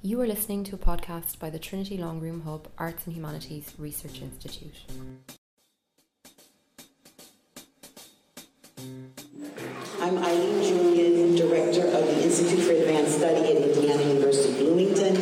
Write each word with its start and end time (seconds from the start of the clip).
You 0.00 0.20
are 0.20 0.26
listening 0.26 0.64
to 0.64 0.74
a 0.74 0.78
podcast 0.78 1.38
by 1.38 1.50
the 1.50 1.58
Trinity 1.58 1.98
Long 1.98 2.20
Room 2.20 2.40
Hub 2.42 2.68
Arts 2.78 3.06
and 3.06 3.14
Humanities 3.14 3.74
Research 3.78 4.22
Institute. 4.22 4.74
I'm 10.00 10.16
Eileen 10.16 10.62
Julien, 10.62 11.34
Director 11.34 11.86
of 11.86 12.06
the 12.06 12.22
Institute 12.22 12.60
for 12.60 12.72
Advanced 12.72 13.18
Study 13.18 13.56
at 13.56 13.62
Indiana 13.62 14.02
University 14.04 14.54
Bloomington, 14.54 15.16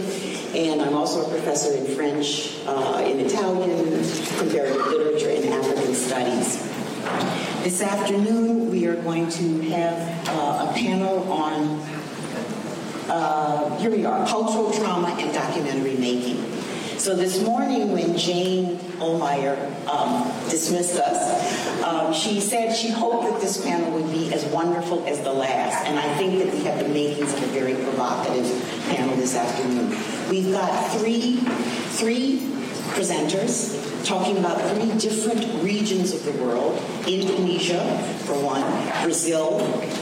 and 0.55 0.83
I'm 0.83 0.95
also 0.95 1.27
a 1.27 1.29
professor 1.29 1.77
in 1.77 1.87
French, 1.96 2.59
uh, 2.67 3.03
in 3.05 3.19
Italian, 3.21 4.05
comparative 4.39 4.87
literature, 4.87 5.30
and 5.30 5.46
African 5.55 5.95
studies. 5.95 6.62
This 7.64 7.83
afternoon, 7.83 8.71
we 8.71 8.87
are 8.87 8.96
going 9.03 9.29
to 9.30 9.61
have 9.62 10.29
uh, 10.29 10.69
a 10.71 10.73
panel 10.75 11.33
on 11.33 11.80
uh, 13.09 13.77
here 13.78 13.91
we 13.91 14.05
are, 14.05 14.27
cultural 14.27 14.73
trauma 14.73 15.09
and 15.19 15.33
documentary 15.33 15.97
making. 15.97 16.45
So 16.98 17.14
this 17.14 17.41
morning 17.42 17.92
when 17.92 18.16
Jane 18.19 18.78
Ohlmeyer 18.98 19.56
um, 19.87 20.24
dismissed 20.51 20.98
us, 20.98 21.83
um, 21.84 22.12
she 22.12 22.41
said 22.41 22.74
she 22.74 22.88
hoped 22.91 23.30
that 23.30 23.41
this 23.41 23.64
panel 23.64 23.92
would 23.92 24.11
be 24.11 24.33
as 24.33 24.45
wonderful 24.47 25.06
as 25.06 25.20
the 25.20 25.33
last. 25.33 25.87
And 25.87 25.98
I 25.98 26.16
think 26.16 26.42
that 26.42 26.52
we 26.52 26.64
have 26.64 26.80
the 26.80 26.88
makings 26.88 27.33
of 27.33 27.42
a 27.45 27.47
very 27.47 27.74
provocative 27.74 28.47
panel 28.88 29.14
this 29.16 29.36
afternoon. 29.36 29.91
We've 30.30 30.50
got 30.50 30.98
three, 30.98 31.36
three 31.36 32.38
presenters 32.97 34.05
talking 34.05 34.38
about 34.38 34.61
three 34.73 34.92
different 34.98 35.62
regions 35.62 36.12
of 36.12 36.25
the 36.25 36.33
world, 36.42 36.83
Indonesia, 37.06 37.84
for 38.25 38.34
one, 38.42 38.64
Brazil, 39.05 39.61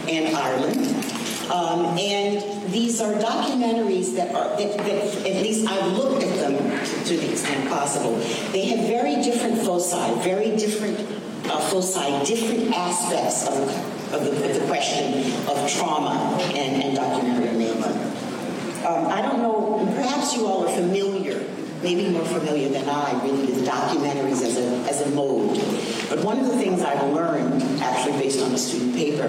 and 0.09 0.35
Ireland. 0.35 1.05
Um, 1.51 1.99
and 1.99 2.54
these 2.71 3.01
are 3.01 3.13
documentaries 3.15 4.15
that 4.17 4.35
are, 4.35 4.57
that, 4.57 4.79
that, 4.79 5.27
at 5.27 5.43
least 5.43 5.67
I've 5.67 5.93
looked 5.93 6.23
at 6.23 6.35
them 6.39 6.57
to 7.05 7.17
the 7.17 7.31
extent 7.31 7.69
possible. 7.69 8.17
They 8.53 8.67
have 8.67 8.87
very 8.89 9.17
different 9.23 9.59
foci, 9.59 10.21
very 10.23 10.57
different 10.57 11.01
uh, 11.47 11.61
foci, 11.71 12.25
different 12.25 12.73
aspects 12.75 13.47
of, 13.47 14.15
of, 14.15 14.25
the, 14.25 14.51
of 14.51 14.61
the 14.61 14.67
question 14.67 15.33
of 15.49 15.71
trauma 15.71 16.39
and, 16.55 16.83
and 16.83 16.97
documentary 16.97 17.57
making. 17.57 17.83
Um, 18.85 19.07
I 19.07 19.23
don't 19.23 19.41
know, 19.41 19.83
perhaps 19.95 20.37
you 20.37 20.47
all 20.47 20.69
are 20.69 20.75
familiar 20.75 21.43
maybe 21.85 22.09
more 22.09 22.25
familiar 22.25 22.71
than 22.71 22.89
I, 22.89 23.13
really, 23.23 23.45
with 23.45 23.67
documentaries 23.67 24.43
as 24.43 24.57
a, 24.57 24.69
as 24.89 25.03
a 25.03 25.11
mode. 25.11 25.55
But 26.09 26.25
one 26.25 26.39
of 26.39 26.47
the 26.47 26.57
things 26.57 26.83
I've 26.83 27.03
learned, 27.13 27.63
actually 27.81 28.19
based 28.19 28.43
on 28.43 28.53
a 28.53 28.59
student 28.59 28.95
paper, 28.95 29.27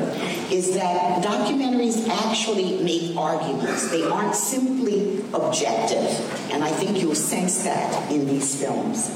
is 0.52 0.76
that 0.76 1.24
documentaries 1.24 2.08
actually 2.08 2.84
make 2.84 3.16
arguments. 3.18 3.90
They 3.90 4.04
aren't 4.04 4.36
simply 4.36 5.24
objective. 5.34 6.52
And 6.52 6.64
I 6.64 6.70
think 6.70 7.02
you'll 7.02 7.16
sense 7.16 7.64
that 7.64 8.12
in 8.12 8.28
these 8.28 8.60
films. 8.60 9.10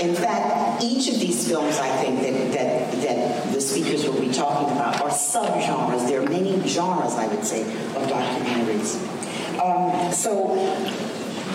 In 0.00 0.14
fact, 0.14 0.82
each 0.82 1.08
of 1.08 1.20
these 1.20 1.46
films, 1.48 1.78
I 1.78 1.88
think, 1.98 2.20
that, 2.22 2.52
that, 2.52 2.92
that 3.02 3.52
the 3.52 3.60
speakers 3.60 4.06
will 4.06 4.20
be 4.20 4.32
talking 4.32 4.74
about 4.74 5.00
are 5.00 5.10
subgenres. 5.10 6.08
There 6.08 6.22
are 6.22 6.28
many 6.28 6.60
genres, 6.66 7.14
I 7.14 7.26
would 7.26 7.44
say, 7.44 7.62
of 7.62 8.08
documentaries. 8.08 8.98
Um, 9.60 10.12
so 10.12 10.54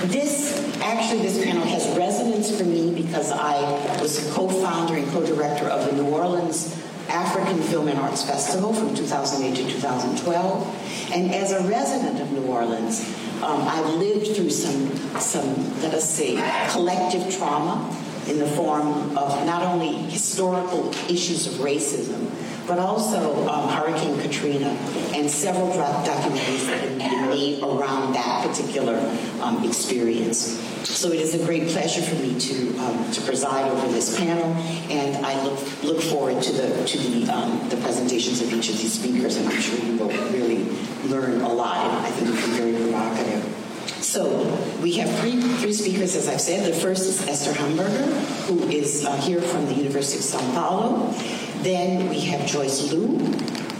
this, 0.07 0.77
actually, 0.81 1.21
this 1.21 1.43
panel 1.43 1.63
has 1.63 1.87
resonance 1.97 2.57
for 2.57 2.63
me 2.63 2.93
because 2.93 3.31
I 3.31 3.61
was 4.01 4.25
a 4.25 4.31
co-founder 4.31 4.95
and 4.95 5.07
co-director 5.11 5.65
of 5.65 5.85
the 5.85 6.01
New 6.01 6.09
Orleans 6.09 6.75
African 7.09 7.61
Film 7.63 7.87
and 7.87 7.99
Arts 7.99 8.23
Festival 8.23 8.71
from 8.71 8.93
2008 8.95 9.55
to 9.55 9.73
2012. 9.73 11.11
And 11.11 11.33
as 11.33 11.51
a 11.51 11.67
resident 11.67 12.21
of 12.21 12.31
New 12.31 12.45
Orleans, 12.45 13.01
um, 13.41 13.63
I've 13.67 13.95
lived 13.95 14.35
through 14.35 14.51
some, 14.51 14.95
some, 15.19 15.81
let 15.81 15.93
us 15.93 16.07
say, 16.07 16.35
collective 16.69 17.35
trauma 17.35 17.95
in 18.27 18.37
the 18.37 18.47
form 18.47 19.17
of 19.17 19.45
not 19.45 19.63
only 19.63 19.93
historical 19.93 20.89
issues 21.09 21.47
of 21.47 21.53
racism, 21.53 22.29
but 22.69 22.77
also 22.77 23.47
um, 23.49 23.67
Hurricane 23.67 24.21
Katrina 24.21 24.67
and 25.15 25.29
several 25.29 25.69
documentaries 25.71 26.67
that 26.67 26.79
have 26.79 26.97
been 26.99 27.29
made 27.29 27.63
around 27.63 28.13
that 28.13 28.47
particular 28.47 28.95
um, 29.41 29.67
experience. 29.67 30.61
So 30.87 31.11
it 31.11 31.19
is 31.19 31.33
a 31.33 31.43
great 31.43 31.67
pleasure 31.69 32.01
for 32.01 32.15
me 32.21 32.39
to 32.39 32.77
um, 32.77 33.11
to 33.11 33.21
preside 33.21 33.69
over 33.71 33.87
this 33.91 34.17
panel, 34.17 34.45
and 34.89 35.25
I 35.25 35.43
look 35.43 35.83
look 35.83 36.01
forward 36.01 36.43
to 36.43 36.51
the 36.51 36.85
to 36.85 36.97
the 36.99 37.33
um, 37.33 37.67
the 37.69 37.77
presentations 37.77 38.41
of 38.41 38.53
each 38.53 38.69
of 38.69 38.77
these 38.77 38.93
speakers, 38.93 39.35
and 39.37 39.49
I'm 39.49 39.59
sure 39.59 39.79
you 39.79 39.97
will 39.97 40.09
really 40.29 40.63
learn 41.05 41.41
a 41.41 41.51
lot, 41.51 41.77
and 41.77 42.05
I 42.05 42.09
think 42.11 42.29
it'll 42.29 42.49
be 42.49 42.57
very 42.57 42.73
provocative. 42.73 43.59
So 44.01 44.41
we 44.81 44.93
have 44.93 45.09
three, 45.19 45.39
three 45.39 45.73
speakers, 45.73 46.15
as 46.15 46.27
I've 46.29 46.41
said. 46.41 46.71
The 46.71 46.75
first 46.75 47.03
is 47.03 47.27
Esther 47.27 47.53
Hamburger, 47.53 48.05
who 48.47 48.63
is 48.69 49.05
uh, 49.05 49.15
here 49.17 49.41
from 49.41 49.65
the 49.67 49.73
University 49.73 50.17
of 50.19 50.23
Sao 50.23 50.39
Paulo. 50.53 51.13
Then 51.61 52.07
we 52.07 52.21
have 52.21 52.45
Joyce 52.47 52.91
Liu, 52.91 53.17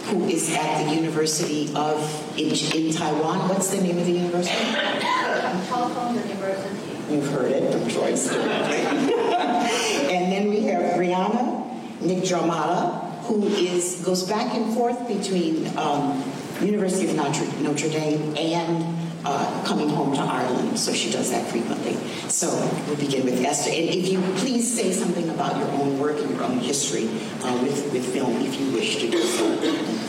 who 0.07 0.25
is 0.25 0.53
at 0.53 0.83
the 0.83 0.95
University 0.95 1.71
of 1.75 2.37
in, 2.37 2.51
in 2.75 2.93
Taiwan. 2.93 3.47
What's 3.47 3.69
the 3.69 3.81
name 3.81 3.97
of 3.97 4.05
the 4.05 4.11
university? 4.11 4.53
Chiao 4.53 5.87
Tung 5.93 6.15
University. 6.15 6.75
You've 7.09 7.29
heard 7.29 7.51
it 7.53 7.71
from 7.71 7.87
Joyce. 7.87 8.29
and 8.33 10.31
then 10.31 10.49
we 10.49 10.61
have 10.63 10.97
Brianna 10.97 11.65
Nigdramata, 12.01 13.23
who 13.23 13.43
is 13.47 14.01
goes 14.03 14.23
back 14.23 14.53
and 14.55 14.73
forth 14.73 15.07
between 15.07 15.65
um, 15.77 16.21
University 16.61 17.07
of 17.07 17.15
Notre, 17.15 17.45
Notre 17.61 17.89
Dame 17.89 18.35
and 18.35 18.98
coming 19.69 19.89
home 19.89 20.11
to 20.15 20.19
Ireland, 20.19 20.79
so 20.79 20.91
she 20.91 21.11
does 21.11 21.29
that 21.29 21.45
frequently. 21.47 21.93
So 22.27 22.49
we'll 22.87 22.97
begin 22.97 23.23
with 23.23 23.39
Esther. 23.45 23.69
And 23.69 23.89
if 23.89 24.09
you 24.09 24.19
please 24.37 24.75
say 24.75 24.91
something 24.91 25.29
about 25.29 25.57
your 25.57 25.69
own 25.73 25.99
work 25.99 26.17
and 26.17 26.31
your 26.31 26.43
own 26.43 26.57
history 26.57 27.07
uh, 27.43 27.59
with, 27.61 27.93
with 27.93 28.11
film, 28.11 28.35
if 28.37 28.59
you 28.59 28.71
wish 28.71 28.97
to 28.97 29.11
do 29.11 29.21
so. 29.21 29.99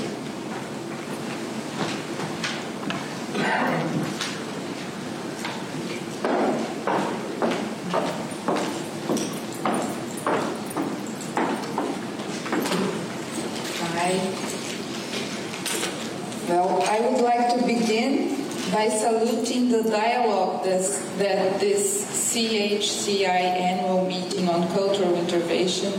by 18.80 18.88
saluting 18.88 19.68
the 19.68 19.82
dialogue 19.82 20.64
this, 20.64 21.00
that 21.18 21.60
this 21.60 22.32
CHCI 22.32 23.26
annual 23.26 24.06
meeting 24.06 24.48
on 24.48 24.66
cultural 24.68 25.14
intervention, 25.16 25.92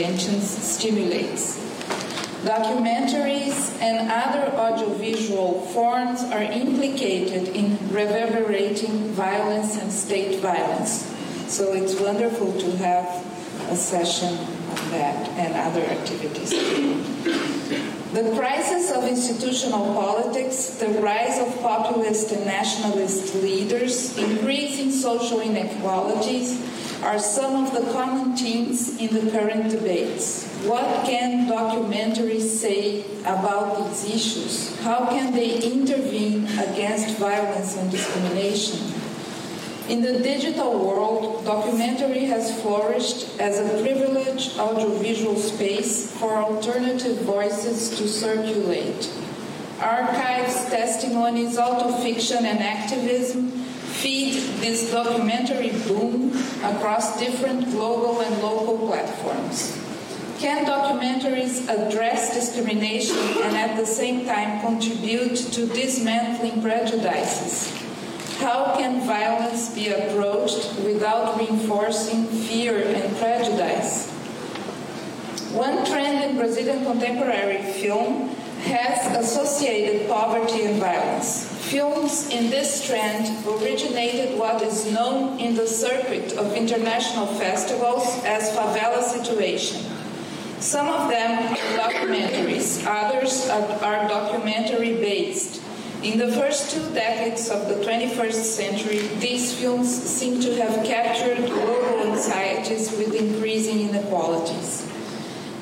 interventions 0.00 0.48
stimulates. 0.48 1.58
Documentaries 2.44 3.78
and 3.82 4.10
other 4.10 4.50
audiovisual 4.56 5.60
forms 5.72 6.22
are 6.22 6.42
implicated 6.42 7.48
in 7.54 7.76
reverberating 7.92 9.12
violence 9.12 9.76
and 9.76 9.92
state 9.92 10.40
violence. 10.40 11.06
So 11.48 11.74
it's 11.74 12.00
wonderful 12.00 12.58
to 12.60 12.76
have 12.78 13.26
a 13.68 13.76
session 13.76 14.38
on 14.38 14.90
that 14.90 15.28
and 15.36 15.54
other 15.54 15.84
activities. 15.84 16.50
The 18.12 18.34
crisis 18.36 18.90
of 18.90 19.04
institutional 19.04 19.94
politics, 19.94 20.76
the 20.78 20.88
rise 21.00 21.38
of 21.38 21.60
populist 21.60 22.32
and 22.32 22.46
nationalist 22.46 23.34
leaders, 23.36 24.16
increasing 24.16 24.90
social 24.90 25.40
inequalities 25.40 26.69
are 27.02 27.18
some 27.18 27.64
of 27.64 27.72
the 27.72 27.90
common 27.92 28.36
themes 28.36 28.98
in 28.98 29.14
the 29.14 29.30
current 29.30 29.70
debates. 29.70 30.46
What 30.66 31.06
can 31.06 31.48
documentaries 31.48 32.42
say 32.42 33.04
about 33.22 33.88
these 33.88 34.04
issues? 34.14 34.78
How 34.80 35.06
can 35.06 35.32
they 35.32 35.62
intervene 35.62 36.44
against 36.58 37.16
violence 37.16 37.76
and 37.76 37.90
discrimination? 37.90 38.92
In 39.88 40.02
the 40.02 40.20
digital 40.20 40.78
world, 40.78 41.44
documentary 41.44 42.26
has 42.26 42.60
flourished 42.62 43.40
as 43.40 43.58
a 43.58 43.82
privileged 43.82 44.58
audiovisual 44.58 45.36
space 45.36 46.12
for 46.18 46.36
alternative 46.36 47.22
voices 47.22 47.96
to 47.98 48.06
circulate. 48.06 49.10
Archives, 49.80 50.66
testimonies, 50.66 51.56
autofiction, 51.56 52.42
and 52.42 52.60
activism 52.60 53.59
feed 54.00 54.34
this 54.60 54.90
documentary 54.90 55.70
boom 55.86 56.32
across 56.64 57.20
different 57.20 57.70
global 57.70 58.20
and 58.20 58.42
local 58.42 58.88
platforms. 58.88 59.76
Can 60.38 60.64
documentaries 60.64 61.68
address 61.68 62.32
discrimination 62.32 63.18
and 63.44 63.54
at 63.54 63.76
the 63.76 63.84
same 63.84 64.24
time 64.24 64.62
contribute 64.62 65.36
to 65.36 65.66
dismantling 65.66 66.62
prejudices? 66.62 67.76
How 68.38 68.74
can 68.74 69.06
violence 69.06 69.74
be 69.74 69.88
approached 69.88 70.80
without 70.80 71.38
reinforcing 71.38 72.24
fear 72.24 72.82
and 72.82 73.14
prejudice? 73.18 74.08
One 75.52 75.84
trend 75.84 76.24
in 76.24 76.38
Brazilian 76.38 76.86
contemporary 76.86 77.60
film 77.74 78.30
has 78.64 79.14
associated 79.14 80.08
poverty 80.08 80.64
and 80.64 80.80
violence. 80.80 81.49
Films 81.70 82.28
in 82.30 82.50
this 82.50 82.84
trend 82.84 83.46
originated 83.46 84.36
what 84.36 84.60
is 84.60 84.90
known 84.90 85.38
in 85.38 85.54
the 85.54 85.68
circuit 85.68 86.32
of 86.32 86.52
international 86.54 87.26
festivals 87.38 88.02
as 88.24 88.50
favela 88.56 89.00
situation. 89.04 89.80
Some 90.58 90.88
of 90.88 91.08
them 91.08 91.52
are 91.52 91.78
documentaries, 91.78 92.84
others 92.84 93.48
are 93.48 94.08
documentary 94.08 94.94
based. 94.94 95.62
In 96.02 96.18
the 96.18 96.32
first 96.32 96.72
two 96.72 96.82
decades 96.92 97.48
of 97.48 97.68
the 97.68 97.76
21st 97.86 98.32
century, 98.32 99.06
these 99.20 99.54
films 99.54 99.88
seem 99.88 100.40
to 100.40 100.52
have 100.56 100.84
captured 100.84 101.36
global 101.36 102.10
anxieties 102.10 102.90
with 102.98 103.14
increasing 103.14 103.88
inequalities. 103.88 104.79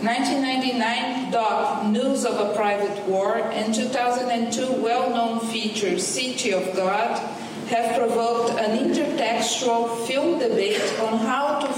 1999 0.00 1.32
doc 1.32 1.84
News 1.86 2.24
of 2.24 2.38
a 2.38 2.54
Private 2.54 3.04
War 3.08 3.36
and 3.36 3.74
2002 3.74 4.80
well-known 4.80 5.40
feature 5.50 5.98
City 5.98 6.52
of 6.52 6.76
God 6.76 7.18
have 7.66 7.98
provoked 7.98 8.52
an 8.60 8.78
intertextual 8.78 10.06
film 10.06 10.38
debate 10.38 10.80
on 11.00 11.18
how 11.18 11.58
to 11.58 11.72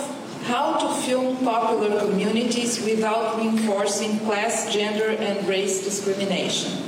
how 0.45 0.77
to 0.77 1.01
film 1.01 1.39
popular 1.39 1.99
communities 1.99 2.85
without 2.85 3.39
reinforcing 3.39 4.19
class, 4.21 4.71
gender, 4.71 5.07
and 5.07 5.49
race 5.49 5.83
discrimination. 5.83 6.83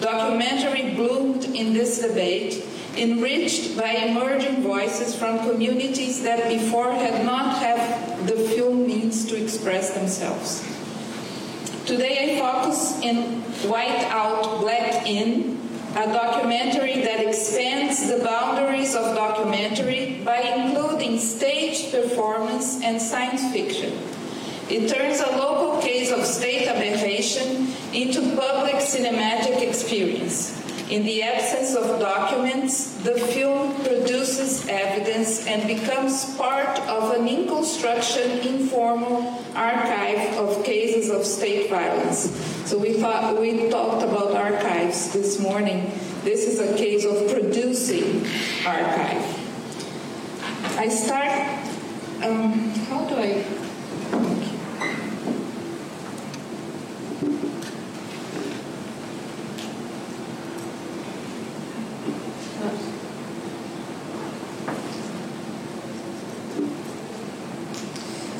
Documentary 0.00 0.94
bloomed 0.94 1.44
in 1.44 1.74
this 1.74 2.00
debate 2.00 2.64
enriched 2.96 3.76
by 3.76 3.90
emerging 3.90 4.62
voices 4.62 5.14
from 5.14 5.38
communities 5.40 6.22
that 6.22 6.48
before 6.48 6.92
had 6.92 7.24
not 7.24 7.58
had 7.58 8.26
the 8.26 8.36
film 8.36 8.86
means 8.86 9.26
to 9.26 9.42
express 9.42 9.90
themselves. 9.94 10.60
Today 11.86 12.36
I 12.36 12.40
focus 12.40 13.00
in 13.00 13.40
White 13.68 14.04
Out, 14.10 14.60
Black 14.60 15.06
In, 15.06 15.58
a 15.96 16.06
documentary 16.06 17.02
that 17.02 17.20
expands 17.20 18.08
the 18.08 18.24
boundaries 18.24 18.94
of 18.94 19.14
documentary 19.14 20.22
by 20.24 20.38
including 20.38 21.18
stage 21.18 21.90
performance 21.90 22.82
and 22.82 23.00
science 23.00 23.52
fiction. 23.52 23.92
It 24.70 24.88
turns 24.88 25.20
a 25.20 25.36
local 25.36 25.82
case 25.82 26.10
of 26.10 26.24
state 26.24 26.66
aberration 26.66 27.68
into 27.92 28.20
public 28.36 28.76
cinematic 28.76 29.60
experience. 29.60 30.61
In 30.92 31.04
the 31.04 31.22
absence 31.22 31.74
of 31.74 31.98
documents, 32.00 32.92
the 32.98 33.14
film 33.14 33.72
produces 33.76 34.68
evidence 34.68 35.46
and 35.46 35.66
becomes 35.66 36.36
part 36.36 36.78
of 36.80 37.18
an 37.18 37.26
in 37.26 37.48
construction, 37.48 38.30
informal 38.40 39.42
archive 39.54 40.36
of 40.36 40.62
cases 40.62 41.08
of 41.08 41.24
state 41.24 41.70
violence. 41.70 42.36
So 42.68 42.76
we 42.76 43.00
thought 43.00 43.40
we 43.40 43.70
talked 43.70 44.02
about 44.02 44.32
archives 44.32 45.14
this 45.14 45.40
morning. 45.40 45.90
This 46.24 46.46
is 46.46 46.60
a 46.60 46.76
case 46.76 47.06
of 47.06 47.26
producing 47.32 48.26
archive. 48.66 49.24
I 50.76 50.88
start. 50.90 51.32
Um, 52.22 52.68
how 52.90 53.06
do 53.06 53.16
I? 53.16 53.62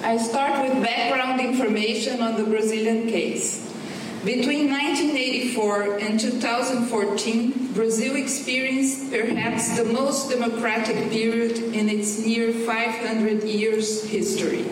I 0.05 0.19
with 0.62 0.82
background 0.82 1.40
information 1.40 2.22
on 2.22 2.36
the 2.36 2.44
Brazilian 2.44 3.08
case. 3.08 3.68
Between 4.24 4.70
1984 4.70 5.98
and 5.98 6.20
2014, 6.20 7.72
Brazil 7.74 8.14
experienced 8.14 9.10
perhaps 9.10 9.76
the 9.76 9.84
most 9.84 10.30
democratic 10.30 11.10
period 11.10 11.58
in 11.74 11.88
its 11.88 12.24
near 12.24 12.52
500 12.52 13.42
years 13.42 14.08
history. 14.08 14.64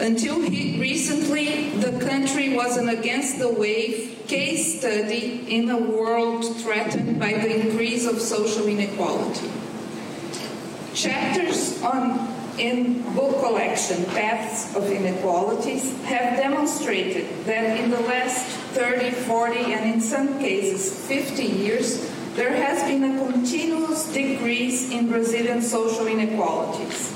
Until 0.00 0.40
recently, 0.40 1.70
the 1.80 1.98
country 2.00 2.54
was 2.54 2.78
an 2.78 2.88
against 2.88 3.38
the 3.38 3.52
wave 3.52 4.24
case 4.26 4.78
study 4.78 5.44
in 5.48 5.68
a 5.68 5.76
world 5.76 6.44
threatened 6.58 7.20
by 7.20 7.32
the 7.32 7.60
increase 7.60 8.06
of 8.06 8.22
social 8.22 8.66
inequality. 8.66 9.50
Chapters 10.94 11.82
on 11.82 12.37
in 12.58 13.02
book 13.14 13.40
collection, 13.40 14.04
Paths 14.06 14.74
of 14.74 14.90
Inequalities, 14.90 15.96
have 16.02 16.36
demonstrated 16.36 17.26
that 17.44 17.78
in 17.78 17.90
the 17.90 18.00
last 18.00 18.46
30, 18.74 19.10
40, 19.10 19.72
and 19.72 19.94
in 19.94 20.00
some 20.00 20.38
cases 20.38 21.06
50 21.06 21.42
years, 21.42 22.10
there 22.34 22.54
has 22.54 22.82
been 22.84 23.04
a 23.04 23.32
continuous 23.32 24.12
decrease 24.12 24.90
in 24.92 25.08
Brazilian 25.08 25.62
social 25.62 26.06
inequalities. 26.06 27.14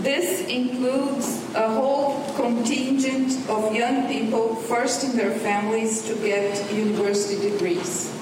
This 0.00 0.46
includes 0.48 1.42
a 1.54 1.68
whole 1.68 2.22
contingent 2.36 3.32
of 3.48 3.74
young 3.74 4.08
people 4.08 4.54
first 4.54 5.04
in 5.04 5.16
their 5.16 5.32
families 5.38 6.02
to 6.06 6.14
get 6.16 6.72
university 6.72 7.50
degrees, 7.50 8.12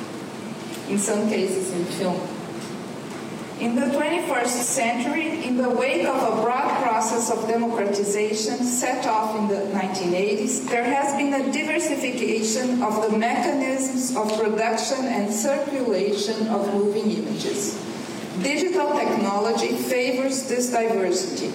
in 0.89 0.99
some 0.99 1.29
cases 1.29 1.73
in 1.73 1.85
film. 1.85 2.44
In 3.65 3.77
the 3.77 3.87
21st 3.87 4.47
century, 4.47 5.43
in 5.43 5.57
the 5.57 5.71
wake 5.71 6.05
of 6.05 6.17
a 6.17 6.43
broad 6.43 6.83
process 6.83 7.31
of 7.31 7.49
democratization 7.49 8.63
set 8.63 9.07
off 9.07 9.35
in 9.39 9.49
the 9.49 9.73
1980s, 9.73 10.69
there 10.69 10.85
has 10.85 11.17
been 11.17 11.33
a 11.33 11.51
diversification 11.51 12.83
of 12.83 13.01
the 13.01 13.17
mechanisms 13.17 14.15
of 14.19 14.39
production 14.39 15.07
and 15.07 15.33
circulation 15.33 16.47
of 16.49 16.75
moving 16.75 17.11
images. 17.11 17.83
Digital 18.43 18.93
technology 18.93 19.75
favors 19.75 20.47
this 20.47 20.71
diversity, 20.71 21.51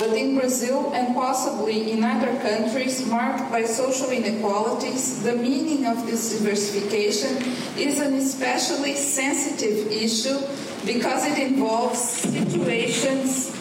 but 0.00 0.16
in 0.16 0.36
Brazil 0.36 0.90
and 0.94 1.14
possibly 1.14 1.92
in 1.92 2.02
other 2.02 2.40
countries 2.40 3.06
marked 3.06 3.52
by 3.52 3.62
social 3.62 4.10
inequalities, 4.10 5.22
the 5.22 5.36
meaning 5.36 5.86
of 5.86 6.06
this 6.06 6.36
diversification 6.36 7.36
is 7.78 8.00
an 8.00 8.14
especially 8.14 8.96
sensitive 8.96 9.92
issue 9.92 10.40
because 10.84 11.24
it 11.26 11.38
involves 11.38 11.98
situations, 11.98 13.54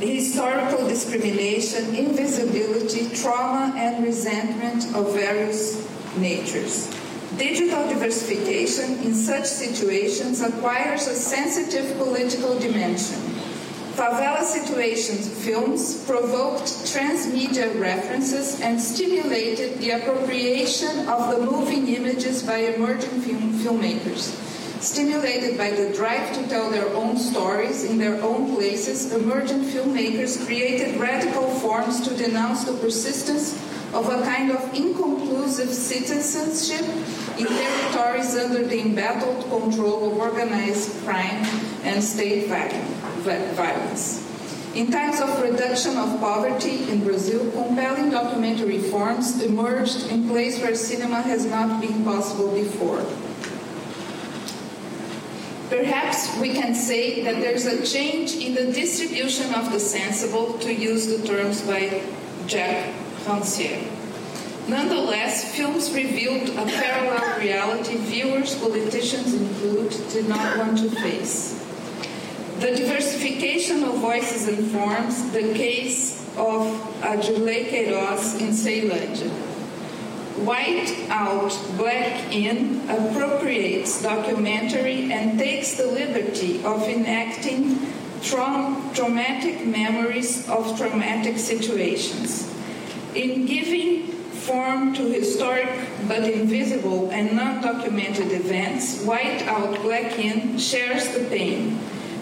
historical 0.00 0.86
discrimination, 0.88 1.94
invisibility, 1.94 3.08
trauma, 3.14 3.72
and 3.76 4.04
resentment 4.04 4.84
of 4.96 5.14
various 5.14 5.86
natures. 6.16 6.88
Digital 7.36 7.86
diversification 7.88 8.98
in 9.04 9.14
such 9.14 9.44
situations 9.44 10.40
acquires 10.40 11.06
a 11.06 11.14
sensitive 11.14 11.96
political 11.98 12.58
dimension. 12.58 13.18
Favela 13.94 14.42
Situations 14.42 15.28
films 15.44 16.04
provoked 16.04 16.66
transmedia 16.86 17.68
references 17.80 18.60
and 18.60 18.80
stimulated 18.80 19.78
the 19.78 19.90
appropriation 19.90 21.08
of 21.08 21.34
the 21.34 21.44
moving 21.44 21.88
images 21.88 22.42
by 22.42 22.58
emerging 22.58 23.20
film 23.22 23.52
filmmakers. 23.58 24.47
Stimulated 24.80 25.58
by 25.58 25.72
the 25.72 25.92
drive 25.92 26.32
to 26.34 26.48
tell 26.48 26.70
their 26.70 26.88
own 26.94 27.18
stories 27.18 27.82
in 27.82 27.98
their 27.98 28.22
own 28.22 28.54
places, 28.54 29.12
emergent 29.12 29.64
filmmakers 29.66 30.46
created 30.46 31.00
radical 31.00 31.50
forms 31.58 32.00
to 32.06 32.14
denounce 32.16 32.62
the 32.62 32.74
persistence 32.74 33.54
of 33.92 34.08
a 34.08 34.22
kind 34.22 34.52
of 34.52 34.72
inconclusive 34.72 35.70
citizenship 35.70 36.86
in 37.38 37.46
territories 37.46 38.36
under 38.36 38.64
the 38.68 38.80
embattled 38.80 39.42
control 39.50 40.12
of 40.12 40.18
organized 40.18 40.94
crime 41.04 41.44
and 41.82 42.02
state 42.02 42.46
violence. 42.46 44.24
In 44.76 44.92
times 44.92 45.20
of 45.20 45.42
reduction 45.42 45.96
of 45.96 46.20
poverty 46.20 46.88
in 46.88 47.02
Brazil, 47.02 47.50
compelling 47.50 48.10
documentary 48.10 48.78
forms 48.78 49.42
emerged 49.42 50.06
in 50.06 50.28
places 50.28 50.62
where 50.62 50.76
cinema 50.76 51.22
has 51.22 51.46
not 51.46 51.80
been 51.80 52.04
possible 52.04 52.52
before. 52.54 53.04
Perhaps 55.68 56.38
we 56.38 56.54
can 56.54 56.74
say 56.74 57.22
that 57.24 57.40
there's 57.40 57.66
a 57.66 57.84
change 57.84 58.34
in 58.36 58.54
the 58.54 58.72
distribution 58.72 59.52
of 59.52 59.70
the 59.70 59.78
sensible, 59.78 60.58
to 60.60 60.72
use 60.72 61.06
the 61.06 61.26
terms 61.26 61.60
by 61.62 62.02
Jacques 62.46 62.88
Rancière. 63.24 63.86
Nonetheless, 64.66 65.54
films 65.54 65.92
revealed 65.92 66.48
a 66.50 66.64
parallel 66.66 67.38
reality 67.38 67.96
viewers, 67.96 68.54
politicians 68.54 69.34
include, 69.34 69.90
did 70.10 70.28
not 70.28 70.58
want 70.58 70.78
to 70.78 70.90
face. 70.90 71.54
The 72.60 72.74
diversification 72.74 73.84
of 73.84 73.96
voices 73.98 74.48
and 74.48 74.70
forms, 74.70 75.30
the 75.32 75.54
case 75.54 76.20
of 76.36 76.66
Adirley 77.02 77.68
Queirós 77.70 78.40
in 78.40 78.50
Ceilândia. 78.50 79.47
White 80.44 81.08
Out, 81.10 81.56
Black 81.76 82.32
In 82.32 82.88
appropriates 82.88 84.02
documentary 84.02 85.12
and 85.12 85.38
takes 85.38 85.76
the 85.76 85.86
liberty 85.86 86.62
of 86.64 86.82
enacting 86.82 87.78
tra- 88.22 88.76
traumatic 88.94 89.66
memories 89.66 90.48
of 90.48 90.76
traumatic 90.76 91.38
situations. 91.38 92.52
In 93.14 93.46
giving 93.46 94.06
form 94.06 94.94
to 94.94 95.02
historic 95.02 95.68
but 96.06 96.24
invisible 96.24 97.10
and 97.10 97.36
non-documented 97.36 98.32
events, 98.32 99.02
White 99.04 99.42
Out 99.42 99.80
Black 99.82 100.18
In 100.18 100.58
shares 100.58 101.08
the 101.08 101.24
pain. 101.24 101.78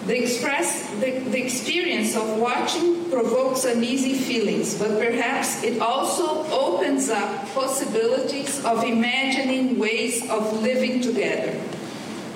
The, 0.07 0.23
express, 0.23 0.89
the, 1.01 1.19
the 1.19 1.43
experience 1.43 2.15
of 2.15 2.37
watching 2.37 3.09
provokes 3.09 3.65
uneasy 3.65 4.13
feelings, 4.13 4.79
but 4.79 4.97
perhaps 4.97 5.61
it 5.63 5.81
also 5.81 6.45
opens 6.49 7.09
up 7.09 7.45
possibilities 7.49 8.63
of 8.63 8.85
imagining 8.85 9.77
ways 9.77 10.29
of 10.29 10.61
living 10.63 11.01
together, 11.01 11.61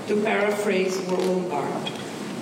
to 0.08 0.22
paraphrase 0.22 0.98
Roland 1.08 1.50
Barthes. 1.50 1.92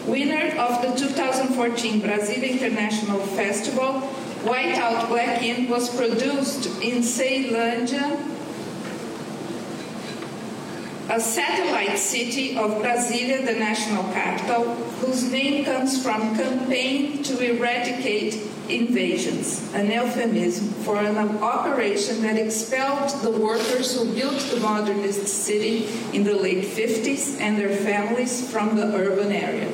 Winner 0.08 0.58
of 0.58 0.82
the 0.82 0.96
2014 0.98 2.02
Brazil 2.02 2.44
International 2.44 3.20
Festival, 3.20 4.02
Whiteout 4.42 5.10
Black 5.10 5.44
In 5.44 5.70
was 5.70 5.96
produced 5.96 6.66
in 6.82 7.04
Ceilândia, 7.04 8.18
a 11.10 11.20
satellite 11.20 11.98
city 11.98 12.56
of 12.56 12.70
Brasilia, 12.84 13.44
the 13.44 13.54
national 13.54 14.04
capital, 14.14 14.76
whose 15.02 15.32
name 15.32 15.66
comes 15.66 16.04
from 16.04 16.36
Campaign 16.36 17.24
to 17.24 17.56
Eradicate 17.56 18.36
Invasions, 18.70 19.74
an 19.74 19.90
euphemism 19.90 20.68
for 20.84 20.98
an 20.98 21.18
operation 21.42 22.22
that 22.22 22.38
expelled 22.38 23.10
the 23.24 23.32
workers 23.32 23.98
who 23.98 24.14
built 24.14 24.38
the 24.54 24.60
modernist 24.60 25.28
city 25.28 25.90
in 26.14 26.24
the 26.24 26.36
late 26.36 26.64
50s 26.64 27.42
and 27.42 27.58
their 27.58 27.76
families 27.76 28.48
from 28.52 28.76
the 28.76 28.86
urban 28.96 29.32
area. 29.32 29.74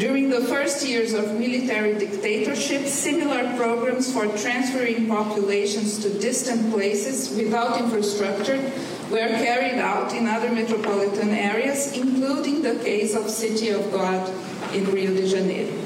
During 0.00 0.30
the 0.30 0.40
first 0.40 0.88
years 0.88 1.12
of 1.12 1.38
military 1.38 1.92
dictatorship, 1.92 2.86
similar 2.86 3.54
programs 3.58 4.10
for 4.10 4.26
transferring 4.38 5.06
populations 5.08 5.98
to 5.98 6.18
distant 6.18 6.72
places 6.72 7.36
without 7.36 7.78
infrastructure 7.78 8.56
were 9.10 9.28
carried 9.44 9.78
out 9.78 10.14
in 10.14 10.26
other 10.26 10.50
metropolitan 10.50 11.28
areas, 11.28 11.92
including 11.92 12.62
the 12.62 12.76
case 12.76 13.14
of 13.14 13.28
City 13.28 13.68
of 13.68 13.92
God 13.92 14.26
in 14.72 14.90
Rio 14.90 15.12
de 15.12 15.28
Janeiro. 15.28 15.76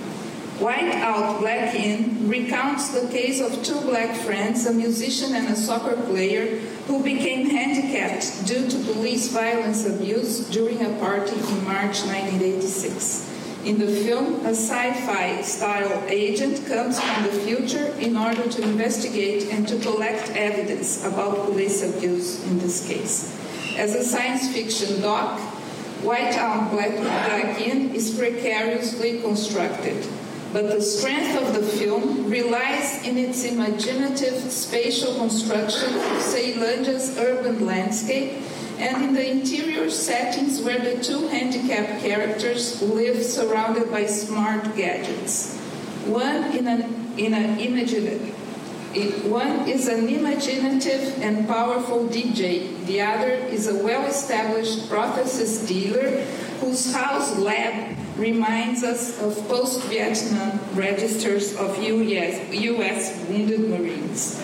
White 0.63 0.95
Out 0.95 1.41
Black 1.41 1.75
In 1.75 2.29
recounts 2.29 2.91
the 2.91 3.09
case 3.09 3.41
of 3.41 3.65
two 3.65 3.81
black 3.81 4.15
friends, 4.15 4.65
a 4.67 4.73
musician 4.73 5.35
and 5.35 5.49
a 5.49 5.57
soccer 5.57 5.97
player, 6.07 6.61
who 6.87 7.03
became 7.03 7.51
handicapped 7.51 8.47
due 8.47 8.69
to 8.69 8.79
police 8.93 9.27
violence 9.33 9.85
abuse 9.85 10.49
during 10.51 10.87
a 10.87 10.97
party 11.01 11.35
in 11.35 11.65
March 11.65 12.07
1986. 12.07 13.34
In 13.65 13.79
the 13.79 13.87
film, 13.87 14.45
a 14.45 14.51
sci 14.51 14.93
fi 15.07 15.41
style 15.41 16.05
agent 16.09 16.67
comes 16.67 17.01
from 17.01 17.23
the 17.25 17.33
future 17.33 17.95
in 17.99 18.15
order 18.15 18.47
to 18.47 18.63
investigate 18.63 19.51
and 19.51 19.67
to 19.69 19.79
collect 19.79 20.29
evidence 20.37 21.03
about 21.03 21.47
police 21.47 21.83
abuse 21.83 22.45
in 22.45 22.59
this 22.59 22.87
case. 22.87 23.35
As 23.79 23.95
a 23.95 24.05
science 24.05 24.53
fiction 24.53 25.01
doc, 25.01 25.41
White 26.03 26.35
Out 26.35 26.73
Black, 26.73 26.95
Black 26.99 27.59
is 27.59 28.11
precariously 28.19 29.23
constructed, 29.23 30.07
but 30.53 30.69
the 30.69 30.83
strength 30.83 31.35
of 31.41 31.55
the 31.55 31.63
film 31.63 32.29
relies 32.29 33.03
in 33.07 33.17
its 33.17 33.45
imaginative 33.45 34.53
spatial 34.53 35.15
construction 35.15 35.89
of 35.89 36.21
Ceilândia's 36.21 37.17
urban 37.17 37.65
landscape 37.65 38.43
and 38.79 39.05
in 39.05 39.15
the 39.15 39.31
interior 39.31 39.89
settings 39.91 40.61
where 40.63 40.79
the 40.79 41.03
two 41.03 41.29
handicapped 41.29 42.03
characters 42.03 42.83
live 42.83 43.23
surrounded 43.23 43.91
by 43.91 44.07
smart 44.07 44.75
gadgets. 44.77 45.57
One 46.07 46.57
in 46.57 46.67
an, 46.67 47.15
in 47.17 47.35
an 47.35 47.59
imaginative, 47.59 48.35
one 49.25 49.69
is 49.69 49.89
an 49.89 50.09
imaginative 50.09 51.21
and 51.21 51.49
powerful 51.49 52.07
DJ. 52.09 52.85
The 52.87 53.01
other 53.01 53.31
is 53.31 53.67
a 53.67 53.83
well-established 53.83 54.89
prosthesis 54.89 55.67
dealer 55.67 56.23
whose 56.61 56.95
house 56.95 57.37
lab 57.39 57.97
reminds 58.17 58.85
us 58.85 59.21
of 59.21 59.37
post-Vietnam 59.49 60.61
registers 60.75 61.57
of 61.57 61.77
US, 61.83 62.55
US 62.55 63.29
wounded 63.29 63.69
Marines. 63.69 64.41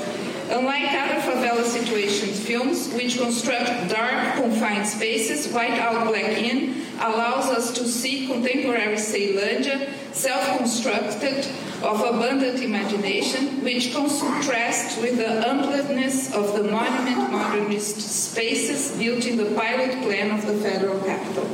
Unlike 0.50 0.92
other 0.92 1.20
favela 1.20 1.64
situations 1.64 2.40
films, 2.40 2.92
which 2.94 3.18
construct 3.18 3.88
dark, 3.88 4.34
confined 4.34 4.86
spaces, 4.86 5.52
White 5.52 5.78
Out 5.78 6.08
Black 6.08 6.38
In 6.38 6.82
allows 6.98 7.48
us 7.50 7.70
to 7.72 7.86
see 7.86 8.26
contemporary 8.26 8.96
Ceilândia, 8.96 9.88
self-constructed, 10.12 11.46
of 11.82 12.00
abundant 12.00 12.60
imagination, 12.62 13.62
which 13.62 13.94
contrasts 13.94 15.00
with 15.00 15.16
the 15.16 15.50
unpleasantness 15.50 16.34
of 16.34 16.54
the 16.56 16.64
monument 16.64 17.30
modernist 17.30 18.00
spaces 18.00 18.90
built 18.98 19.24
in 19.26 19.36
the 19.36 19.54
pilot 19.54 19.92
plan 20.02 20.30
of 20.30 20.44
the 20.46 20.54
federal 20.54 20.98
capital. 21.04 21.48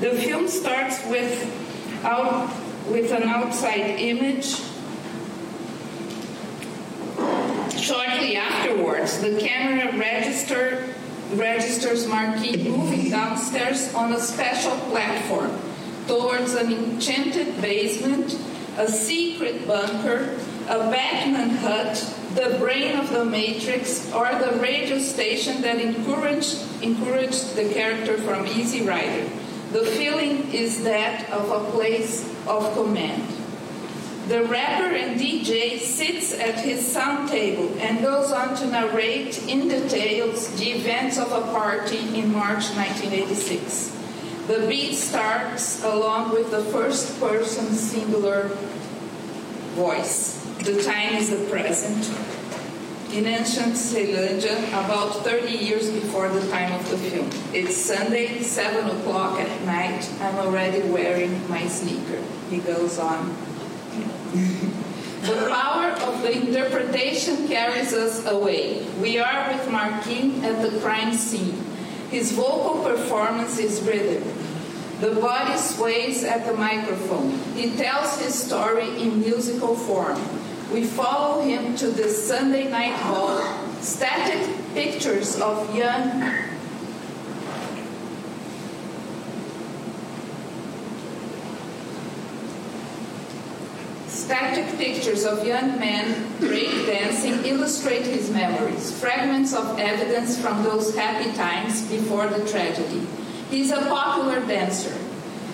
The 0.00 0.10
film 0.10 0.48
starts 0.48 1.04
with, 1.06 1.32
out, 2.04 2.50
with 2.88 3.12
an 3.12 3.22
outside 3.22 4.00
image 4.00 4.60
Shortly 7.80 8.36
afterwards, 8.36 9.20
the 9.20 9.38
camera 9.38 9.96
register, 9.96 10.84
registers 11.34 12.06
Marquim 12.06 12.64
moving 12.64 13.08
downstairs 13.08 13.94
on 13.94 14.12
a 14.12 14.20
special 14.20 14.76
platform 14.90 15.56
towards 16.08 16.54
an 16.54 16.72
enchanted 16.72 17.60
basement, 17.62 18.36
a 18.78 18.88
secret 18.88 19.66
bunker, 19.66 20.36
a 20.68 20.90
Batman 20.90 21.50
hut, 21.50 21.94
the 22.34 22.56
brain 22.58 22.98
of 22.98 23.10
the 23.10 23.24
Matrix, 23.24 24.12
or 24.12 24.26
the 24.26 24.58
radio 24.60 24.98
station 24.98 25.62
that 25.62 25.80
encouraged, 25.80 26.58
encouraged 26.82 27.54
the 27.54 27.72
character 27.72 28.18
from 28.18 28.46
Easy 28.46 28.84
Rider. 28.84 29.28
The 29.72 29.84
feeling 29.84 30.50
is 30.52 30.82
that 30.82 31.30
of 31.30 31.50
a 31.50 31.70
place 31.70 32.28
of 32.46 32.72
command. 32.74 33.37
The 34.28 34.44
rapper 34.44 34.94
and 34.94 35.18
DJ 35.18 35.78
sits 35.78 36.38
at 36.38 36.56
his 36.56 36.86
sound 36.86 37.30
table 37.30 37.74
and 37.80 38.02
goes 38.02 38.30
on 38.30 38.54
to 38.56 38.66
narrate 38.66 39.48
in 39.48 39.68
details 39.68 40.54
the 40.58 40.72
events 40.72 41.16
of 41.16 41.32
a 41.32 41.40
party 41.50 41.96
in 42.14 42.30
March 42.30 42.68
1986. 42.76 43.96
The 44.46 44.66
beat 44.68 44.96
starts 44.96 45.82
along 45.82 46.32
with 46.32 46.50
the 46.50 46.60
first 46.64 47.18
person 47.18 47.72
singular 47.72 48.48
voice. 49.72 50.44
The 50.58 50.82
time 50.82 51.14
is 51.14 51.30
the 51.30 51.48
present. 51.48 52.04
In 53.16 53.24
ancient 53.24 53.76
Ceilândia, 53.76 54.68
about 54.84 55.24
30 55.24 55.52
years 55.52 55.90
before 55.90 56.28
the 56.28 56.46
time 56.50 56.74
of 56.74 56.86
the 56.90 56.98
film. 56.98 57.30
It's 57.54 57.74
Sunday, 57.74 58.42
7 58.42 58.90
o'clock 58.94 59.40
at 59.40 59.64
night. 59.64 60.06
I'm 60.20 60.34
already 60.34 60.82
wearing 60.90 61.48
my 61.48 61.66
sneaker. 61.66 62.22
He 62.50 62.58
goes 62.58 62.98
on 62.98 63.47
the 64.32 65.48
power 65.50 65.90
of 65.90 66.22
the 66.22 66.32
interpretation 66.32 67.48
carries 67.48 67.92
us 67.92 68.26
away. 68.26 68.86
We 69.00 69.18
are 69.18 69.52
with 69.52 69.66
Marquim 69.68 70.42
at 70.42 70.62
the 70.62 70.78
crime 70.80 71.14
scene. 71.14 71.64
His 72.10 72.32
vocal 72.32 72.82
performance 72.82 73.58
is 73.58 73.80
rhythm. 73.82 74.22
The 75.00 75.20
body 75.20 75.56
sways 75.56 76.24
at 76.24 76.46
the 76.46 76.54
microphone. 76.54 77.38
He 77.54 77.76
tells 77.76 78.20
his 78.20 78.34
story 78.34 79.00
in 79.00 79.20
musical 79.20 79.76
form. 79.76 80.20
We 80.72 80.84
follow 80.84 81.42
him 81.42 81.76
to 81.76 81.88
the 81.88 82.08
Sunday 82.08 82.68
night 82.68 82.94
hall. 82.94 83.40
Static 83.80 84.74
pictures 84.74 85.40
of 85.40 85.74
young 85.74 86.57
Static 94.28 94.76
pictures 94.76 95.24
of 95.24 95.46
young 95.46 95.80
men 95.80 96.28
breakdancing 96.38 97.46
illustrate 97.46 98.04
his 98.04 98.28
memories, 98.30 98.92
fragments 99.00 99.54
of 99.54 99.78
evidence 99.78 100.38
from 100.38 100.62
those 100.62 100.94
happy 100.94 101.32
times 101.32 101.80
before 101.88 102.26
the 102.26 102.46
tragedy. 102.46 103.06
He 103.48 103.62
is 103.62 103.70
a 103.70 103.86
popular 103.86 104.40
dancer. 104.40 104.94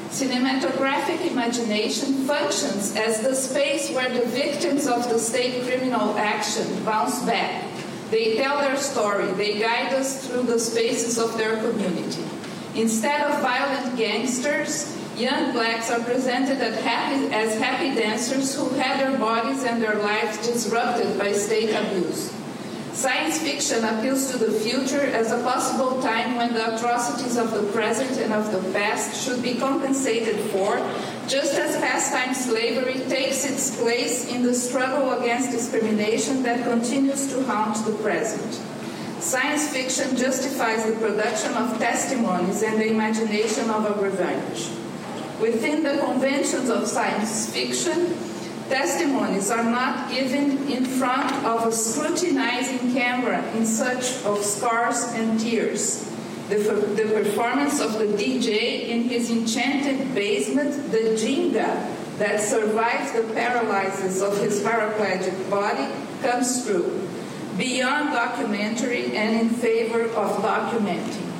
Cinematographic 0.09 1.25
imagination 1.31 2.27
functions 2.27 2.97
as 2.97 3.21
the 3.21 3.37
space 3.37 3.93
where 3.93 4.13
the 4.13 4.27
victims 4.27 4.89
of 4.89 5.09
the 5.09 5.21
state 5.21 5.63
criminal 5.63 6.19
action 6.19 6.67
bounce 6.85 7.23
back. 7.23 7.63
They 8.11 8.35
tell 8.35 8.59
their 8.59 8.77
story, 8.77 9.31
they 9.35 9.61
guide 9.61 9.95
us 9.95 10.27
through 10.27 10.51
the 10.51 10.59
spaces 10.59 11.17
of 11.17 11.39
their 11.39 11.63
community. 11.63 12.25
Instead 12.75 13.21
of 13.21 13.41
violent 13.41 13.97
gangsters, 13.97 14.99
young 15.17 15.53
blacks 15.53 15.91
are 15.91 16.01
presented 16.01 16.59
as 16.61 16.81
happy, 16.83 17.33
as 17.33 17.59
happy 17.59 17.95
dancers 17.95 18.55
who 18.55 18.69
had 18.71 19.01
their 19.01 19.19
bodies 19.19 19.65
and 19.65 19.83
their 19.83 19.97
lives 19.97 20.45
disrupted 20.47 21.19
by 21.19 21.33
state 21.33 21.71
abuse. 21.71 22.33
Science 22.93 23.39
fiction 23.39 23.85
appeals 23.85 24.31
to 24.31 24.39
the 24.39 24.53
future 24.61 25.01
as 25.01 25.33
a 25.33 25.43
possible 25.43 26.01
time 26.01 26.37
when 26.37 26.55
the 26.55 26.77
atrocities 26.77 27.37
of 27.37 27.51
the 27.51 27.65
present 27.73 28.17
and 28.19 28.33
of 28.33 28.53
the 28.53 28.73
past 28.73 29.21
should 29.21 29.43
be 29.43 29.55
compensated 29.55 30.39
for, 30.51 30.77
just 31.27 31.55
as 31.55 31.77
pastime 31.79 32.33
slavery 32.33 33.01
takes 33.09 33.45
its 33.45 33.77
place 33.81 34.31
in 34.33 34.45
the 34.45 34.55
struggle 34.55 35.13
against 35.21 35.51
discrimination 35.51 36.45
that 36.45 36.63
continues 36.63 37.33
to 37.33 37.43
haunt 37.45 37.85
the 37.85 37.93
present. 37.95 38.61
Science 39.21 39.69
fiction 39.71 40.17
justifies 40.17 40.87
the 40.87 40.93
production 40.93 41.53
of 41.55 41.77
testimonies 41.79 42.63
and 42.63 42.81
the 42.81 42.87
imagination 42.87 43.71
of 43.71 43.87
a 43.87 44.01
revenge. 44.01 44.71
Within 45.41 45.83
the 45.83 45.99
conventions 45.99 46.71
of 46.71 46.87
science 46.87 47.53
fiction, 47.53 48.17
testimonies 48.69 49.51
are 49.51 49.65
not 49.65 50.11
given 50.11 50.71
in 50.71 50.85
front 50.85 51.33
of 51.45 51.67
a 51.67 51.73
scrutinizing 51.73 52.93
camera 52.93 53.43
in 53.53 53.67
search 53.67 54.25
of 54.25 54.43
scars 54.45 55.03
and 55.15 55.39
tears. 55.39 56.11
The, 56.49 56.57
the 56.57 57.11
performance 57.13 57.81
of 57.81 57.95
the 57.95 58.07
DJ 58.07 58.89
in 58.89 59.05
his 59.05 59.31
enchanted 59.31 60.15
basement, 60.15 60.93
the 60.93 61.17
ginga, 61.17 61.91
that 62.19 62.41
survives 62.41 63.13
the 63.13 63.23
paralysis 63.35 64.23
of 64.23 64.39
his 64.39 64.63
paraplegic 64.63 65.51
body, 65.51 65.93
comes 66.23 66.65
through, 66.65 67.09
beyond 67.59 68.13
documentary 68.13 69.17
and 69.17 69.41
in 69.41 69.49
favor 69.51 70.03
of 70.03 70.43
documenting. 70.43 71.34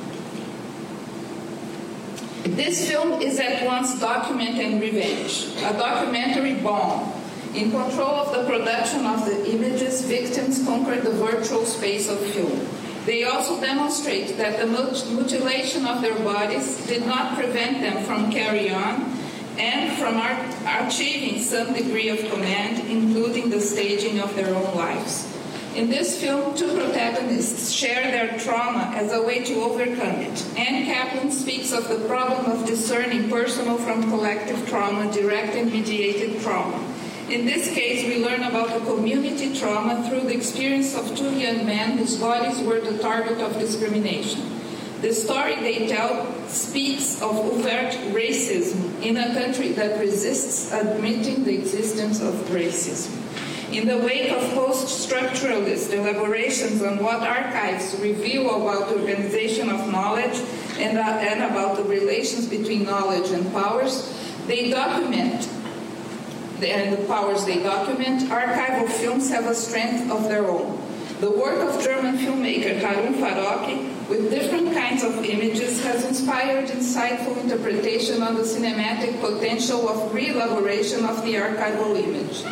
This 2.45 2.87
film 2.87 3.23
is 3.23 3.39
at 3.39 3.65
once 3.65 3.99
document 3.99 4.59
and 4.59 4.79
revenge, 4.79 5.47
a 5.65 5.73
documentary 5.73 6.53
bomb. 6.53 7.11
In 7.55 7.71
control 7.71 8.21
of 8.21 8.33
the 8.33 8.45
production 8.45 9.03
of 9.03 9.25
the 9.25 9.49
images, 9.49 10.01
victims 10.05 10.63
conquered 10.63 11.01
the 11.01 11.11
virtual 11.11 11.65
space 11.65 12.07
of 12.07 12.19
film. 12.19 12.67
They 13.07 13.23
also 13.23 13.59
demonstrate 13.59 14.37
that 14.37 14.59
the 14.59 14.67
mutilation 14.67 15.87
of 15.87 16.03
their 16.03 16.19
bodies 16.19 16.85
did 16.85 17.07
not 17.07 17.35
prevent 17.35 17.81
them 17.81 18.03
from 18.03 18.31
carrying 18.31 18.73
on 18.73 19.11
and 19.57 19.97
from 19.97 20.21
achieving 20.67 21.41
some 21.41 21.73
degree 21.73 22.09
of 22.09 22.19
command, 22.31 22.87
including 22.87 23.49
the 23.49 23.59
staging 23.59 24.19
of 24.19 24.35
their 24.35 24.53
own 24.53 24.75
lives. 24.75 25.34
In 25.75 25.89
this 25.89 26.21
film, 26.21 26.55
two 26.55 26.73
protagonists 26.73 27.69
share 27.69 28.09
their 28.09 28.39
trauma 28.39 28.93
as 28.95 29.11
a 29.11 29.21
way 29.21 29.43
to 29.43 29.55
overcome 29.55 30.21
it. 30.21 30.45
Ann 30.57 30.85
Kaplan 30.85 31.29
speaks 31.31 31.73
of 31.73 31.89
the 31.89 31.99
problem 32.07 32.49
of 32.49 32.65
discerning 32.65 33.29
personal 33.29 33.77
from 33.77 34.09
collective 34.09 34.69
trauma, 34.69 35.11
direct 35.11 35.53
and 35.53 35.69
mediated 35.69 36.41
trauma. 36.41 36.81
In 37.29 37.45
this 37.45 37.73
case, 37.73 38.07
we 38.07 38.23
learn 38.23 38.43
about 38.43 38.69
the 38.69 38.85
community 38.85 39.53
trauma 39.53 40.07
through 40.07 40.21
the 40.21 40.33
experience 40.33 40.95
of 40.95 41.13
two 41.13 41.31
young 41.37 41.65
men 41.65 41.97
whose 41.97 42.15
bodies 42.15 42.61
were 42.61 42.79
the 42.79 42.97
target 42.99 43.39
of 43.39 43.59
discrimination. 43.59 44.49
The 45.01 45.11
story 45.11 45.55
they 45.55 45.89
tell 45.89 46.33
speaks 46.47 47.21
of 47.21 47.35
overt 47.35 47.91
racism 48.15 49.01
in 49.01 49.17
a 49.17 49.33
country 49.33 49.73
that 49.73 49.99
resists 49.99 50.71
admitting 50.71 51.43
the 51.43 51.57
existence 51.57 52.21
of 52.21 52.33
racism. 52.45 53.11
In 53.75 53.89
the 53.89 53.97
wake 53.97 54.31
of 54.31 54.41
post 54.53 54.87
structuralist 54.87 55.91
elaborations 55.91 56.81
on 56.81 56.97
what 57.03 57.19
archives 57.27 57.93
reveal 57.99 58.47
about 58.55 58.87
the 58.87 59.01
organization 59.01 59.69
of 59.69 59.91
knowledge 59.91 60.41
and, 60.79 60.97
uh, 60.97 61.01
and 61.01 61.43
about 61.43 61.75
the 61.75 61.83
relations 61.83 62.47
between 62.47 62.85
knowledge 62.85 63.31
and 63.31 63.51
powers, 63.51 64.17
they 64.47 64.69
document 64.69 65.49
and 66.63 66.97
the 66.97 67.03
powers 67.03 67.43
they 67.43 67.61
document, 67.63 68.21
archival 68.29 68.87
films 68.87 69.29
have 69.29 69.45
a 69.45 69.53
strength 69.53 70.09
of 70.09 70.23
their 70.23 70.45
own. 70.45 70.81
The 71.19 71.31
work 71.31 71.59
of 71.59 71.83
German 71.83 72.17
filmmaker 72.17 72.79
Harun 72.79 73.15
Farocki 73.15 73.91
with 74.07 74.31
different 74.31 74.73
kinds 74.73 75.03
of 75.03 75.21
images 75.25 75.83
has 75.83 76.05
inspired 76.05 76.69
insightful 76.69 77.35
interpretation 77.43 78.23
on 78.23 78.35
the 78.35 78.43
cinematic 78.43 79.19
potential 79.19 79.89
of 79.89 80.13
re-elaboration 80.13 81.03
of 81.03 81.21
the 81.25 81.35
archival 81.35 82.01
image. 82.01 82.45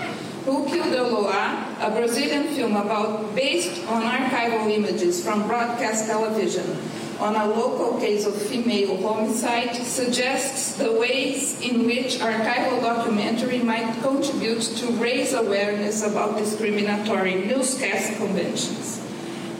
Who 0.45 0.67
Killed 0.67 0.91
Eloá, 0.91 1.79
a 1.79 1.89
Brazilian 1.89 2.49
film 2.49 2.75
about 2.75 3.33
based 3.33 3.81
on 3.87 4.03
archival 4.03 4.69
images 4.69 5.23
from 5.23 5.47
broadcast 5.47 6.07
television 6.07 6.77
on 7.19 7.35
a 7.35 7.47
local 7.47 7.97
case 8.01 8.25
of 8.25 8.35
female 8.35 9.01
homicide, 9.01 9.73
suggests 9.73 10.75
the 10.75 10.91
ways 10.99 11.61
in 11.61 11.85
which 11.85 12.19
archival 12.19 12.81
documentary 12.81 13.59
might 13.59 13.93
contribute 14.01 14.61
to 14.61 14.91
raise 14.93 15.31
awareness 15.31 16.03
about 16.03 16.37
discriminatory 16.37 17.45
newscast 17.45 18.17
conventions. 18.17 18.99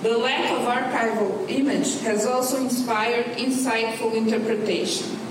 The 0.02 0.18
lack 0.18 0.52
of 0.52 0.68
archival 0.68 1.50
image 1.50 2.02
has 2.02 2.26
also 2.26 2.58
inspired 2.58 3.38
insightful 3.38 4.14
interpretation. 4.14 5.23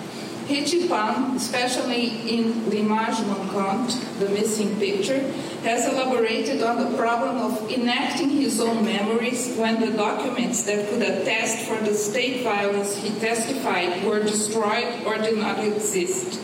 Rithy 0.49 0.89
Panh, 0.89 1.37
especially 1.37 2.29
in 2.29 2.69
L'image 2.69 3.25
manquante, 3.27 3.95
the 4.19 4.29
missing 4.29 4.77
picture, 4.79 5.21
has 5.63 5.89
elaborated 5.93 6.63
on 6.63 6.79
the 6.79 6.97
problem 6.97 7.37
of 7.37 7.71
enacting 7.71 8.31
his 8.31 8.61
own 8.61 8.85
memories 8.85 9.55
when 9.57 9.81
the 9.81 9.93
documents 9.93 10.65
that 10.65 10.89
could 10.89 11.03
attest 11.03 11.69
for 11.69 11.77
the 11.85 11.95
state 11.95 12.43
violence 12.43 12.97
he 12.97 13.11
testified 13.21 14.05
were 14.05 14.21
destroyed 14.21 15.05
or 15.07 15.17
did 15.19 15.39
not 15.39 15.59
exist. 15.61 16.41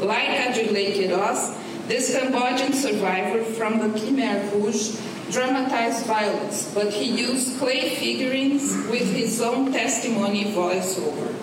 Like 0.00 0.28
Adirley 0.28 0.94
Queirós, 0.94 1.58
this 1.88 2.16
Cambodian 2.16 2.72
survivor 2.72 3.44
from 3.44 3.78
the 3.78 3.98
Khmer 3.98 4.52
Rouge 4.52 4.98
dramatized 5.30 6.06
violence, 6.06 6.72
but 6.74 6.92
he 6.92 7.04
used 7.04 7.58
clay 7.58 7.94
figurines 7.96 8.72
with 8.88 9.12
his 9.14 9.40
own 9.40 9.72
testimony 9.72 10.44
voiceover. 10.52 11.41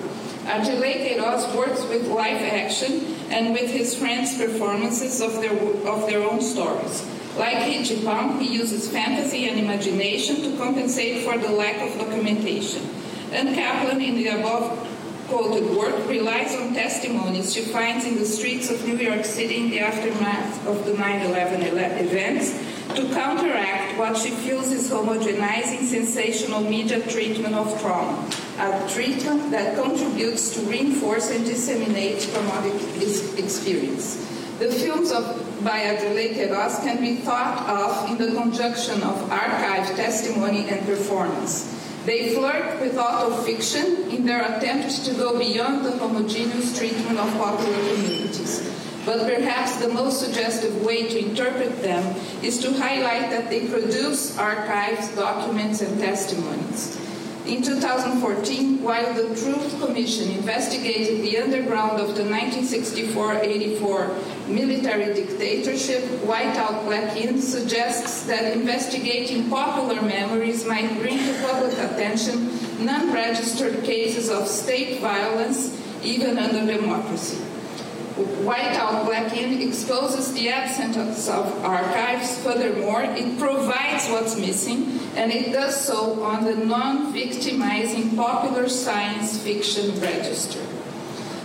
Adirley 0.49 1.05
Queirós 1.05 1.55
works 1.55 1.83
with 1.85 2.07
live 2.07 2.41
action 2.41 3.05
and 3.29 3.53
with 3.53 3.69
his 3.69 3.93
friends' 3.93 4.35
performances 4.35 5.21
of 5.21 5.33
their, 5.35 5.53
of 5.87 6.07
their 6.07 6.23
own 6.23 6.41
stories. 6.41 7.05
Like 7.37 7.57
Rithy 7.57 7.97
Panh, 7.97 8.41
he 8.41 8.55
uses 8.55 8.89
fantasy 8.89 9.47
and 9.47 9.59
imagination 9.59 10.37
to 10.37 10.57
compensate 10.57 11.23
for 11.23 11.37
the 11.37 11.51
lack 11.51 11.77
of 11.81 11.99
documentation. 11.99 12.81
Ann 13.31 13.53
Kaplan, 13.53 14.01
in 14.01 14.15
the 14.15 14.27
above 14.29 14.87
quoted 15.27 15.69
work, 15.77 16.09
relies 16.09 16.55
on 16.55 16.73
testimonies 16.73 17.53
she 17.53 17.61
finds 17.61 18.05
in 18.05 18.15
the 18.17 18.25
streets 18.25 18.71
of 18.71 18.83
New 18.87 18.97
York 18.97 19.25
City 19.25 19.57
in 19.57 19.69
the 19.69 19.81
aftermath 19.81 20.65
of 20.65 20.83
the 20.85 20.95
9 20.95 21.21
11 21.27 21.61
events 21.61 22.78
to 22.95 23.07
counteract 23.13 23.97
what 23.97 24.17
she 24.17 24.31
feels 24.31 24.71
is 24.71 24.89
homogenizing 24.89 25.85
sensational 25.85 26.61
media 26.61 26.99
treatment 27.07 27.53
of 27.53 27.79
trauma, 27.81 28.27
a 28.57 28.89
treatment 28.89 29.51
that 29.51 29.75
contributes 29.75 30.55
to 30.55 30.61
reinforce 30.61 31.29
and 31.29 31.45
disseminate 31.45 32.21
traumatic 32.21 32.73
experience. 33.37 34.25
The 34.59 34.71
films 34.71 35.11
of 35.11 35.45
by 35.63 35.79
Adirley 35.79 36.35
Queirós 36.35 36.81
can 36.83 36.99
be 37.01 37.17
thought 37.17 37.67
of 37.69 38.09
in 38.09 38.17
the 38.17 38.33
conjunction 38.33 39.03
of 39.03 39.31
archive, 39.31 39.95
testimony, 39.95 40.67
and 40.69 40.85
performance. 40.85 41.75
They 42.05 42.33
flirt 42.33 42.79
with 42.81 42.95
autofiction 42.95 44.09
in 44.09 44.25
their 44.25 44.41
attempt 44.41 45.05
to 45.05 45.13
go 45.13 45.37
beyond 45.37 45.85
the 45.85 45.91
homogeneous 45.91 46.77
treatment 46.77 47.19
of 47.19 47.29
popular 47.37 47.93
communities 47.93 48.78
but 49.09 49.25
perhaps 49.25 49.77
the 49.77 49.89
most 49.89 50.19
suggestive 50.19 50.85
way 50.85 51.09
to 51.09 51.17
interpret 51.17 51.81
them 51.81 52.15
is 52.43 52.59
to 52.59 52.71
highlight 52.73 53.31
that 53.31 53.49
they 53.49 53.65
produce 53.65 54.37
archives, 54.37 55.07
documents, 55.15 55.81
and 55.81 55.99
testimonies. 55.99 56.95
In 57.47 57.63
2014, 57.63 58.83
while 58.83 59.11
the 59.15 59.29
Truth 59.29 59.79
Commission 59.83 60.29
investigated 60.29 61.23
the 61.23 61.39
underground 61.39 61.99
of 61.99 62.15
the 62.15 62.21
1964-84 62.21 64.47
military 64.47 65.11
dictatorship, 65.15 66.03
Whiteout 66.29 66.85
Black 66.85 67.17
In 67.17 67.41
suggests 67.41 68.27
that 68.27 68.55
investigating 68.55 69.49
popular 69.49 70.03
memories 70.03 70.67
might 70.67 70.99
bring 70.99 71.17
to 71.17 71.33
public 71.41 71.73
attention 71.79 72.51
non-registered 72.85 73.83
cases 73.83 74.29
of 74.29 74.47
state 74.47 75.01
violence, 75.01 75.75
even 76.03 76.37
under 76.37 76.71
democracy. 76.71 77.48
Whiteout 78.19 79.05
Black 79.05 79.35
In 79.35 79.61
exposes 79.61 80.33
the 80.33 80.49
absence 80.49 81.27
of 81.27 81.63
archives. 81.63 82.37
Furthermore, 82.43 83.03
it 83.03 83.39
provides 83.39 84.07
what's 84.09 84.37
missing, 84.37 84.99
and 85.15 85.31
it 85.31 85.51
does 85.51 85.79
so 85.79 86.21
on 86.23 86.43
the 86.43 86.55
non 86.55 87.13
victimizing 87.13 88.15
popular 88.15 88.67
science 88.69 89.41
fiction 89.41 89.99
register. 89.99 90.59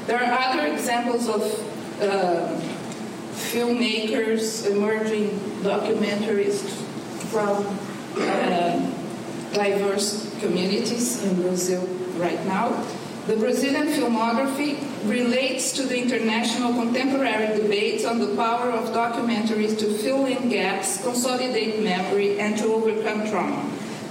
There 0.07 0.23
are 0.23 0.33
other 0.33 0.67
examples 0.67 1.29
of 1.29 1.43
uh, 2.01 2.61
filmmakers, 3.33 4.71
emerging 4.71 5.31
documentarists 5.63 6.71
from 7.31 7.67
uh, 8.19 8.91
diverse 9.53 10.39
communities 10.41 11.23
in 11.23 11.41
Brazil 11.41 11.87
right 12.17 12.45
now. 12.47 12.85
The 13.27 13.37
Brazilian 13.37 13.87
filmography 13.87 14.77
relates 15.09 15.73
to 15.73 15.85
the 15.85 15.97
international 15.97 16.75
contemporary 16.75 17.59
debates 17.59 18.05
on 18.05 18.19
the 18.19 18.37
power 18.37 18.71
of 18.71 18.91
documentaries 18.91 19.79
to 19.79 19.95
fill 19.95 20.27
in 20.27 20.51
gaps, 20.51 21.03
consolidate 21.03 21.83
memory, 21.83 22.39
and 22.39 22.59
to 22.59 22.75
overcome 22.75 23.27
trauma. 23.31 23.65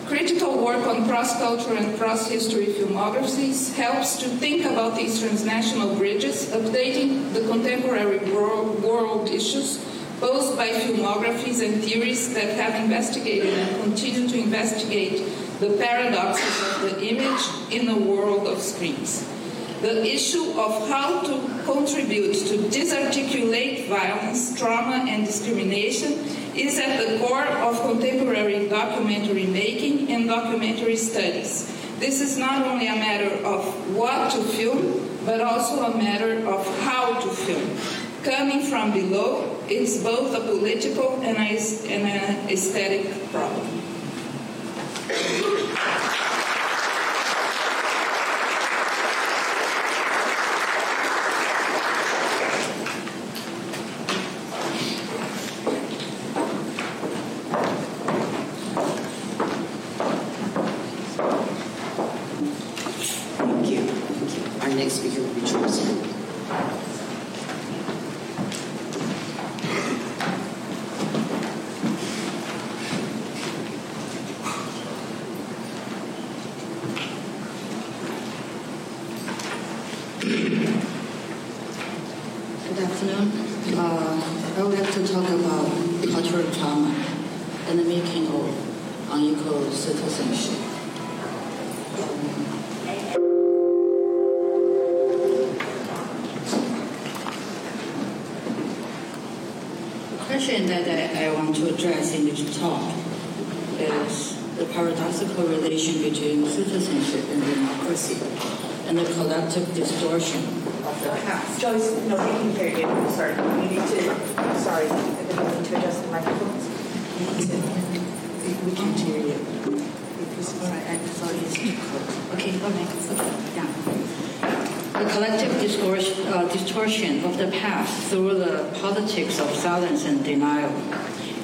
Critical 0.07 0.65
work 0.65 0.87
on 0.87 1.07
cross-cultural 1.07 1.77
and 1.77 1.95
cross-history 1.99 2.65
filmographies 2.65 3.75
helps 3.75 4.17
to 4.17 4.27
think 4.27 4.65
about 4.65 4.95
these 4.95 5.19
transnational 5.19 5.95
bridges, 5.95 6.47
updating 6.47 7.31
the 7.33 7.41
contemporary 7.47 8.17
world, 8.33 8.81
world 8.81 9.29
issues 9.29 9.77
posed 10.19 10.57
by 10.57 10.69
filmographies 10.69 11.63
and 11.63 11.83
theories 11.83 12.33
that 12.33 12.55
have 12.55 12.83
investigated 12.83 13.53
and 13.53 13.83
continue 13.83 14.27
to 14.27 14.39
investigate 14.39 15.21
the 15.59 15.77
paradoxes 15.77 16.75
of 16.75 16.81
the 16.81 17.05
image 17.05 17.71
in 17.71 17.89
a 17.89 17.97
world 17.97 18.47
of 18.47 18.59
screens. 18.61 19.27
The 19.81 20.05
issue 20.05 20.57
of 20.57 20.87
how 20.87 21.21
to 21.21 21.63
contribute 21.65 22.33
to 22.47 22.69
disarticulate 22.69 23.89
violence, 23.89 24.57
trauma, 24.57 25.05
and 25.09 25.25
discrimination 25.25 26.13
is 26.55 26.79
at 26.79 26.97
the 26.99 27.19
core 27.19 27.43
of 27.45 27.81
contemporary 27.81 28.69
documentary 28.69 29.45
making 29.45 30.09
and 30.09 30.27
documentary 30.27 30.95
studies. 30.95 31.67
This 31.99 32.21
is 32.21 32.37
not 32.37 32.65
only 32.65 32.87
a 32.87 32.95
matter 32.95 33.45
of 33.45 33.65
what 33.95 34.31
to 34.31 34.43
film, 34.43 35.09
but 35.25 35.41
also 35.41 35.83
a 35.83 35.97
matter 35.97 36.45
of 36.47 36.65
how 36.79 37.19
to 37.19 37.29
film. 37.29 37.77
Coming 38.23 38.61
from 38.61 38.93
below, 38.93 39.59
it's 39.67 40.01
both 40.01 40.33
a 40.33 40.39
political 40.39 41.19
and 41.21 41.37
an 41.37 42.49
aesthetic 42.49 43.31
problem. 43.31 43.72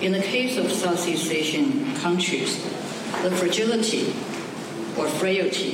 In 0.01 0.13
the 0.13 0.21
case 0.21 0.57
of 0.57 0.71
Southeast 0.71 1.29
Asian 1.29 1.93
countries, 1.97 2.63
the 3.21 3.31
fragility 3.31 4.13
or 4.97 5.09
frailty 5.19 5.73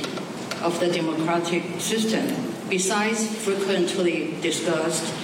of 0.62 0.80
the 0.80 0.88
democratic 0.90 1.62
system, 1.80 2.26
besides 2.68 3.24
frequently 3.44 4.34
discussed 4.42 5.14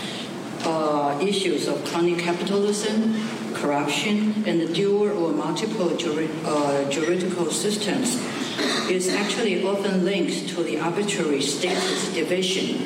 uh, 0.65 1.19
issues 1.21 1.67
of 1.67 1.85
crony 1.87 2.15
capitalism, 2.15 3.21
corruption, 3.55 4.45
and 4.47 4.61
the 4.61 4.73
dual 4.73 5.11
or 5.11 5.33
multiple 5.33 5.97
juri- 5.97 6.31
uh, 6.45 6.89
juridical 6.89 7.51
systems, 7.51 8.23
is 8.89 9.09
actually 9.09 9.67
often 9.67 10.05
linked 10.05 10.49
to 10.51 10.63
the 10.63 10.79
arbitrary 10.79 11.43
status 11.43 12.15
division 12.15 12.77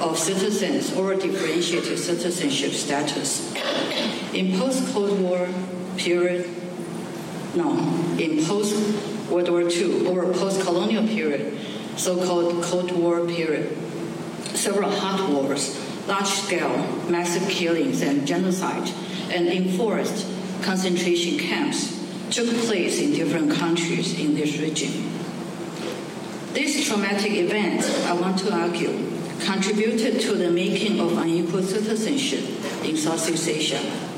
of 0.00 0.18
citizens 0.18 0.94
or 0.96 1.14
differentiated 1.16 1.98
citizenship 1.98 2.72
status. 2.72 3.52
In 4.32 4.56
post-Cold 4.58 5.20
War 5.20 5.48
period, 5.96 6.48
no, 7.56 7.72
in 8.16 8.44
post-World 8.44 9.48
War 9.48 9.62
II 9.62 10.06
or 10.06 10.32
post-colonial 10.32 11.06
period, 11.08 11.58
so-called 11.96 12.62
Cold 12.62 12.92
War 12.92 13.26
period, 13.26 13.76
several 14.54 14.90
hot 14.90 15.28
wars, 15.28 15.76
large-scale 16.06 17.08
massive 17.08 17.48
killings 17.48 18.02
and 18.02 18.24
genocide, 18.26 18.88
and 19.32 19.48
enforced 19.48 20.26
concentration 20.62 21.38
camps 21.38 21.98
took 22.30 22.48
place 22.66 23.00
in 23.00 23.12
different 23.12 23.50
countries 23.50 24.18
in 24.20 24.34
this 24.34 24.58
region. 24.58 25.10
This 26.52 26.86
traumatic 26.86 27.32
event, 27.32 27.82
I 28.06 28.12
want 28.12 28.38
to 28.40 28.52
argue, 28.52 29.10
contributed 29.40 30.20
to 30.20 30.34
the 30.34 30.50
making 30.50 31.00
of 31.00 31.18
unequal 31.18 31.62
citizenship 31.62 32.44
in 32.84 32.96
Southeast 32.96 33.48
Asia. 33.48 34.09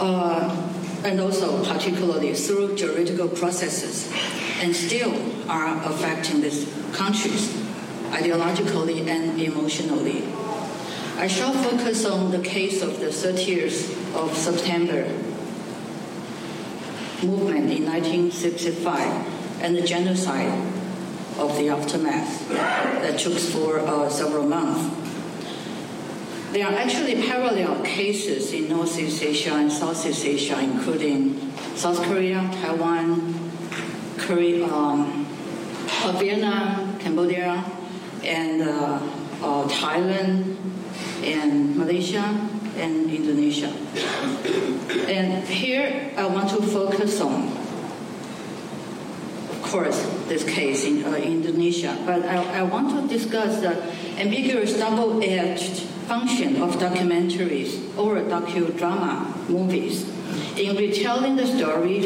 Uh, 0.00 0.72
and 1.04 1.20
also 1.20 1.64
particularly 1.64 2.34
through 2.34 2.76
juridical 2.76 3.28
processes, 3.28 4.12
and 4.60 4.74
still 4.74 5.12
are 5.50 5.76
affecting 5.84 6.40
these 6.40 6.72
countries 6.92 7.52
ideologically 8.10 9.06
and 9.06 9.40
emotionally. 9.40 10.24
I 11.16 11.26
shall 11.26 11.52
focus 11.52 12.04
on 12.04 12.30
the 12.30 12.38
case 12.40 12.82
of 12.82 13.00
the 13.00 13.06
30th 13.06 14.14
of 14.14 14.36
September 14.36 15.04
movement 17.24 17.70
in 17.70 17.86
1965 17.86 19.62
and 19.62 19.76
the 19.76 19.82
genocide 19.82 20.52
of 21.38 21.56
the 21.56 21.68
aftermath 21.68 22.48
that 22.48 23.18
took 23.18 23.34
for 23.34 23.78
uh, 23.80 24.08
several 24.08 24.46
months. 24.46 25.01
There 26.52 26.66
are 26.66 26.74
actually 26.74 27.14
parallel 27.14 27.82
cases 27.82 28.52
in 28.52 28.68
Northeast 28.68 29.22
Asia 29.22 29.54
and 29.54 29.72
Southeast 29.72 30.22
Asia, 30.22 30.60
including 30.60 31.50
South 31.76 31.96
Korea, 32.02 32.46
Taiwan, 32.60 33.50
Korea, 34.18 34.66
um, 34.66 35.26
uh, 36.04 36.12
Vietnam, 36.20 36.98
Cambodia, 36.98 37.64
and 38.22 38.60
uh, 38.68 39.00
uh, 39.40 39.66
Thailand, 39.66 40.56
and 41.24 41.74
Malaysia, 41.74 42.20
and 42.76 43.08
Indonesia. 43.08 43.72
And 45.08 45.48
here 45.48 46.12
I 46.18 46.26
want 46.26 46.50
to 46.50 46.60
focus 46.60 47.18
on 47.22 47.48
of 49.48 49.62
course, 49.62 50.04
this 50.28 50.44
case 50.44 50.84
in 50.84 51.02
uh, 51.02 51.16
Indonesia. 51.16 51.96
But 52.04 52.26
I, 52.26 52.60
I, 52.60 52.62
want 52.62 52.92
to 52.92 53.08
discuss 53.08 53.62
the 53.62 53.72
ambiguous 54.20 54.76
double-edged 54.76 55.88
function 56.12 56.60
of 56.60 56.74
documentaries 56.76 57.72
or 57.96 58.16
docudrama 58.16 59.48
movies 59.48 60.06
in 60.58 60.76
retelling 60.76 61.36
the 61.36 61.46
story, 61.46 62.00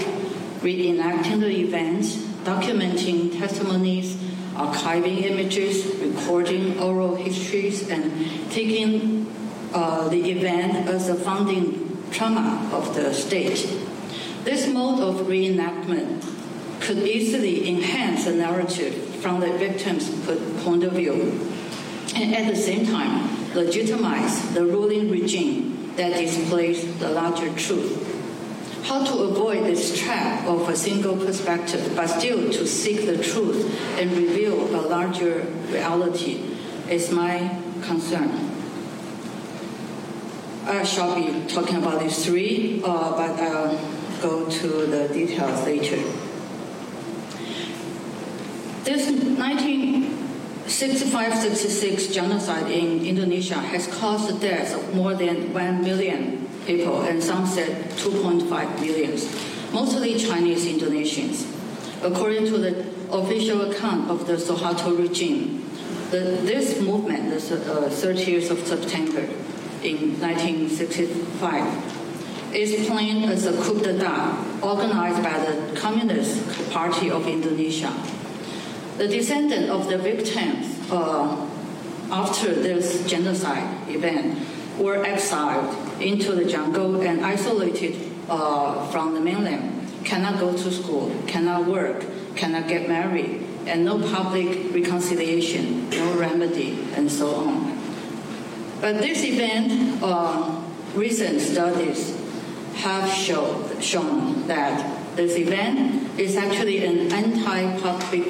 reenacting 0.62 1.40
the 1.40 1.50
events, 1.50 2.14
documenting 2.44 3.36
testimonies, 3.36 4.14
archiving 4.54 5.24
images, 5.24 5.86
recording 5.96 6.78
oral 6.78 7.16
histories, 7.16 7.90
and 7.90 8.04
taking 8.52 9.26
uh, 9.74 10.08
the 10.08 10.30
event 10.30 10.86
as 10.86 11.08
a 11.08 11.16
founding 11.16 11.98
trauma 12.12 12.70
of 12.72 12.94
the 12.94 13.12
state. 13.12 13.66
This 14.44 14.68
mode 14.68 15.00
of 15.00 15.26
reenactment 15.26 16.22
could 16.80 16.98
easily 16.98 17.68
enhance 17.68 18.26
the 18.26 18.34
narrative 18.34 18.94
from 19.16 19.40
the 19.40 19.50
victim's 19.58 20.08
point 20.62 20.84
of 20.84 20.92
view, 20.92 21.50
and 22.14 22.32
at 22.36 22.46
the 22.46 22.54
same 22.54 22.86
time 22.86 23.35
legitimize 23.56 24.52
the 24.52 24.64
ruling 24.64 25.10
regime 25.10 25.92
that 25.96 26.14
displays 26.14 26.98
the 26.98 27.08
larger 27.08 27.52
truth. 27.54 28.12
How 28.84 29.04
to 29.04 29.18
avoid 29.24 29.64
this 29.64 29.98
trap 29.98 30.46
of 30.46 30.68
a 30.68 30.76
single 30.76 31.16
perspective, 31.16 31.92
but 31.96 32.06
still 32.06 32.52
to 32.52 32.66
seek 32.66 33.06
the 33.06 33.20
truth 33.20 33.66
and 33.98 34.12
reveal 34.12 34.54
a 34.76 34.82
larger 34.86 35.46
reality 35.70 36.44
is 36.88 37.10
my 37.10 37.58
concern. 37.82 38.52
I 40.66 40.84
shall 40.84 41.14
be 41.14 41.46
talking 41.48 41.76
about 41.76 42.00
these 42.00 42.24
three, 42.24 42.82
uh, 42.84 43.10
but 43.12 43.40
I'll 43.40 43.78
go 44.20 44.48
to 44.48 44.68
the 44.86 45.08
details 45.08 45.64
later. 45.64 45.96
This 48.84 49.08
1965-66 50.66 52.12
genocide 52.12 52.70
in 52.70 53.06
Indonesia 53.06 53.54
has 53.54 53.86
caused 53.86 54.28
the 54.28 54.38
deaths 54.40 54.74
of 54.74 54.94
more 54.94 55.14
than 55.14 55.54
1 55.54 55.82
million 55.82 56.46
people, 56.66 57.02
and 57.02 57.22
some 57.22 57.46
said 57.46 57.90
2.5 57.92 58.80
million. 58.80 59.12
mostly 59.72 60.18
Chinese 60.18 60.66
Indonesians. 60.66 61.46
According 62.02 62.46
to 62.46 62.58
the 62.58 62.84
official 63.12 63.70
account 63.70 64.10
of 64.10 64.26
the 64.26 64.34
Suharto 64.34 64.98
regime, 64.98 65.70
the, 66.10 66.40
this 66.42 66.80
movement, 66.80 67.30
the 67.30 67.36
uh, 67.36 67.88
30th 67.88 68.50
of 68.50 68.66
September 68.66 69.22
in 69.82 70.20
1965, 70.20 72.54
is 72.54 72.86
planned 72.86 73.24
as 73.26 73.46
a 73.46 73.52
coup 73.62 73.80
d'etat 73.80 74.36
organized 74.62 75.22
by 75.22 75.38
the 75.44 75.78
Communist 75.78 76.70
Party 76.70 77.10
of 77.10 77.26
Indonesia. 77.26 77.92
The 78.96 79.08
descendants 79.08 79.70
of 79.70 79.88
the 79.88 79.98
victims 79.98 80.90
uh, 80.90 81.46
after 82.10 82.54
this 82.54 83.06
genocide 83.06 83.88
event 83.90 84.38
were 84.78 85.04
exiled 85.04 86.00
into 86.00 86.32
the 86.32 86.44
jungle 86.44 87.00
and 87.02 87.24
isolated 87.24 87.94
uh, 88.28 88.86
from 88.88 89.14
the 89.14 89.20
mainland, 89.20 89.86
cannot 90.04 90.40
go 90.40 90.52
to 90.52 90.70
school, 90.70 91.12
cannot 91.26 91.66
work, 91.66 92.04
cannot 92.36 92.68
get 92.68 92.88
married, 92.88 93.46
and 93.66 93.84
no 93.84 93.98
public 93.98 94.72
reconciliation, 94.72 95.90
no 95.90 96.18
remedy, 96.18 96.86
and 96.94 97.10
so 97.10 97.34
on. 97.34 97.78
But 98.80 98.98
this 98.98 99.24
event, 99.24 100.02
uh, 100.02 100.62
recent 100.94 101.40
studies 101.40 102.16
have 102.76 103.10
shown 103.10 104.46
that 104.46 105.16
this 105.16 105.36
event 105.36 106.18
is 106.18 106.36
actually 106.36 106.84
an 106.84 107.12
anti-public 107.12 108.24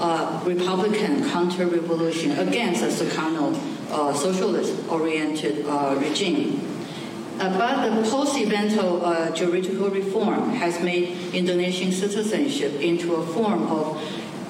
uh, 0.00 0.40
Republican 0.44 1.28
counter-revolution 1.30 2.32
against 2.38 2.80
the 2.80 2.88
Sukarno 2.88 3.54
uh, 3.90 4.12
socialist-oriented 4.12 5.66
uh, 5.66 5.96
regime. 6.00 6.60
Uh, 7.38 7.58
but 7.58 7.94
the 7.94 8.10
post-eventual 8.10 9.04
uh, 9.04 9.30
juridical 9.32 9.90
reform 9.90 10.50
has 10.50 10.80
made 10.80 11.16
Indonesian 11.34 11.90
citizenship 11.90 12.80
into 12.80 13.14
a 13.14 13.26
form 13.26 13.64
of, 13.64 14.00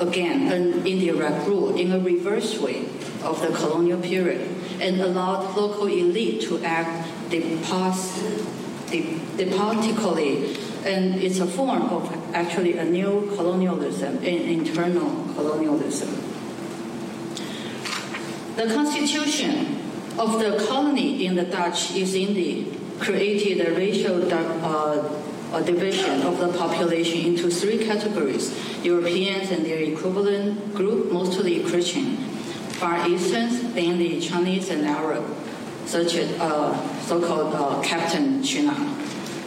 again, 0.00 0.52
an 0.52 0.86
indirect 0.86 1.46
rule 1.46 1.74
in 1.76 1.92
a 1.92 1.98
reverse 1.98 2.58
way 2.58 2.84
of 3.22 3.40
the 3.40 3.48
colonial 3.54 4.00
period 4.00 4.48
and 4.80 5.00
allowed 5.00 5.56
local 5.56 5.86
elite 5.86 6.42
to 6.42 6.62
act 6.62 7.08
despotically 9.36 10.56
and 10.84 11.14
it's 11.16 11.38
a 11.38 11.46
form 11.46 11.82
of 11.84 12.23
actually 12.34 12.76
a 12.78 12.84
new 12.84 13.30
colonialism, 13.36 14.18
an 14.18 14.24
internal 14.24 15.32
colonialism. 15.34 16.10
The 18.56 18.72
constitution 18.74 19.80
of 20.18 20.38
the 20.38 20.64
colony 20.68 21.26
in 21.26 21.34
the 21.34 21.44
Dutch 21.44 21.92
East 21.92 22.14
Indies 22.14 22.76
created 22.98 23.66
a 23.66 23.74
racial 23.76 24.32
uh, 24.32 25.60
division 25.62 26.22
of 26.22 26.38
the 26.38 26.48
population 26.58 27.20
into 27.26 27.50
three 27.50 27.84
categories 27.84 28.52
Europeans 28.84 29.50
and 29.50 29.64
their 29.64 29.78
equivalent 29.78 30.74
group, 30.74 31.10
mostly 31.12 31.62
Christian, 31.64 32.16
Far 32.78 33.08
Easterns, 33.08 33.62
mainly 33.74 34.20
Chinese 34.20 34.70
and 34.70 34.84
Arab, 34.84 35.24
such 35.86 36.14
as 36.14 36.40
uh, 36.40 37.00
so 37.00 37.20
called 37.24 37.54
uh, 37.54 37.80
Captain 37.82 38.42
China 38.42 38.74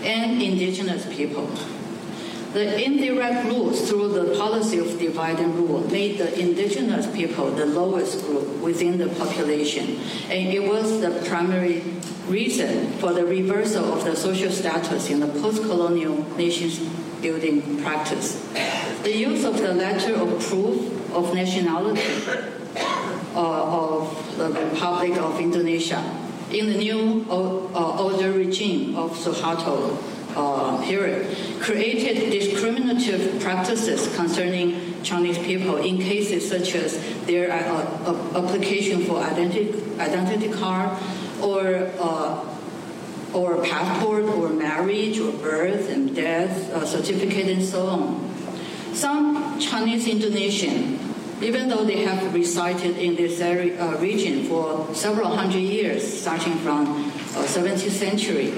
and 0.04 0.42
indigenous 0.42 1.06
people. 1.14 1.50
The 2.54 2.84
indirect 2.84 3.46
rules 3.46 3.90
through 3.90 4.14
the 4.14 4.38
policy 4.38 4.80
of 4.80 4.98
divide 4.98 5.40
and 5.40 5.54
rule 5.56 5.82
made 5.92 6.18
the 6.18 6.40
indigenous 6.40 7.06
people 7.16 7.52
the 7.52 7.66
lowest 7.66 8.26
group 8.26 8.62
within 8.62 8.98
the 8.98 9.10
population, 9.10 10.00
and 10.30 10.48
it 10.48 10.64
was 10.68 11.02
the 11.02 11.12
primary 11.28 11.84
reason 12.28 12.92
for 13.00 13.14
the 13.14 13.26
reversal 13.26 13.94
of 13.94 14.06
the 14.06 14.16
social 14.16 14.52
status 14.52 15.10
in 15.10 15.20
the 15.20 15.28
post-colonial 15.28 16.24
nation 16.38 16.90
building 17.22 17.82
practice. 17.84 18.42
The 19.04 19.16
use 19.16 19.44
of 19.44 19.58
the 19.58 19.74
letter 19.74 20.16
of 20.16 20.40
proof 20.48 21.14
of 21.14 21.34
nationality 21.34 22.02
uh, 23.36 23.94
of 23.94 24.38
the 24.38 24.50
Republic 24.50 25.18
of 25.18 25.40
Indonesia 25.40 26.02
in 26.52 26.68
the 26.68 26.78
new 26.78 27.26
uh, 27.30 28.00
older 28.00 28.32
regime 28.32 28.96
of 28.96 29.12
Suharto 29.12 29.98
uh, 30.38 30.86
period, 30.86 31.26
created 31.60 32.30
discriminative 32.30 33.42
practices 33.42 34.14
concerning 34.16 35.02
Chinese 35.04 35.38
people 35.40 35.78
in 35.78 35.98
cases 35.98 36.48
such 36.48 36.76
as 36.76 37.02
their 37.26 37.52
uh, 37.52 37.58
uh 38.06 38.44
application 38.44 39.04
for 39.04 39.18
identity, 39.18 39.74
identity 40.00 40.50
card 40.54 40.96
or 41.42 41.90
uh, 42.00 42.46
or 43.34 43.62
passport 43.64 44.26
or 44.26 44.50
marriage 44.50 45.20
or 45.20 45.32
birth 45.34 45.90
and 45.90 46.16
death 46.16 46.72
uh, 46.72 46.86
certificate 46.86 47.50
and 47.50 47.64
so 47.64 47.88
on. 47.88 48.32
Some 48.94 49.60
Chinese 49.60 50.08
Indonesian 50.08 51.08
even 51.42 51.70
though 51.70 51.86
they 51.86 52.04
have 52.04 52.34
resided 52.34 52.98
in 52.98 53.16
this 53.16 53.40
area, 53.40 53.80
uh, 53.80 53.96
region 54.00 54.46
for 54.46 54.88
several 54.96 55.36
hundred 55.36 55.60
years, 55.60 56.02
starting 56.02 56.56
from 56.66 56.88
uh, 56.88 57.46
17th 57.46 57.92
century, 57.92 58.54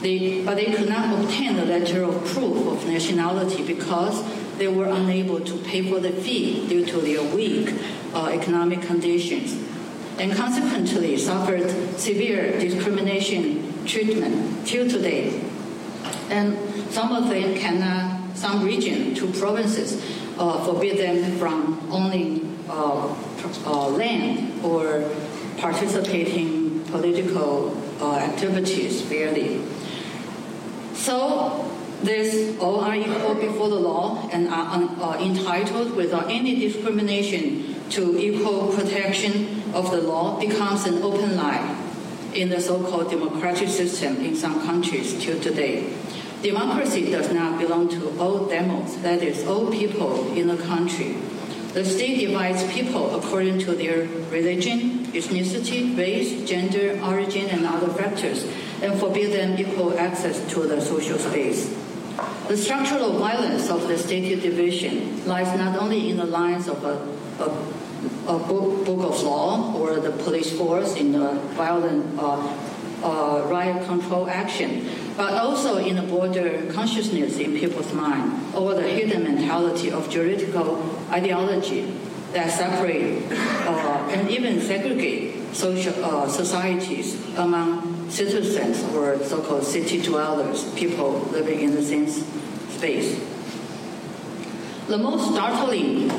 they, 0.00 0.42
but 0.44 0.56
they 0.56 0.72
could 0.72 0.88
not 0.88 1.18
obtain 1.20 1.58
a 1.58 1.64
letter 1.64 2.04
of 2.04 2.24
proof 2.26 2.66
of 2.66 2.86
nationality 2.88 3.62
because 3.66 4.24
they 4.56 4.68
were 4.68 4.86
unable 4.86 5.40
to 5.40 5.56
pay 5.58 5.82
for 5.88 6.00
the 6.00 6.12
fee 6.12 6.66
due 6.68 6.84
to 6.86 6.98
their 6.98 7.22
weak 7.34 7.74
uh, 8.14 8.26
economic 8.26 8.82
conditions, 8.82 9.54
and 10.18 10.32
consequently 10.32 11.16
suffered 11.16 11.70
severe 11.98 12.58
discrimination 12.58 13.84
treatment 13.86 14.66
till 14.66 14.88
today. 14.88 15.42
And 16.30 16.56
some 16.90 17.12
of 17.12 17.28
them 17.28 17.54
cannot, 17.54 18.36
some 18.36 18.64
region, 18.64 19.14
two 19.14 19.32
provinces, 19.32 20.02
uh, 20.38 20.64
forbid 20.64 20.98
them 20.98 21.38
from 21.38 21.78
owning 21.90 22.58
uh, 22.68 23.14
uh, 23.66 23.88
land 23.88 24.64
or 24.64 25.10
participating 25.58 26.80
political 26.84 27.76
uh, 28.00 28.16
activities 28.16 29.02
fairly. 29.02 29.62
So 31.00 31.64
this 32.02 32.58
all 32.60 32.80
are 32.80 32.94
equal 32.94 33.34
before 33.34 33.70
the 33.70 33.80
law 33.80 34.28
and 34.32 34.48
are 34.48 35.18
entitled 35.18 35.96
without 35.96 36.30
any 36.30 36.60
discrimination 36.60 37.74
to 37.90 38.18
equal 38.18 38.68
protection 38.68 39.62
of 39.72 39.90
the 39.90 40.02
law 40.02 40.38
becomes 40.38 40.84
an 40.84 41.02
open 41.02 41.36
lie 41.36 41.74
in 42.34 42.50
the 42.50 42.60
so-called 42.60 43.10
democratic 43.10 43.70
system 43.70 44.16
in 44.16 44.36
some 44.36 44.60
countries 44.66 45.18
till 45.24 45.40
today. 45.40 45.90
Democracy 46.42 47.10
does 47.10 47.32
not 47.32 47.58
belong 47.58 47.88
to 47.88 48.18
all 48.20 48.44
demos, 48.46 49.00
that 49.00 49.22
is, 49.22 49.46
all 49.46 49.72
people 49.72 50.30
in 50.36 50.48
the 50.48 50.56
country. 50.58 51.16
The 51.72 51.84
state 51.84 52.26
divides 52.26 52.62
people 52.72 53.14
according 53.16 53.60
to 53.60 53.72
their 53.72 54.06
religion, 54.30 55.06
ethnicity, 55.12 55.96
race, 55.96 56.48
gender, 56.48 57.00
origin, 57.02 57.46
and 57.46 57.64
other 57.64 57.88
factors, 57.88 58.44
and 58.82 58.98
forbid 58.98 59.32
them 59.32 59.58
equal 59.58 59.98
access 59.98 60.40
to 60.52 60.66
the 60.66 60.80
social 60.80 61.18
space. 61.18 61.74
The 62.48 62.56
structural 62.56 63.18
violence 63.18 63.70
of 63.70 63.86
the 63.86 63.96
state 63.96 64.42
division 64.42 65.24
lies 65.26 65.56
not 65.56 65.78
only 65.78 66.10
in 66.10 66.16
the 66.16 66.26
lines 66.26 66.68
of 66.68 66.82
a, 66.84 66.98
a, 67.42 68.34
a 68.34 68.38
book, 68.38 68.84
book, 68.84 69.10
of 69.10 69.22
law 69.22 69.74
or 69.76 70.00
the 70.00 70.10
police 70.10 70.50
force 70.56 70.96
in 70.96 71.12
the 71.12 71.32
violent 71.54 72.18
uh, 72.18 72.56
uh, 73.02 73.46
riot 73.48 73.86
control 73.86 74.28
action, 74.28 74.88
but 75.16 75.32
also 75.34 75.76
in 75.78 75.96
the 75.96 76.02
broader 76.02 76.66
consciousness 76.72 77.38
in 77.38 77.56
people's 77.56 77.92
mind 77.92 78.54
or 78.54 78.74
the 78.74 78.82
hidden 78.82 79.22
mentality 79.22 79.90
of 79.90 80.10
juridical 80.10 80.82
ideology 81.10 81.92
that 82.32 82.50
separate 82.50 83.22
uh, 83.30 84.08
and 84.10 84.30
even 84.30 84.60
segregate 84.60 85.54
social 85.54 85.94
uh, 86.04 86.28
societies 86.28 87.16
among 87.36 87.89
citizens 88.10 88.82
or 88.94 89.18
so-called 89.24 89.64
city 89.64 90.02
dwellers, 90.02 90.70
people 90.74 91.20
living 91.32 91.60
in 91.60 91.74
the 91.74 91.82
same 91.82 92.08
space. 92.08 93.18
The 94.88 94.98
most 94.98 95.32
startling 95.32 96.10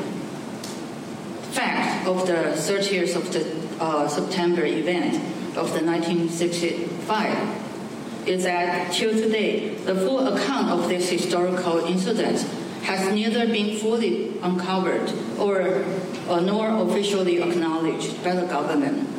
fact 1.52 2.06
of 2.06 2.26
the 2.26 2.56
30 2.56 2.94
years 2.94 3.14
of 3.14 3.30
the 3.32 3.44
uh, 3.82 4.08
September 4.08 4.64
event 4.64 5.16
of 5.56 5.72
the 5.74 5.84
1965 5.84 8.26
is 8.26 8.44
that 8.44 8.90
till 8.92 9.10
today, 9.10 9.74
the 9.74 9.94
full 9.94 10.26
account 10.26 10.70
of 10.70 10.88
this 10.88 11.10
historical 11.10 11.84
incident 11.84 12.40
has 12.84 13.12
neither 13.12 13.46
been 13.46 13.76
fully 13.78 14.32
uncovered 14.42 15.12
or, 15.38 15.84
or 16.28 16.40
nor 16.40 16.68
officially 16.88 17.42
acknowledged 17.42 18.24
by 18.24 18.34
the 18.34 18.46
government. 18.46 19.11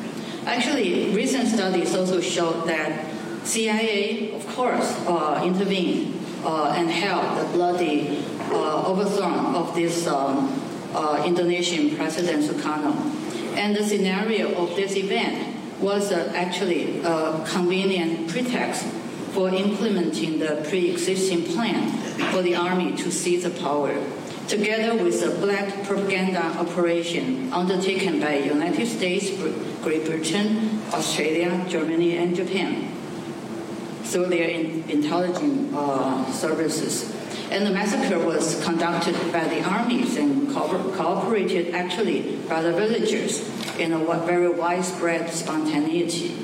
Actually, 0.46 1.10
recent 1.16 1.48
studies 1.48 1.96
also 1.96 2.20
show 2.20 2.52
that 2.66 3.06
CIA, 3.46 4.34
of 4.34 4.46
course, 4.48 5.00
uh, 5.08 5.42
intervened 5.44 6.20
uh, 6.44 6.74
and 6.76 6.90
helped 6.90 7.40
the 7.40 7.48
bloody 7.54 8.26
uh, 8.52 8.86
overthrow 8.86 9.56
of 9.56 9.74
this 9.74 10.06
um, 10.06 10.62
uh, 10.94 11.24
Indonesian 11.26 11.96
President 11.96 12.44
Sukarno. 12.44 12.94
And 13.56 13.76
the 13.76 13.84
scenario 13.84 14.54
of 14.56 14.76
this 14.76 14.96
event 14.98 15.56
was 15.80 16.12
uh, 16.12 16.32
actually 16.36 17.00
a 17.02 17.44
convenient 17.48 18.30
pretext 18.30 18.86
for 19.32 19.50
implementing 19.50 20.40
the 20.40 20.66
pre-existing 20.70 21.44
plan 21.54 21.90
for 22.32 22.42
the 22.42 22.56
army 22.56 22.96
to 22.98 23.12
seize 23.12 23.44
the 23.44 23.50
power, 23.50 23.96
together 24.48 25.02
with 25.02 25.24
a 25.24 25.32
black 25.40 25.84
propaganda 25.86 26.42
operation 26.60 27.52
undertaken 27.52 28.20
by 28.20 28.36
United 28.36 28.86
States, 28.86 29.30
Great 29.84 30.06
Britain, 30.06 30.82
Australia, 30.94 31.66
Germany, 31.68 32.18
and 32.18 32.36
Japan 32.36 32.90
through 34.04 34.28
their 34.28 34.48
in, 34.48 34.90
intelligence 34.90 35.74
uh, 35.76 36.32
services. 36.32 37.14
And 37.52 37.66
the 37.66 37.72
massacre 37.72 38.18
was 38.18 38.64
conducted 38.64 39.16
by 39.34 39.44
the 39.44 39.62
armies 39.64 40.16
and 40.16 40.50
co- 40.54 40.92
cooperated 40.96 41.76
actually 41.76 42.38
by 42.48 42.62
the 42.62 42.72
villagers 42.72 43.48
in 43.78 43.92
a 43.92 44.00
very 44.26 44.50
widespread 44.50 45.30
spontaneity. 45.30 46.36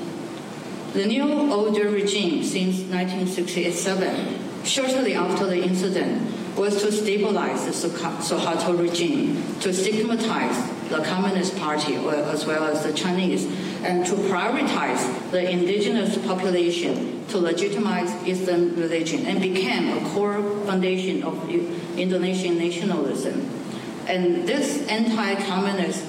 The 0.92 1.06
new 1.06 1.52
older 1.52 1.88
regime 1.88 2.44
since 2.44 2.80
1967, 2.90 4.64
shortly 4.64 5.14
after 5.14 5.46
the 5.46 5.62
incident, 5.62 6.39
was 6.56 6.82
to 6.82 6.92
stabilize 6.92 7.64
the 7.64 7.88
Suharto 7.88 8.78
regime, 8.78 9.42
to 9.60 9.72
stigmatize 9.72 10.88
the 10.88 11.02
Communist 11.04 11.56
Party 11.56 11.94
as 11.94 12.44
well 12.46 12.64
as 12.64 12.82
the 12.82 12.92
Chinese, 12.92 13.46
and 13.82 14.04
to 14.06 14.12
prioritize 14.12 15.30
the 15.30 15.48
indigenous 15.48 16.18
population 16.26 17.24
to 17.28 17.38
legitimize 17.38 18.10
Islam 18.26 18.74
religion 18.76 19.24
and 19.26 19.40
became 19.40 19.96
a 19.96 20.10
core 20.10 20.42
foundation 20.66 21.22
of 21.22 21.48
Indonesian 21.96 22.58
nationalism. 22.58 23.48
And 24.06 24.48
this 24.48 24.86
anti-communist 24.88 26.04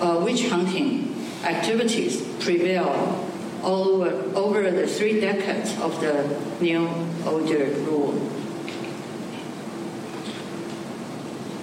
uh, 0.00 0.20
witch 0.24 0.48
hunting 0.48 1.14
activities 1.44 2.22
prevail 2.38 3.26
all 3.62 3.88
over, 3.88 4.10
over 4.38 4.70
the 4.70 4.86
three 4.86 5.20
decades 5.20 5.76
of 5.80 6.00
the 6.00 6.38
new 6.60 6.88
older 7.26 7.66
rule. 7.84 8.29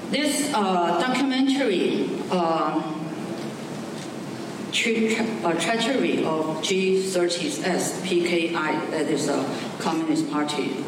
This 0.10 0.54
uh, 0.54 1.00
documentary 1.02 2.10
uh, 2.32 2.82
uh, 4.72 5.54
treachery 5.60 6.24
of 6.24 6.64
G30S 6.64 8.02
PKI, 8.08 8.90
that 8.92 9.08
is 9.08 9.28
a 9.28 9.44
Communist 9.80 10.32
Party, 10.32 10.82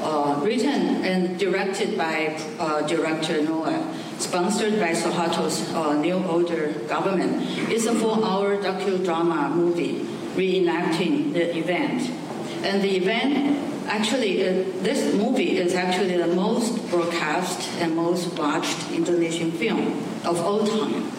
uh, 0.00 0.38
written 0.44 1.02
and 1.02 1.38
directed 1.38 1.96
by 1.96 2.36
uh, 2.58 2.82
director 2.86 3.40
Noer, 3.42 3.82
sponsored 4.18 4.78
by 4.78 4.92
Suharto's 4.92 5.72
uh, 5.72 5.94
new 5.94 6.22
Order 6.24 6.72
government, 6.88 7.40
is 7.70 7.86
a 7.86 7.94
four-hour 7.94 8.58
docudrama 8.58 9.50
movie 9.50 10.00
reenacting 10.36 11.32
the 11.32 11.56
event. 11.56 12.10
And 12.64 12.82
the 12.82 12.96
event, 12.96 13.77
actually, 13.88 14.46
uh, 14.46 14.52
this 14.82 15.14
movie 15.14 15.58
is 15.58 15.74
actually 15.74 16.16
the 16.16 16.26
most 16.26 16.88
broadcast 16.90 17.68
and 17.80 17.96
most 17.96 18.38
watched 18.38 18.90
Indonesian 18.92 19.50
film 19.52 19.98
of 20.24 20.40
all 20.40 20.66
time 20.66 21.10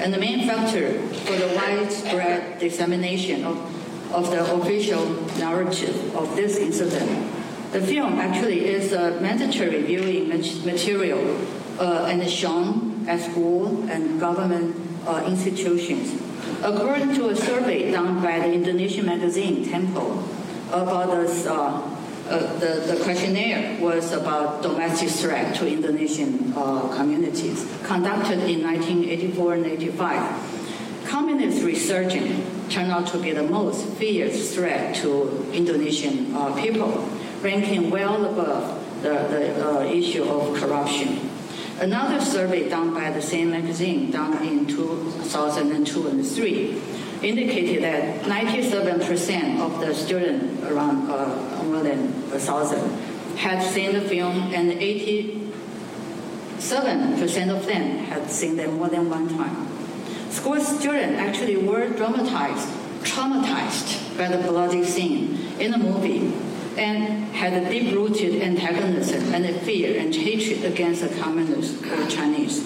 and 0.00 0.14
the 0.14 0.18
main 0.18 0.46
factor 0.46 1.00
for 1.26 1.32
the 1.36 1.52
widespread 1.56 2.58
dissemination 2.58 3.44
of, 3.44 4.12
of 4.12 4.30
the 4.30 4.54
official 4.54 5.04
narrative 5.38 6.14
of 6.14 6.36
this 6.36 6.56
incident. 6.56 7.32
The 7.72 7.80
film 7.80 8.14
actually 8.14 8.66
is 8.66 8.92
a 8.92 9.20
mandatory 9.20 9.82
viewing 9.82 10.28
material 10.64 11.36
uh, 11.78 12.06
and 12.08 12.22
is 12.22 12.32
shown 12.32 13.04
at 13.08 13.20
school 13.20 13.88
and 13.90 14.20
government 14.20 14.76
uh, 15.06 15.24
institutions. 15.26 16.22
According 16.62 17.14
to 17.14 17.28
a 17.28 17.36
survey 17.36 17.90
done 17.90 18.22
by 18.22 18.38
the 18.38 18.52
Indonesian 18.52 19.06
magazine 19.06 19.68
Tempo 19.68 20.22
about 20.70 21.10
this 21.10 21.46
uh, 21.46 21.87
uh, 22.28 22.58
the, 22.58 22.94
the, 22.94 23.02
questionnaire 23.02 23.80
was 23.80 24.12
about 24.12 24.62
domestic 24.62 25.08
threat 25.08 25.54
to 25.56 25.66
Indonesian 25.66 26.52
uh, 26.56 26.94
communities, 26.94 27.66
conducted 27.84 28.38
in 28.40 28.62
1984 28.62 29.54
and 29.54 29.66
85. 29.66 31.04
Communist 31.06 31.64
resurgence 31.64 32.72
turned 32.72 32.92
out 32.92 33.06
to 33.08 33.18
be 33.18 33.32
the 33.32 33.42
most 33.42 33.86
fierce 33.94 34.54
threat 34.54 34.94
to 34.96 35.50
Indonesian 35.52 36.34
uh, 36.34 36.54
people, 36.60 37.08
ranking 37.40 37.90
well 37.90 38.26
above 38.26 39.02
the, 39.02 39.08
the 39.08 39.66
uh, 39.66 39.84
issue 39.84 40.24
of 40.24 40.54
corruption. 40.60 41.30
Another 41.80 42.20
survey 42.20 42.68
done 42.68 42.92
by 42.92 43.10
the 43.10 43.22
same 43.22 43.50
magazine, 43.50 44.10
done 44.10 44.44
in 44.44 44.66
2002 44.66 46.08
and 46.08 46.26
3, 46.26 46.82
indicated 47.22 47.82
that 47.84 48.22
97% 48.24 49.60
of 49.60 49.80
the 49.80 49.94
students, 49.94 50.62
around 50.64 51.10
uh, 51.10 51.57
more 51.78 51.88
than 51.88 52.08
a 52.32 52.38
thousand, 52.38 52.90
had 53.36 53.62
seen 53.62 53.92
the 53.92 54.00
film, 54.00 54.52
and 54.52 54.72
87% 54.72 57.56
of 57.56 57.66
them 57.66 57.98
had 58.06 58.28
seen 58.30 58.56
them 58.56 58.78
more 58.78 58.88
than 58.88 59.08
one 59.08 59.28
time. 59.28 59.68
School 60.30 60.58
students 60.60 61.20
actually 61.20 61.56
were 61.56 61.88
dramatized, 61.90 62.66
traumatized 63.02 64.18
by 64.18 64.26
the 64.28 64.38
bloody 64.38 64.84
scene 64.84 65.38
in 65.60 65.70
the 65.70 65.78
movie 65.78 66.34
and 66.76 67.24
had 67.34 67.54
a 67.54 67.68
deep-rooted 67.68 68.42
antagonism 68.42 69.32
and 69.34 69.60
fear 69.62 70.00
and 70.00 70.12
hatred 70.14 70.64
against 70.64 71.02
the 71.02 71.08
communists 71.20 71.82
or 71.84 72.08
Chinese. 72.08 72.64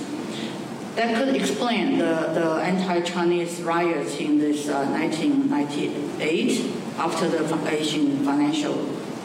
That 0.97 1.17
could 1.17 1.35
explain 1.35 1.99
the, 1.99 2.31
the 2.35 2.61
anti-Chinese 2.63 3.63
riots 3.63 4.17
in 4.17 4.39
this 4.39 4.69
uh, 4.69 4.85
1998 4.85 6.83
after 6.99 7.29
the 7.29 7.69
Asian 7.69 8.25
financial 8.25 8.75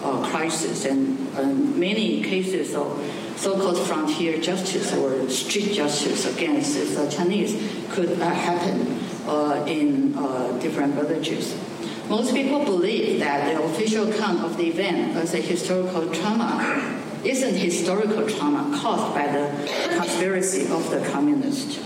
uh, 0.08 0.30
crisis 0.30 0.86
and 0.86 1.78
many 1.78 2.24
cases 2.24 2.76
of 2.76 2.88
so-called 3.36 3.78
frontier 3.88 4.40
justice 4.42 4.94
or 4.96 5.30
street 5.30 5.74
justice 5.74 6.26
against 6.34 6.74
the 6.96 7.10
Chinese 7.10 7.54
could 7.92 8.20
uh, 8.20 8.30
happen 8.30 9.00
uh, 9.28 9.64
in 9.68 10.16
uh, 10.18 10.58
different 10.60 10.94
villages. 10.96 11.56
Most 12.10 12.34
people 12.34 12.64
believe 12.64 13.20
that 13.20 13.54
the 13.54 13.62
official 13.62 14.10
account 14.10 14.44
of 14.44 14.56
the 14.58 14.68
event 14.70 15.18
as 15.18 15.34
a 15.34 15.42
historical 15.42 16.10
trauma 16.14 17.02
isn't 17.24 17.56
historical 17.56 18.28
trauma 18.30 18.78
caused 18.80 19.14
by 19.14 19.28
the 19.28 19.98
conspiracy 19.98 20.62
of 20.72 20.90
the 20.90 21.06
communists. 21.12 21.80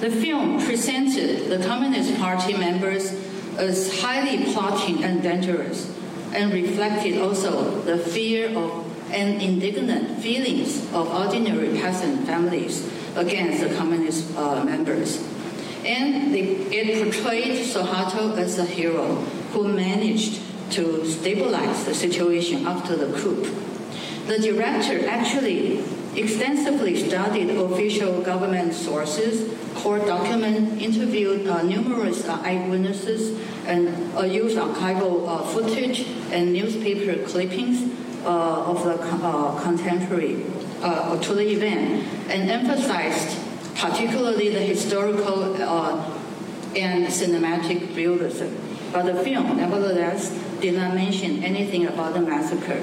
The 0.00 0.10
film 0.10 0.64
presented 0.64 1.50
the 1.50 1.66
Communist 1.66 2.16
Party 2.18 2.56
members 2.56 3.12
as 3.58 4.00
highly 4.00 4.52
plotting 4.52 5.04
and 5.04 5.22
dangerous, 5.22 5.94
and 6.32 6.52
reflected 6.52 7.20
also 7.20 7.80
the 7.82 7.98
fear 7.98 8.56
of 8.56 8.86
and 9.12 9.42
indignant 9.42 10.20
feelings 10.20 10.84
of 10.92 11.08
ordinary 11.08 11.76
peasant 11.80 12.24
families 12.26 12.88
against 13.16 13.60
the 13.60 13.74
communist 13.74 14.36
uh, 14.36 14.62
members. 14.62 15.26
And 15.84 16.32
the, 16.32 16.40
it 16.70 17.02
portrayed 17.02 17.66
Suharto 17.66 18.38
as 18.38 18.58
a 18.58 18.64
hero 18.64 19.16
who 19.52 19.66
managed 19.66 20.40
to 20.72 21.04
stabilize 21.04 21.84
the 21.86 21.94
situation 21.94 22.68
after 22.68 22.94
the 22.94 23.18
coup 23.18 23.42
the 24.30 24.38
director 24.38 25.08
actually 25.08 25.82
extensively 26.16 26.96
studied 26.96 27.50
official 27.50 28.20
government 28.22 28.74
sources, 28.74 29.56
court 29.76 30.06
documents, 30.06 30.82
interviewed 30.82 31.46
uh, 31.46 31.62
numerous 31.62 32.26
uh, 32.26 32.40
eyewitnesses, 32.42 33.38
and 33.66 33.88
uh, 34.16 34.22
used 34.22 34.56
archival 34.56 35.28
uh, 35.28 35.42
footage 35.44 36.06
and 36.32 36.52
newspaper 36.52 37.22
clippings 37.24 37.92
uh, 38.24 38.64
of 38.64 38.84
the 38.84 39.00
uh, 39.00 39.60
contemporary 39.62 40.44
to 41.20 41.34
the 41.34 41.46
event, 41.52 42.02
and 42.30 42.50
emphasized 42.50 43.38
particularly 43.76 44.48
the 44.48 44.60
historical 44.60 45.54
and 46.76 47.06
cinematic 47.06 47.94
realism. 47.94 48.48
But 48.92 49.06
the 49.06 49.22
film, 49.22 49.56
nevertheless, 49.56 50.30
did 50.60 50.74
not 50.74 50.94
mention 50.94 51.44
anything 51.44 51.86
about 51.86 52.14
the 52.14 52.20
massacre. 52.20 52.82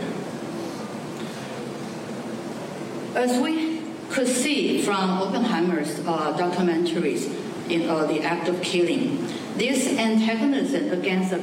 As 3.17 3.39
we 3.39 3.81
could 4.11 4.27
see 4.27 4.83
from 4.83 5.09
Oppenheimer's 5.23 5.97
uh, 6.01 6.37
documentaries 6.37 7.25
in 7.67 7.89
uh, 7.89 8.05
The 8.05 8.21
Act 8.21 8.47
of 8.47 8.61
Killing, 8.61 9.25
this 9.55 9.87
antagonism 9.97 10.91
against 10.91 11.31
the 11.31 11.39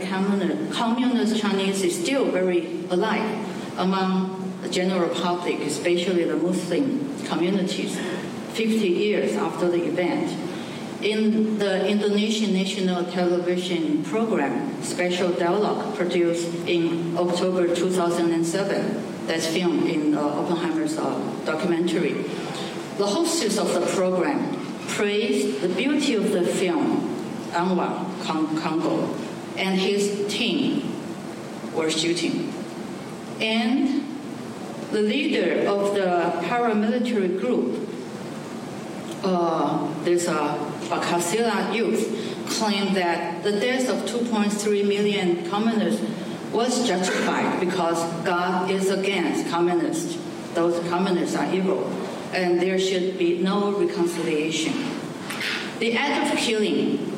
communist 0.72 1.40
Chinese 1.40 1.82
is 1.82 2.00
still 2.00 2.30
very 2.30 2.86
alive 2.90 3.28
among 3.76 4.52
the 4.62 4.68
general 4.68 5.08
public, 5.16 5.58
especially 5.62 6.22
the 6.22 6.36
Muslim 6.36 7.12
communities, 7.24 7.98
50 8.52 8.86
years 8.86 9.34
after 9.34 9.68
the 9.68 9.84
event. 9.84 10.30
In 11.02 11.58
the 11.58 11.88
Indonesian 11.88 12.52
national 12.54 13.04
television 13.06 14.04
program, 14.04 14.80
Special 14.84 15.32
Dialogue, 15.32 15.96
produced 15.96 16.54
in 16.68 17.18
October 17.18 17.74
2007, 17.74 19.13
that's 19.26 19.46
filmed 19.46 19.86
in 19.88 20.14
uh, 20.14 20.20
Oppenheimer's 20.20 20.98
uh, 20.98 21.18
documentary. 21.44 22.12
The 22.98 23.06
hostess 23.06 23.58
of 23.58 23.72
the 23.74 23.86
program 23.94 24.56
praised 24.88 25.60
the 25.60 25.68
beauty 25.68 26.14
of 26.14 26.30
the 26.30 26.44
film, 26.44 27.00
Anwar 27.50 28.04
Congo, 28.24 29.14
and 29.56 29.78
his 29.78 30.26
team 30.32 30.94
were 31.74 31.90
shooting. 31.90 32.52
And 33.40 34.04
the 34.92 35.02
leader 35.02 35.68
of 35.68 35.94
the 35.94 36.32
paramilitary 36.46 37.40
group, 37.40 37.88
uh, 39.24 40.04
this 40.04 40.28
uh, 40.28 40.56
Pancasila 40.88 41.74
youth, 41.74 42.20
claimed 42.48 42.94
that 42.96 43.42
the 43.42 43.52
death 43.52 43.88
of 43.88 44.08
2.3 44.08 44.86
million 44.86 45.50
communists 45.50 46.04
was 46.54 46.86
justified 46.86 47.58
because 47.58 47.98
God 48.24 48.70
is 48.70 48.90
against 48.90 49.50
communists. 49.50 50.16
Those 50.54 50.78
communists 50.88 51.36
are 51.36 51.52
evil, 51.52 51.90
and 52.32 52.60
there 52.62 52.78
should 52.78 53.18
be 53.18 53.38
no 53.38 53.72
reconciliation. 53.72 54.72
The 55.80 55.96
act 55.96 56.32
of 56.32 56.38
killing 56.38 57.12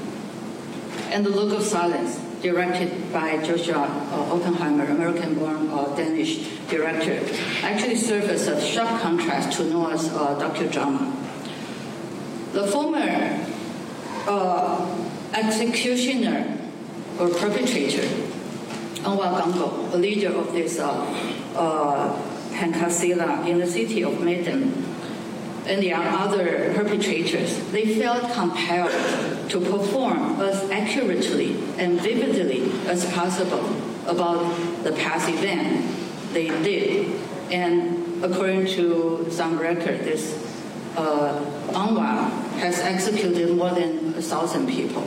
and 1.11 1.25
the 1.25 1.31
look 1.31 1.57
of 1.57 1.63
silence 1.63 2.19
directed 2.41 3.13
by 3.13 3.43
Joshua 3.45 3.87
Oppenheimer, 4.33 4.85
American-born 4.85 5.69
uh, 5.71 5.95
Danish 5.97 6.49
director, 6.69 7.21
actually 7.63 7.97
served 7.97 8.29
as 8.29 8.49
a 8.49 8.61
sharp 8.61 9.01
contrast 9.01 9.59
to 9.59 9.65
Noer's 9.65 10.09
uh, 10.09 10.39
docudrama. 10.39 11.13
The 12.53 12.67
former 12.69 13.45
uh, 14.27 15.09
executioner 15.35 16.59
or 17.19 17.29
perpetrator, 17.29 18.07
Anwar 19.07 19.41
Congo, 19.41 19.97
a 19.97 19.99
leader 19.99 20.35
of 20.37 20.53
this 20.53 20.81
uh, 20.81 20.91
uh, 21.55 22.23
in 23.47 23.59
the 23.59 23.67
city 23.67 24.03
of 24.03 24.21
Medan, 24.21 24.85
and 25.67 25.83
the 25.83 25.93
other 25.93 26.73
perpetrators, 26.75 27.59
they 27.71 27.95
felt 27.95 28.33
compelled 28.33 28.91
to 29.51 29.61
perform 29.61 30.41
as 30.41 30.69
accurately 30.71 31.57
and 31.79 32.01
vividly 32.01 32.71
as 32.89 33.05
possible 33.13 33.65
about 34.07 34.43
the 34.83 34.93
past 34.93 35.29
event 35.29 35.87
they 36.33 36.49
did. 36.49 37.21
And 37.51 38.25
according 38.25 38.67
to 38.75 39.29
some 39.31 39.59
record, 39.59 40.01
this 40.01 40.35
uh, 40.97 41.39
Anwar 41.69 42.31
has 42.59 42.81
executed 42.81 43.57
more 43.57 43.71
than 43.71 44.15
a 44.15 44.23
thousand 44.23 44.69
people. 44.69 45.03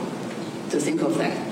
To 0.70 0.78
think 0.78 1.02
of 1.02 1.18
that. 1.18 1.49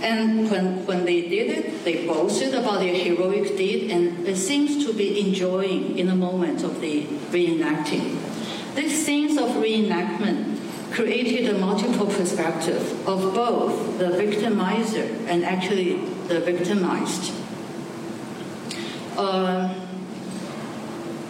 And 0.00 0.50
when, 0.50 0.86
when 0.86 1.04
they 1.04 1.22
did 1.22 1.58
it, 1.58 1.84
they 1.84 2.06
boasted 2.06 2.54
about 2.54 2.80
their 2.80 2.94
heroic 2.94 3.56
deed, 3.56 3.90
and 3.90 4.26
it 4.26 4.36
seems 4.36 4.84
to 4.86 4.92
be 4.92 5.20
enjoying 5.26 5.98
in 5.98 6.06
the 6.06 6.14
moment 6.14 6.62
of 6.62 6.80
the 6.80 7.02
reenacting. 7.32 8.16
This 8.74 9.04
sense 9.04 9.36
of 9.38 9.50
reenactment 9.56 10.58
created 10.92 11.54
a 11.54 11.58
multiple 11.58 12.06
perspective 12.06 13.08
of 13.08 13.34
both 13.34 13.98
the 13.98 14.06
victimizer 14.06 15.26
and 15.26 15.44
actually 15.44 15.96
the 16.28 16.40
victimized. 16.40 17.32
Uh, 19.16 19.74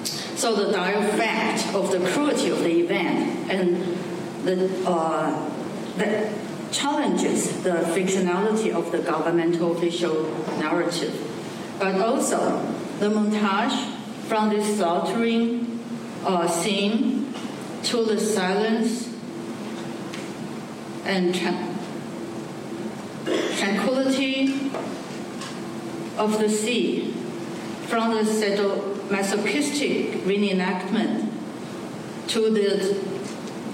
so 0.04 0.54
the 0.54 0.70
dire 0.70 1.02
fact 1.16 1.74
of 1.74 1.90
the 1.90 1.98
cruelty 2.10 2.50
of 2.50 2.60
the 2.60 2.80
event 2.80 3.50
and 3.50 3.96
the, 4.44 4.70
uh, 4.86 5.50
the 5.96 6.30
challenges 6.70 7.62
the 7.62 7.70
fictionality 7.70 8.72
of 8.72 8.92
the 8.92 8.98
governmental 8.98 9.76
official 9.76 10.24
narrative, 10.58 11.14
but 11.78 12.00
also 12.00 12.38
the 12.98 13.08
montage 13.08 13.90
from 14.26 14.50
this 14.50 14.76
slaughtering 14.76 15.80
uh, 16.24 16.46
scene 16.46 17.32
to 17.84 18.04
the 18.04 18.18
silence 18.18 19.08
and 21.04 21.34
tra- 21.34 21.74
tranquility 23.56 24.70
of 26.18 26.38
the 26.38 26.48
sea, 26.48 27.12
from 27.86 28.14
the 28.14 28.22
sadomasochistic 28.22 30.22
reenactment 30.24 31.30
to 32.26 32.50
the 32.50 33.18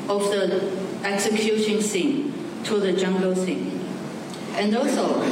of 0.08 0.22
the 0.30 0.70
execution 1.02 1.80
scene 1.80 2.23
to 2.64 2.80
the 2.80 2.92
jungle 2.92 3.34
scene, 3.34 3.80
and 4.54 4.76
also 4.76 5.22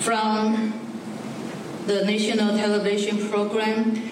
from 0.00 0.72
the 1.86 2.04
national 2.04 2.56
television 2.56 3.28
program 3.28 4.10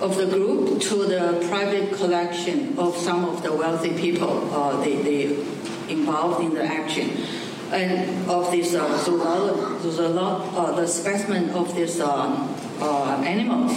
of 0.00 0.16
the 0.16 0.26
group 0.26 0.80
to 0.80 1.06
the 1.06 1.44
private 1.48 1.92
collection 1.94 2.78
of 2.78 2.96
some 2.96 3.24
of 3.24 3.42
the 3.42 3.52
wealthy 3.52 3.98
people 3.98 4.54
uh, 4.54 4.80
they, 4.84 5.02
they 5.02 5.24
involved 5.88 6.44
in 6.44 6.54
the 6.54 6.62
action 6.62 7.10
and 7.72 8.30
of 8.30 8.50
this 8.50 8.74
uh, 8.74 8.86
zoolo- 9.04 10.54
uh, 10.54 10.72
the 10.72 10.86
specimen 10.86 11.50
of 11.50 11.74
these 11.74 12.00
uh, 12.00 12.06
uh, 12.80 13.22
animals 13.24 13.76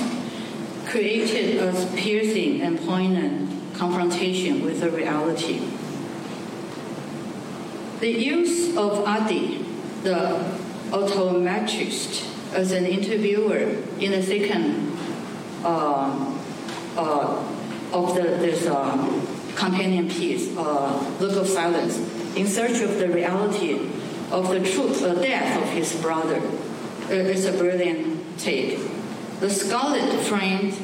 created 0.85 1.61
a 1.61 1.87
piercing 1.95 2.61
and 2.61 2.79
poignant 2.81 3.49
confrontation 3.75 4.63
with 4.63 4.79
the 4.79 4.89
reality. 4.91 5.61
The 8.01 8.09
use 8.09 8.75
of 8.75 9.07
Adi, 9.07 9.63
the 10.01 10.43
optometrist, 10.89 12.27
as 12.51 12.71
an 12.71 12.87
interviewer 12.87 13.77
in 13.99 14.11
the 14.11 14.23
second 14.23 14.97
uh, 15.63 16.35
uh, 16.97 17.43
of 17.93 18.15
the, 18.15 18.23
this 18.23 18.65
uh, 18.65 18.97
companion 19.55 20.09
piece, 20.09 20.57
uh, 20.57 21.15
Look 21.19 21.37
of 21.37 21.47
Silence, 21.47 21.99
in 22.35 22.47
search 22.47 22.81
of 22.81 22.97
the 22.97 23.07
reality 23.07 23.73
of 24.31 24.49
the 24.49 24.61
truth, 24.61 25.01
the 25.01 25.21
death 25.21 25.61
of 25.61 25.69
his 25.69 25.95
brother. 26.01 26.41
It's 27.07 27.45
a 27.45 27.55
brilliant 27.55 28.39
take. 28.39 28.79
The 29.41 29.49
scarlet 29.51 30.11
framed 30.21 30.75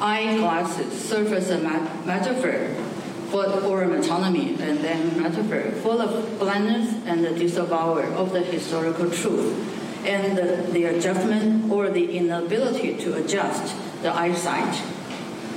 eyeglasses 0.00 0.98
serve 1.04 1.34
as 1.34 1.50
a 1.50 1.58
metaphor 1.58 2.83
for, 3.30 3.44
for 3.60 3.84
metonymy 3.84 4.58
and 4.60 4.78
then 4.78 5.20
metaphor 5.20 5.70
full 5.82 6.00
of 6.00 6.38
blindness 6.38 6.94
and 7.06 7.24
the 7.24 7.30
disavowal 7.30 8.18
of 8.18 8.32
the 8.32 8.40
historical 8.40 9.10
truth 9.10 10.06
and 10.06 10.36
the, 10.36 10.70
the 10.72 10.84
adjustment 10.84 11.70
or 11.70 11.90
the 11.90 12.16
inability 12.16 12.96
to 12.98 13.14
adjust 13.16 13.74
the 14.02 14.14
eyesight. 14.14 14.82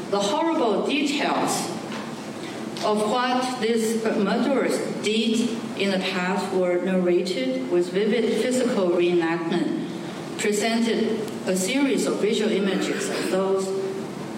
The 0.09 0.19
horrible 0.19 0.85
details 0.87 1.69
of 2.85 3.09
what 3.09 3.59
these 3.59 4.03
murderers 4.03 4.77
did 5.03 5.49
in 5.77 5.91
the 5.91 5.99
past 5.99 6.53
were 6.53 6.81
narrated 6.81 7.69
with 7.71 7.91
vivid 7.91 8.41
physical 8.41 8.89
reenactment, 8.89 9.89
presented 10.37 11.19
a 11.47 11.55
series 11.55 12.05
of 12.05 12.21
visual 12.21 12.51
images 12.51 13.09
of 13.09 13.31
those 13.31 13.67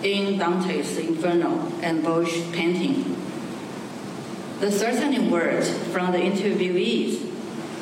in 0.03 0.37
Dante's 0.37 0.97
Inferno 0.97 1.71
and 1.81 2.03
Bosch 2.03 2.33
painting. 2.53 3.18
The 4.59 4.69
threatening 4.69 5.31
words 5.31 5.69
from 5.93 6.11
the 6.11 6.17
interviewees 6.17 7.25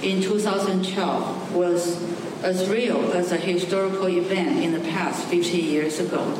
in 0.03 0.21
2012 0.21 1.55
was 1.55 1.99
as 2.43 2.69
real 2.69 3.13
as 3.13 3.31
a 3.31 3.37
historical 3.37 4.07
event 4.07 4.63
in 4.63 4.73
the 4.73 4.87
past 4.91 5.25
50 5.25 5.57
years 5.57 5.99
ago. 5.99 6.37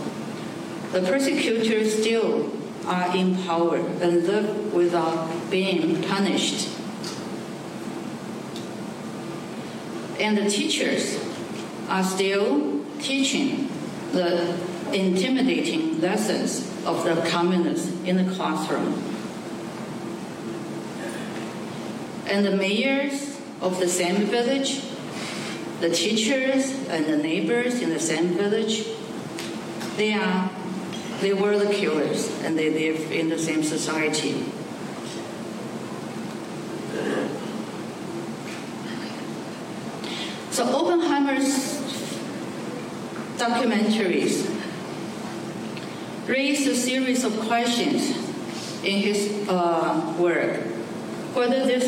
The 0.91 1.01
persecutors 1.01 1.99
still 1.99 2.51
are 2.85 3.17
in 3.17 3.35
power 3.45 3.77
and 3.77 4.27
live 4.27 4.73
without 4.75 5.49
being 5.49 6.03
punished. 6.03 6.69
And 10.19 10.38
the 10.38 10.47
teachers 10.47 11.19
are 11.89 12.03
still 12.03 12.85
teaching 12.99 13.69
the 14.11 14.55
intimidating 14.93 15.99
lessons 15.99 16.61
of 16.85 17.03
the 17.03 17.27
communists 17.27 17.91
in 18.03 18.17
the 18.17 18.35
classroom. 18.35 19.16
And 22.28 22.45
the 22.45 22.55
mayors 22.55 23.39
of 23.61 23.80
the 23.80 23.88
same 23.88 24.25
village, 24.25 24.84
the 25.80 25.89
teachers 25.89 26.71
and 26.89 27.05
the 27.05 27.17
neighbors 27.17 27.82
in 27.82 27.89
the 27.89 27.99
same 27.99 28.30
village, 28.30 28.86
they 29.95 30.13
are 30.13 30.49
they 31.21 31.34
were 31.34 31.57
the 31.57 31.73
killers 31.73 32.30
and 32.43 32.57
they 32.57 32.69
live 32.69 33.11
in 33.11 33.30
the 33.30 33.39
same 33.39 33.63
society. 33.63 34.45
So 40.51 40.63
Oppenheimer's 40.63 41.78
documentaries 43.38 44.45
raised 46.28 46.67
a 46.67 46.75
series 46.75 47.23
of 47.23 47.39
questions 47.41 48.09
in 48.84 48.99
his 48.99 49.47
uh, 49.47 50.15
work. 50.19 50.76
Whether 51.38 51.67
this 51.67 51.85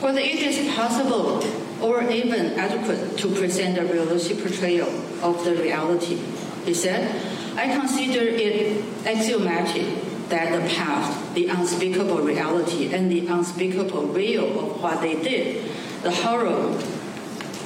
whether 0.00 0.20
it 0.20 0.38
is 0.38 0.74
possible 0.76 1.42
or 1.80 2.08
even 2.08 2.52
adequate 2.54 3.18
to 3.18 3.34
present 3.34 3.78
a 3.78 3.84
realistic 3.84 4.40
portrayal 4.40 4.86
of 5.22 5.44
the 5.44 5.56
reality. 5.56 6.20
He 6.64 6.72
said, 6.72 7.20
I 7.56 7.66
consider 7.74 8.20
it 8.20 8.84
axiomatic 9.04 10.28
that 10.28 10.52
the 10.52 10.72
past, 10.72 11.34
the 11.34 11.48
unspeakable 11.48 12.22
reality, 12.22 12.94
and 12.94 13.10
the 13.10 13.26
unspeakable 13.26 14.06
real 14.06 14.60
of 14.60 14.80
what 14.80 15.00
they 15.00 15.20
did, 15.20 15.68
the 16.02 16.12
horror 16.12 16.78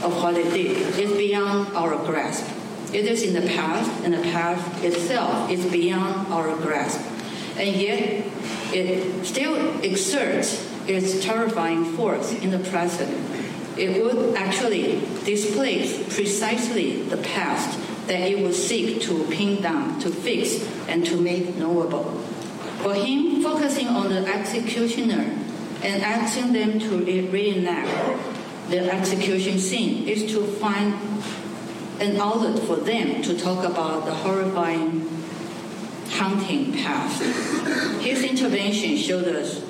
of 0.02 0.22
what 0.22 0.36
they 0.36 0.44
did, 0.44 0.98
is 0.98 1.12
beyond 1.12 1.68
our 1.76 1.96
grasp. 2.06 2.46
It 2.94 3.04
is 3.04 3.22
in 3.24 3.34
the 3.34 3.46
past, 3.46 3.90
and 4.04 4.14
the 4.14 4.22
past 4.22 4.82
itself 4.82 5.50
is 5.50 5.66
beyond 5.66 6.32
our 6.32 6.56
grasp. 6.56 6.98
And 7.57 7.76
yet, 7.76 8.24
it 8.72 9.24
still 9.24 9.57
exerts 9.82 10.70
its 10.86 11.24
terrifying 11.24 11.84
force 11.96 12.32
in 12.32 12.50
the 12.50 12.59
present. 12.59 13.11
It 13.78 14.02
would 14.02 14.36
actually 14.36 15.00
displace 15.24 16.14
precisely 16.14 17.02
the 17.02 17.18
past 17.18 17.78
that 18.07 18.20
it 18.20 18.38
would 18.40 18.54
seek 18.54 19.02
to 19.02 19.24
pin 19.24 19.61
down, 19.62 19.98
to 20.00 20.11
fix, 20.11 20.64
and 20.88 21.04
to 21.07 21.16
make 21.16 21.57
knowable. 21.57 22.04
For 22.82 22.94
him, 22.94 23.42
focusing 23.42 23.88
on 23.88 24.11
the 24.11 24.26
executioner 24.26 25.36
and 25.82 26.02
asking 26.02 26.52
them 26.52 26.78
to 26.78 27.04
reenact 27.30 27.88
the 28.68 28.92
execution 28.92 29.59
scene 29.59 30.09
is 30.09 30.30
to 30.32 30.44
find 30.44 30.94
an 32.00 32.16
outlet 32.16 32.59
for 32.64 32.76
them 32.76 33.22
to 33.22 33.38
talk 33.38 33.64
about 33.64 34.04
the 34.04 34.12
horrifying, 34.12 35.00
haunting 36.16 36.72
past. 36.72 37.22
His 38.02 38.22
intervention 38.22 38.96
showed 38.96 39.28
us 39.28 39.62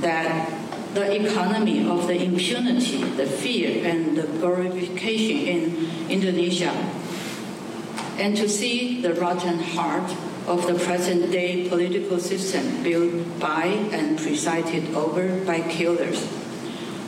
that 0.00 0.50
the 0.94 1.26
economy 1.26 1.86
of 1.88 2.06
the 2.06 2.22
impunity, 2.22 3.04
the 3.04 3.26
fear, 3.26 3.86
and 3.86 4.16
the 4.16 4.26
glorification 4.38 5.46
in 5.46 6.10
Indonesia, 6.10 6.72
and 8.18 8.36
to 8.36 8.48
see 8.48 9.00
the 9.02 9.14
rotten 9.14 9.58
heart 9.58 10.10
of 10.46 10.66
the 10.66 10.74
present 10.74 11.30
day 11.30 11.68
political 11.68 12.18
system 12.18 12.82
built 12.82 13.38
by 13.38 13.66
and 13.92 14.18
presided 14.18 14.94
over 14.94 15.44
by 15.44 15.60
killers. 15.60 16.26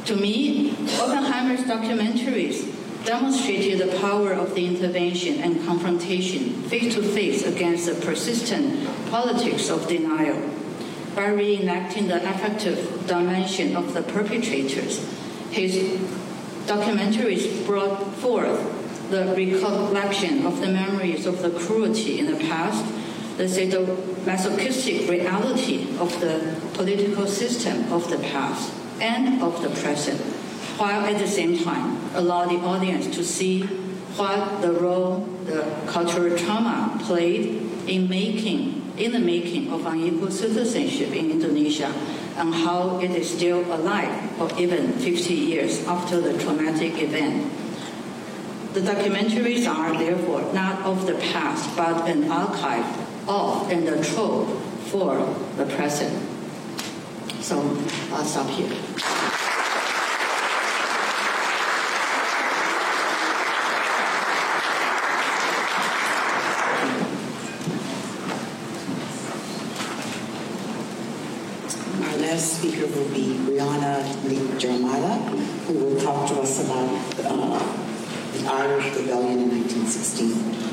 To 0.06 0.16
me, 0.16 0.72
Oppenheimer's 1.00 1.60
documentaries 1.60 2.69
demonstrated 3.04 3.78
the 3.78 3.98
power 3.98 4.32
of 4.32 4.54
the 4.54 4.66
intervention 4.66 5.38
and 5.40 5.64
confrontation 5.66 6.62
face 6.64 6.94
to 6.94 7.02
face 7.02 7.46
against 7.46 7.86
the 7.86 7.94
persistent 8.06 8.86
politics 9.10 9.70
of 9.70 9.86
denial 9.88 10.36
by 11.14 11.28
reenacting 11.28 12.08
the 12.08 12.16
affective 12.28 13.06
dimension 13.06 13.76
of 13.76 13.94
the 13.94 14.02
perpetrators. 14.02 15.04
His 15.50 15.74
documentaries 16.66 17.66
brought 17.66 18.14
forth 18.16 19.10
the 19.10 19.34
recollection 19.36 20.46
of 20.46 20.60
the 20.60 20.68
memories 20.68 21.26
of 21.26 21.42
the 21.42 21.50
cruelty 21.50 22.20
in 22.20 22.26
the 22.26 22.38
past, 22.44 22.84
the 23.36 23.44
sadomasochistic 23.44 25.08
reality 25.08 25.96
of 25.98 26.20
the 26.20 26.56
political 26.74 27.26
system 27.26 27.92
of 27.92 28.08
the 28.08 28.18
past 28.18 28.72
and 29.00 29.42
of 29.42 29.60
the 29.62 29.70
present, 29.80 30.20
while 30.78 31.04
at 31.06 31.18
the 31.18 31.26
same 31.26 31.58
time 31.58 31.99
allow 32.14 32.46
the 32.46 32.56
audience 32.56 33.06
to 33.16 33.24
see 33.24 33.62
what 34.16 34.60
the 34.60 34.72
role 34.72 35.20
the 35.44 35.62
cultural 35.86 36.36
trauma 36.36 36.98
played 37.04 37.62
in 37.86 38.08
making 38.08 38.92
in 38.96 39.12
the 39.12 39.18
making 39.18 39.72
of 39.72 39.86
unequal 39.86 40.30
citizenship 40.30 41.10
in 41.14 41.30
Indonesia 41.30 41.92
and 42.36 42.54
how 42.54 42.98
it 43.00 43.10
is 43.10 43.30
still 43.30 43.60
alive 43.72 44.30
for 44.32 44.50
even 44.58 44.92
50 44.92 45.34
years 45.34 45.86
after 45.86 46.20
the 46.20 46.36
traumatic 46.38 47.00
event. 47.00 47.50
The 48.74 48.80
documentaries 48.80 49.66
are 49.66 49.96
therefore 49.96 50.52
not 50.52 50.82
of 50.82 51.06
the 51.06 51.14
past 51.14 51.74
but 51.76 52.08
an 52.08 52.30
archive 52.30 52.86
of 53.28 53.70
and 53.70 53.88
a 53.88 54.02
trope 54.04 54.48
for 54.90 55.16
the 55.56 55.66
present. 55.66 56.12
So 57.40 57.56
I'll 58.12 58.24
stop 58.24 58.48
here. 58.50 58.70
Our 72.00 72.16
last 72.18 72.58
speaker 72.58 72.86
will 72.86 73.08
be 73.14 73.38
Briona 73.44 74.04
Nic 74.28 74.49
Dhiarmada, 74.60 75.16
who 75.66 75.72
will 75.72 75.98
talk 75.98 76.28
to 76.28 76.42
us 76.42 76.62
about 76.62 76.90
uh, 77.24 77.58
the 78.34 78.46
Irish 78.46 78.94
Rebellion 78.94 79.38
in 79.38 79.48
1916. 79.48 80.69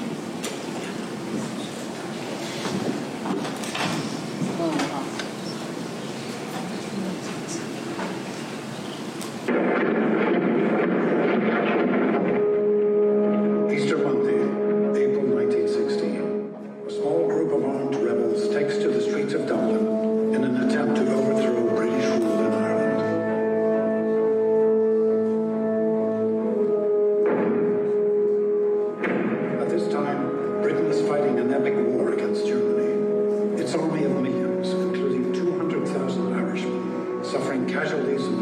Casualties 37.77 38.36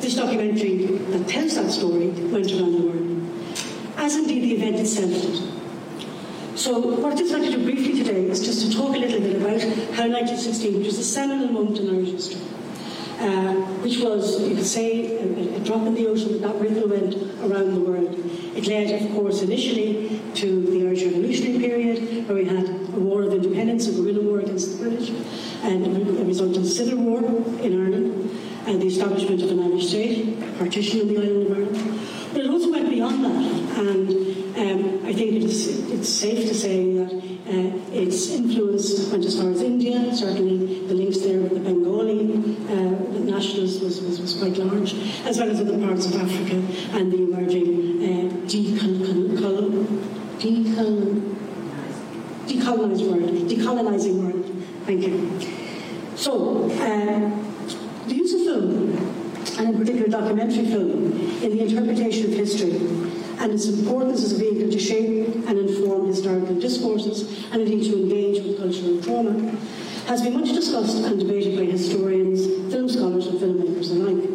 This 0.00 0.16
documentary 0.16 0.86
that 0.86 1.28
tells 1.28 1.54
that 1.56 1.70
story 1.70 2.08
went 2.08 2.50
around 2.52 2.72
the 2.72 2.86
world, 2.86 3.30
as 3.96 4.16
indeed 4.16 4.42
the 4.44 4.54
event 4.54 4.76
itself 4.76 5.10
did. 5.10 5.60
So 6.60 6.78
what 6.78 7.12
I'd 7.12 7.18
just 7.18 7.32
like 7.32 7.42
to 7.42 7.50
do 7.50 7.64
briefly 7.64 7.96
today 8.02 8.24
is 8.26 8.44
just 8.44 8.70
to 8.70 8.76
talk 8.76 8.94
a 8.94 8.98
little 8.98 9.20
bit 9.20 9.36
about 9.36 9.60
how 9.96 10.08
1916, 10.08 10.76
which 10.76 10.86
was 10.86 10.98
a 10.98 11.04
seminal 11.04 11.48
moment 11.48 11.78
in 11.78 11.88
Irish 11.88 12.10
history, 12.10 12.40
uh, 13.20 13.54
which 13.80 13.98
was, 14.00 14.40
you 14.42 14.56
could 14.56 14.66
say, 14.66 15.16
a, 15.16 15.56
a, 15.56 15.60
drop 15.60 15.86
in 15.86 15.94
the 15.94 16.06
ocean, 16.06 16.38
but 16.38 16.42
that 16.42 16.60
ripple 16.60 16.88
went 16.88 17.14
around 17.40 17.74
the 17.74 17.80
world. 17.80 18.14
It 18.56 18.66
led, 18.66 19.02
of 19.02 19.10
course, 19.14 19.42
initially 19.42 20.20
to 20.34 20.66
the 20.66 20.86
Irish 20.86 21.04
Revolutionary 21.04 21.58
period, 21.60 22.28
where 22.28 22.36
we 22.36 22.44
had 22.44 22.68
a 22.68 23.00
war 23.00 23.22
of 23.22 23.32
independence, 23.32 23.88
a 23.88 23.92
guerrilla 23.92 24.22
war 24.22 24.40
against 24.40 24.78
the 24.78 24.88
British, 24.88 25.10
and 25.62 25.86
a 25.86 26.24
resultant 26.24 26.66
civil 26.66 26.98
war 26.98 27.20
in 27.62 27.80
Ireland, 27.80 28.39
and 28.66 28.80
the 28.80 28.86
establishment 28.86 29.42
of 29.42 29.50
an 29.50 29.60
Irish 29.60 29.88
state, 29.88 30.58
partition 30.58 31.00
of 31.02 31.08
the 31.08 31.16
island 31.18 31.46
of 31.46 31.56
Ireland. 31.56 32.08
But 32.32 32.42
it 32.42 32.50
also 32.50 32.70
went 32.70 32.88
beyond 32.90 33.24
that, 33.24 33.78
and 33.78 34.10
um, 34.56 35.06
I 35.06 35.12
think 35.12 35.32
it 35.32 35.44
is, 35.44 35.90
it's 35.90 36.08
safe 36.08 36.48
to 36.48 36.54
say 36.54 36.94
that 36.94 37.12
uh, 37.12 37.92
its 37.92 38.30
influence 38.30 39.10
went 39.10 39.24
as 39.24 39.40
far 39.40 39.50
as 39.50 39.62
India, 39.62 40.14
certainly 40.14 40.86
the 40.86 40.94
links 40.94 41.18
there 41.18 41.40
with 41.40 41.54
the 41.54 41.60
Bengali 41.60 42.34
uh, 42.68 43.10
nationalists 43.24 43.80
was, 43.80 44.00
was, 44.02 44.20
was, 44.20 44.36
quite 44.38 44.56
large, 44.56 44.94
as 45.24 45.38
well 45.38 45.50
as 45.50 45.60
other 45.60 45.78
parts 45.78 46.06
of 46.06 46.14
Africa 46.14 46.62
and 46.96 47.10
the 47.10 47.22
emerging 47.24 48.04
uh, 48.04 48.30
decolonized 52.46 53.10
world, 53.10 53.48
decolonizing 53.48 54.22
world. 54.22 54.44
Thank 54.86 55.06
you. 55.06 55.40
So, 56.16 56.70
uh, 56.70 57.39
the 58.10 58.16
use 58.16 58.34
of 58.34 58.40
film, 58.40 58.90
and 59.58 59.74
in 59.74 59.78
particular 59.78 60.08
documentary 60.08 60.66
film, 60.66 61.12
in 61.42 61.56
the 61.56 61.60
interpretation 61.62 62.26
of 62.26 62.32
history 62.32 62.72
and 63.38 63.52
its 63.52 63.66
importance 63.68 64.22
as 64.22 64.32
a 64.32 64.38
vehicle 64.38 64.70
to 64.70 64.78
shape 64.78 65.34
and 65.46 65.58
inform 65.58 66.06
historical 66.06 66.54
discourses 66.56 67.44
and 67.52 67.62
indeed 67.62 67.90
to 67.90 67.96
engage 67.96 68.44
with 68.44 68.58
cultural 68.58 69.00
trauma, 69.00 69.32
has 70.06 70.22
been 70.22 70.34
much 70.34 70.52
discussed 70.52 71.04
and 71.04 71.20
debated 71.20 71.56
by 71.56 71.64
historians, 71.64 72.46
film 72.72 72.88
scholars, 72.88 73.28
and 73.28 73.40
filmmakers 73.40 73.90
alike. 73.92 74.28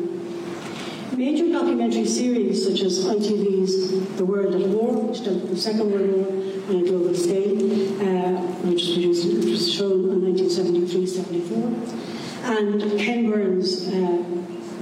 Major 1.17 1.51
documentary 1.51 2.05
series 2.05 2.65
such 2.65 2.81
as 2.81 3.05
ITV's 3.05 4.15
The 4.17 4.25
World 4.25 4.55
at 4.55 4.67
War, 4.69 4.93
which 5.03 5.23
dealt 5.23 5.41
with 5.41 5.51
the 5.51 5.57
Second 5.57 5.91
World 5.91 6.11
War 6.11 6.27
on 6.69 6.83
a 6.83 6.87
global 6.87 7.13
scale, 7.13 7.55
uh, 8.01 8.41
which, 8.63 8.81
was 8.81 8.93
produced, 8.93 9.27
which 9.27 9.45
was 9.45 9.73
shown 9.73 10.09
in 10.11 10.33
1973-74, 10.33 12.04
and 12.45 12.99
Ken 12.99 13.29
Burns' 13.29 13.87
uh, 13.87 14.23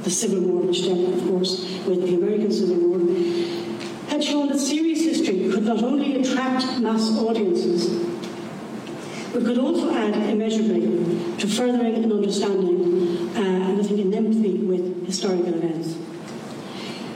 The 0.03 0.09
Civil 0.09 0.41
War, 0.41 0.63
which 0.63 0.83
dealt, 0.83 1.13
of 1.13 1.27
course, 1.27 1.61
with 1.87 2.01
the 2.01 2.15
American 2.15 2.51
Civil 2.51 2.75
War, 2.87 2.99
had 4.09 4.23
shown 4.23 4.49
that 4.49 4.59
serious 4.59 5.01
history 5.01 5.49
could 5.51 5.63
not 5.63 5.81
only 5.81 6.21
attract 6.21 6.79
mass 6.79 7.09
audiences, 7.17 7.87
but 9.31 9.45
could 9.45 9.57
also 9.57 9.93
add 9.93 10.13
immeasurably 10.29 10.81
to 11.37 11.47
furthering 11.47 12.03
an 12.03 12.11
understanding 12.11 13.29
uh, 13.35 13.39
and 13.39 13.79
I 13.79 13.83
think 13.83 13.99
an 14.01 14.13
empathy 14.13 14.57
with 14.59 15.05
historical 15.05 15.53
events. 15.53 15.95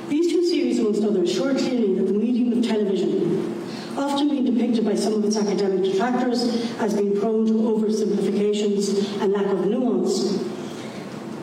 These 0.08 0.32
two 0.32 0.46
series, 0.46 0.80
amongst 0.80 1.04
others, 1.04 1.32
show 1.32 1.54
clearly 1.54 1.96
that 1.96 2.08
the 2.08 2.14
medium 2.14 2.58
of 2.58 2.66
television, 2.66 3.67
often 3.98 4.30
being 4.30 4.46
depicted 4.46 4.86
by 4.86 4.96
some 4.96 5.14
of 5.14 5.26
its 5.26 5.38
academic 5.38 5.84
detractors 5.84 6.44
as 6.80 6.94
being 6.94 7.20
prone 7.20 7.46
to 7.48 7.54
oversimplifications 7.54 9.22
and 9.22 9.34
lack 9.34 9.46
of 9.48 9.66
nuance, 9.66 10.44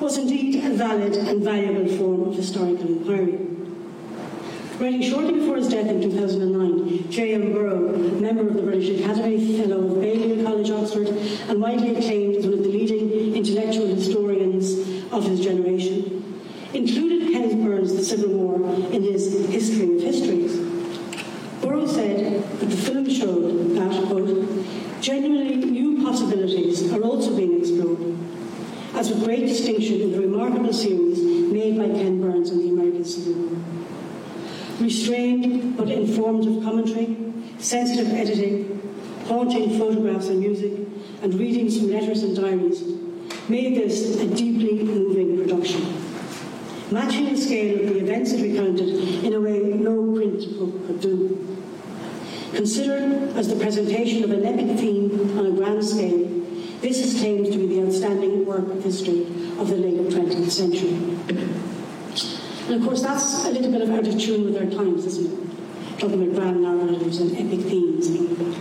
was 0.01 0.19
indeed 0.19 0.65
a 0.65 0.71
valid 0.75 1.17
and 1.17 1.43
valuable 1.43 1.89
form 1.97 2.29
of 2.29 2.35
historical 2.35 2.87
inquiry. 2.87 3.41
Writing 4.79 5.03
shortly 5.03 5.35
before 5.35 5.57
his 5.57 5.69
death 5.69 5.87
in 5.87 6.01
2009, 6.01 7.11
J.M. 7.11 7.53
Burrow, 7.53 7.97
member 8.21 8.49
of 8.49 8.55
the 8.55 8.63
British 8.63 9.01
Academy, 9.01 9.57
Fellow 9.57 9.85
of 9.85 9.95
Balliol 10.01 10.45
College, 10.45 10.71
Oxford, 10.71 11.09
and 11.49 11.61
widely 11.61 11.95
acclaimed 11.97 12.37
as 12.37 12.45
one 12.45 12.55
of 12.55 12.63
the 12.65 12.69
leading 12.69 13.35
intellectual 13.35 13.87
historians 13.87 14.73
of 15.13 15.25
his 15.25 15.41
generation, 15.41 16.25
included 16.73 17.33
Ken 17.33 17.65
Burns' 17.65 17.95
The 17.95 18.05
Civil 18.05 18.31
War 18.31 18.57
in 18.93 19.03
his 19.03 19.47
History 19.49 19.97
of 19.97 20.03
Histories. 20.03 20.64
Burrow 21.75 21.87
said 21.89 22.61
that 22.61 22.71
the 22.71 22.77
film 22.77 23.11
showed 23.11 23.75
that, 23.75 24.07
quote, 24.07 25.01
genuinely 25.01 25.57
new 25.57 26.05
possibilities 26.05 26.93
are 26.93 27.03
also 27.03 27.35
being 27.35 27.59
explored, 27.59 28.17
as 28.95 29.11
with 29.11 29.25
great 29.25 29.41
distinction 29.41 30.03
in 30.03 30.13
the 30.13 30.21
remarkable 30.21 30.73
series 30.73 31.19
made 31.51 31.77
by 31.77 31.89
Ken 31.89 32.21
Burns 32.21 32.53
on 32.53 32.59
the 32.59 32.69
American 32.69 33.05
Civil 33.05 33.35
War 33.35 33.59
restrained 34.81 35.77
but 35.77 35.89
informative 35.89 36.63
commentary, 36.63 37.17
sensitive 37.59 38.13
editing, 38.13 38.81
haunting 39.27 39.77
photographs 39.79 40.29
and 40.29 40.41
music, 40.41 40.73
and 41.23 41.35
readings 41.35 41.79
from 41.79 41.91
letters 41.91 42.23
and 42.23 42.37
diaries 42.37 42.83
made 43.49 43.77
this 43.77 44.21
a 44.21 44.27
deeply 44.29 44.85
moving 44.85 45.39
production. 45.39 45.83
Matching 46.91 47.31
the 47.31 47.37
scale 47.37 47.81
of 47.81 47.95
the 47.95 47.99
events 47.99 48.33
it 48.33 48.43
recounted 48.43 49.25
in 49.25 49.33
a 49.33 49.41
way 49.41 49.59
no 49.59 50.13
print 50.15 50.59
book 50.59 50.87
could 50.87 51.01
do. 51.01 51.54
Considered 52.55 53.37
as 53.37 53.49
the 53.49 53.57
presentation 53.57 54.23
of 54.23 54.31
an 54.31 54.47
epic 54.47 54.79
theme 54.79 55.37
on 55.37 55.47
a 55.47 55.51
grand 55.51 55.85
scale, 55.85 56.29
this 56.81 57.01
is 57.01 57.21
claimed 57.21 57.47
to 57.47 57.59
be 57.59 57.67
the 57.67 57.85
outstanding 57.85 58.47
work 58.47 58.69
of 58.69 58.83
history 58.85 59.23
of 59.59 59.69
the 59.69 59.77
late 59.77 59.99
20th 60.09 60.51
century. 60.51 60.95
And 62.67 62.75
of 62.75 62.83
course, 62.87 63.03
that's 63.03 63.45
a 63.45 63.51
little 63.51 63.73
bit 63.73 63.83
of 63.83 63.91
out 63.91 64.07
of 64.07 64.21
tune 64.21 64.45
with 64.45 64.57
our 64.57 64.71
times, 64.71 65.05
isn't 65.05 65.33
it? 65.33 65.99
Talking 65.99 66.23
about 66.23 66.35
grand 66.37 66.63
narratives 66.63 67.19
and 67.19 67.33
epic 67.33 67.67
themes 67.67 68.07
and. 68.07 68.55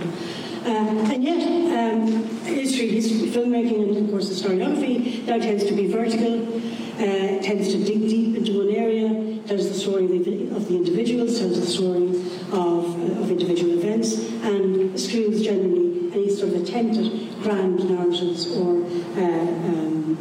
Uh, 0.66 1.14
and 1.14 1.24
yet, 1.24 1.94
um, 1.94 2.08
history, 2.46 2.88
history, 2.88 3.30
filmmaking, 3.30 3.90
and 3.90 4.06
of 4.06 4.10
course 4.10 4.30
historiography 4.30 5.24
now 5.26 5.38
tends 5.38 5.66
to 5.66 5.74
be 5.74 5.88
vertical, 5.88 6.48
uh, 6.96 7.44
tends 7.44 7.68
to 7.74 7.84
dig 7.84 8.00
deep 8.08 8.38
into 8.38 8.58
one 8.58 8.74
area, 8.74 9.40
tells 9.46 9.68
the 9.68 9.76
story 9.76 10.06
of 10.06 10.26
the, 10.26 10.56
of 10.56 10.68
the 10.70 10.78
individuals, 10.78 11.38
tells 11.38 11.60
the 11.60 11.68
story 11.68 12.08
of, 12.54 12.86
of 13.20 13.32
individual 13.32 13.80
events, 13.80 14.30
and 14.44 15.00
schools 15.00 15.42
generally 15.42 16.12
any 16.14 16.30
sort 16.30 16.54
of 16.54 16.62
attempt 16.62 16.98
at 16.98 17.42
grand 17.42 17.90
narratives 17.90 18.48
or 18.56 18.84
uh, 19.18 19.42
um, 19.68 20.16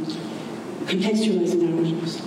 contextualizing 0.87 1.61
narratives. 1.61 2.23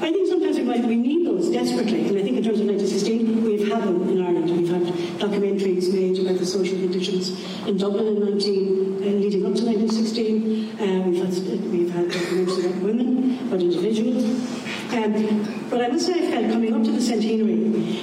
I 0.00 0.10
think 0.10 0.28
sometimes 0.28 0.56
we 0.56 0.64
might 0.64 0.84
we 0.84 0.96
need 0.96 1.26
those 1.26 1.50
desperately, 1.50 2.08
and 2.08 2.18
I 2.18 2.22
think 2.22 2.36
in 2.38 2.44
terms 2.44 2.60
of 2.60 2.66
1916, 2.66 3.44
we've 3.44 3.68
had 3.68 3.82
them 3.84 4.08
in 4.08 4.20
Ireland. 4.20 4.50
We've 4.50 4.68
had 4.68 4.82
documentaries 5.20 5.92
made 5.92 6.18
about 6.18 6.38
the 6.38 6.46
social 6.46 6.78
conditions 6.78 7.30
in 7.66 7.76
Dublin 7.76 8.08
in 8.08 8.20
19, 8.20 8.96
uh, 8.96 9.06
leading 9.06 9.46
up 9.46 9.54
to 9.54 9.64
1916. 9.64 10.80
Uh, 10.80 11.02
we've 11.06 11.22
had 11.22 11.70
we've 11.70 11.90
had 11.90 12.06
documentaries 12.06 12.64
about 12.64 12.82
women, 12.82 13.38
about 13.46 13.60
individuals. 13.60 14.24
Um, 14.92 15.61
but 15.72 15.80
I 15.80 15.88
must 15.88 16.04
say, 16.04 16.12
I 16.12 16.30
felt 16.30 16.52
coming 16.52 16.74
up 16.74 16.84
to 16.84 16.92
the 16.92 17.00
centenary 17.00 17.54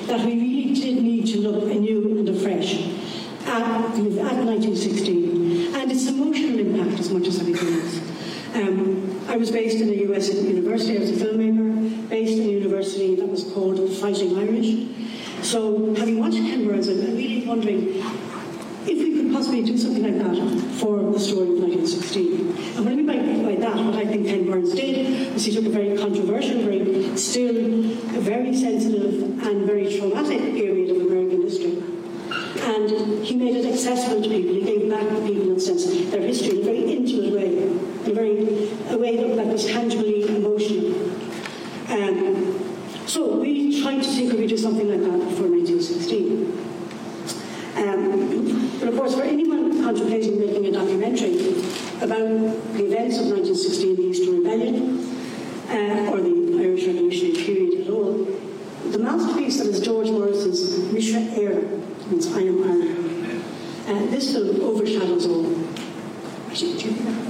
that 0.08 0.26
we 0.26 0.34
really 0.34 0.74
did 0.74 1.04
need 1.04 1.28
to 1.28 1.40
look 1.40 1.70
anew 1.70 2.18
and 2.18 2.28
afresh 2.28 2.82
at, 3.46 3.94
at 3.94 4.44
1916 4.44 5.76
and 5.76 5.92
its 5.92 6.08
emotional 6.08 6.58
impact 6.58 7.00
as 7.00 7.12
much 7.12 7.28
as 7.28 7.40
anything 7.40 7.76
else. 7.76 8.00
Um, 8.56 9.24
I 9.28 9.38
was 9.38 9.52
based 9.52 9.82
in 9.82 9.90
a 9.90 10.12
US 10.12 10.34
university. 10.34 10.98
I 10.98 11.02
was 11.02 11.12
a 11.12 11.24
filmmaker 11.24 12.10
based 12.10 12.40
in 12.40 12.48
a 12.48 12.52
university 12.52 13.16
that 13.18 13.28
was 13.28 13.44
called 13.54 13.78
Fighting 13.98 14.40
Irish. 14.40 14.88
So, 15.46 15.94
having 15.94 16.20
watched 16.20 16.38
Burns, 16.38 16.88
I'm 16.88 17.16
really 17.16 17.46
wondering 17.46 18.02
if 18.88 18.98
we 18.98 19.14
could 19.16 19.32
possibly 19.34 19.64
do 19.64 19.78
something 19.78 20.04
like 20.04 20.18
that 20.18 20.36
for 20.80 21.12
the 21.12 21.20
story 21.20 21.50
of 21.50 21.60
1916. 21.60 22.76
And 22.78 22.86
what 22.86 22.94
I 22.94 22.96
mean 22.96 23.06
by, 23.06 23.50
by 23.50 23.56
that, 23.60 23.76
what 23.76 23.96
I 23.96 24.06
think 24.06 24.28
Ken 24.28 24.46
Burns 24.46 24.74
did 24.74 25.34
was 25.34 25.46
he 25.46 25.52
took 25.54 25.66
a 25.66 25.70
very 25.70 25.98
controversial, 25.98 26.62
very 26.62 27.18
still 27.18 27.56
a 28.16 28.22
very 28.22 28.56
sensitive 28.56 29.44
and 29.46 29.66
very 29.66 29.98
traumatic 29.98 30.40
period 30.54 30.96
of 30.96 31.08
American 31.08 31.42
history. 31.42 31.84
And 32.62 33.26
he 33.26 33.36
made 33.36 33.56
it 33.56 33.66
accessible 33.66 34.22
to 34.22 34.30
people. 34.30 34.56
He 34.56 34.62
gave 34.62 34.90
back 34.90 35.08
to 35.08 35.22
people, 35.26 35.52
in 35.52 35.58
a 35.58 35.60
sense, 35.60 35.86
their 36.12 36.22
history 36.22 36.52
in 36.52 36.62
a 36.62 36.64
very 36.64 36.92
intimate 36.94 37.34
way, 37.34 37.64
in 37.64 38.12
a 38.12 38.14
very 38.14 38.70
a 38.90 38.98
way 38.98 39.18
that, 39.18 39.36
that 39.36 39.48
was 39.48 39.66
tangibly 39.66 40.24
emotional. 40.24 40.94
Um, 41.90 42.60
so 43.08 43.38
we 43.38 43.82
tried 43.82 44.04
to 44.04 44.04
see 44.04 44.30
could 44.30 44.40
we 44.40 44.48
do 44.48 44.58
something 44.58 44.88
like 44.88 45.00
that 45.00 45.36
for 45.36 45.50
1916. 45.50 46.69
Um, 47.80 48.78
but 48.80 48.90
of 48.90 48.98
course, 48.98 49.16
for 49.16 49.24
anyone 49.24 49.82
contemplating 49.84 50.40
making 50.40 50.66
a 50.66 50.72
documentary 50.72 51.52
about 52.02 52.28
the 52.76 52.86
events 52.86 53.20
of 53.20 53.28
1916, 53.32 53.96
the 53.96 54.02
Easter 54.02 54.32
Rebellion, 54.32 55.00
uh, 55.70 56.12
or 56.12 56.20
the 56.20 56.60
Irish 56.62 56.86
Revolutionary 56.86 57.36
period 57.46 57.88
at 57.88 57.90
all, 57.94 58.26
the 58.92 58.98
masterpiece 59.00 59.60
that 59.60 59.68
is 59.68 59.80
George 59.80 60.10
Morrison's 60.10 60.92
Mise 60.92 61.14
Éire, 61.14 62.10
means 62.12 62.28
I 62.28 62.42
am 62.42 62.64
Ireland. 62.64 63.44
Uh, 63.88 64.12
this 64.12 64.34
film 64.34 64.62
overshadows 64.62 65.26
all. 65.26 65.56
Actually, 66.50 66.78
do 66.78 66.90
you 66.90 67.30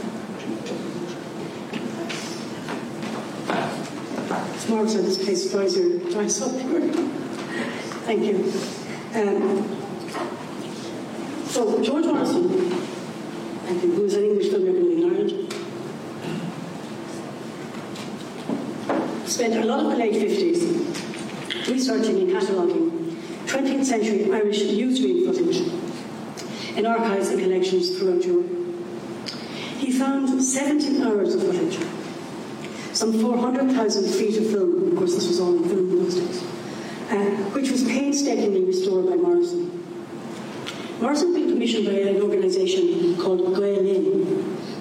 this 4.69 5.23
place 5.23 5.51
dries, 5.51 5.75
your, 5.75 5.99
up. 6.41 6.51
Thank 8.05 8.23
you. 8.23 8.51
Um, 9.15 9.78
so, 11.49 11.81
George 11.81 12.05
Morrison, 12.05 12.47
who 12.47 14.01
was 14.03 14.13
an 14.13 14.23
English 14.23 14.47
filmmaker 14.47 14.91
in 14.93 15.03
Ireland, 15.03 15.49
spent 19.27 19.55
a 19.55 19.65
lot 19.65 19.79
of 19.83 19.91
the 19.91 19.97
late 19.97 20.13
50s 20.13 21.67
researching 21.67 22.19
and 22.19 22.31
cataloguing 22.31 22.99
20th 23.47 23.85
century 23.85 24.31
Irish 24.31 24.61
newsreel 24.61 25.25
footage 25.25 26.77
in 26.77 26.85
archives 26.85 27.29
and 27.29 27.39
collections 27.39 27.97
throughout 27.97 28.23
Europe. 28.23 28.47
He 29.79 29.91
found 29.91 30.43
17 30.43 31.01
hours 31.01 31.33
of 31.33 31.41
footage, 31.41 31.79
some 32.93 33.19
400,000 33.19 34.11
feet 34.11 34.37
of 34.37 34.51
film, 34.51 34.91
of 34.91 34.97
course 34.97 35.15
this 35.15 35.27
was 35.27 35.39
all 35.39 35.55
in 35.57 35.63
film 35.67 35.79
in 35.79 36.03
those 36.03 36.15
days, 36.15 36.43
uh, 37.09 37.15
which 37.53 37.71
was 37.71 37.83
painstakingly 37.85 38.65
restored 38.65 39.07
by 39.07 39.15
Morrison. 39.15 39.78
Morrison 41.01 41.33
had 41.33 41.41
been 41.41 41.49
commissioned 41.53 41.85
by 41.85 41.93
an 41.93 42.21
organisation 42.21 43.15
called 43.15 43.55
Gael 43.55 43.79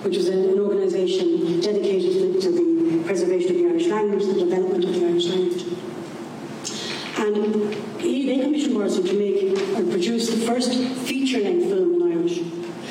which 0.03 0.17
is 0.17 0.29
an, 0.29 0.51
an 0.51 0.59
organisation 0.59 1.61
dedicated 1.61 2.41
to 2.43 2.51
the 2.51 3.05
preservation 3.05 3.51
of 3.53 3.57
the 3.57 3.69
Irish 3.69 3.87
language, 3.87 4.23
and 4.25 4.35
the 4.35 4.45
development 4.45 4.85
of 4.85 4.95
the 4.95 5.07
Irish 5.07 5.27
language. 5.27 5.65
And 7.19 7.75
he, 8.01 8.27
they 8.27 8.43
commissioned 8.43 8.75
Morrison 8.75 9.05
to 9.07 9.19
make 9.19 9.59
and 9.77 9.91
produce 9.91 10.31
the 10.31 10.45
first 10.47 10.73
feature-length 11.07 11.67
film 11.69 12.03
in 12.03 12.13
Irish, 12.13 12.39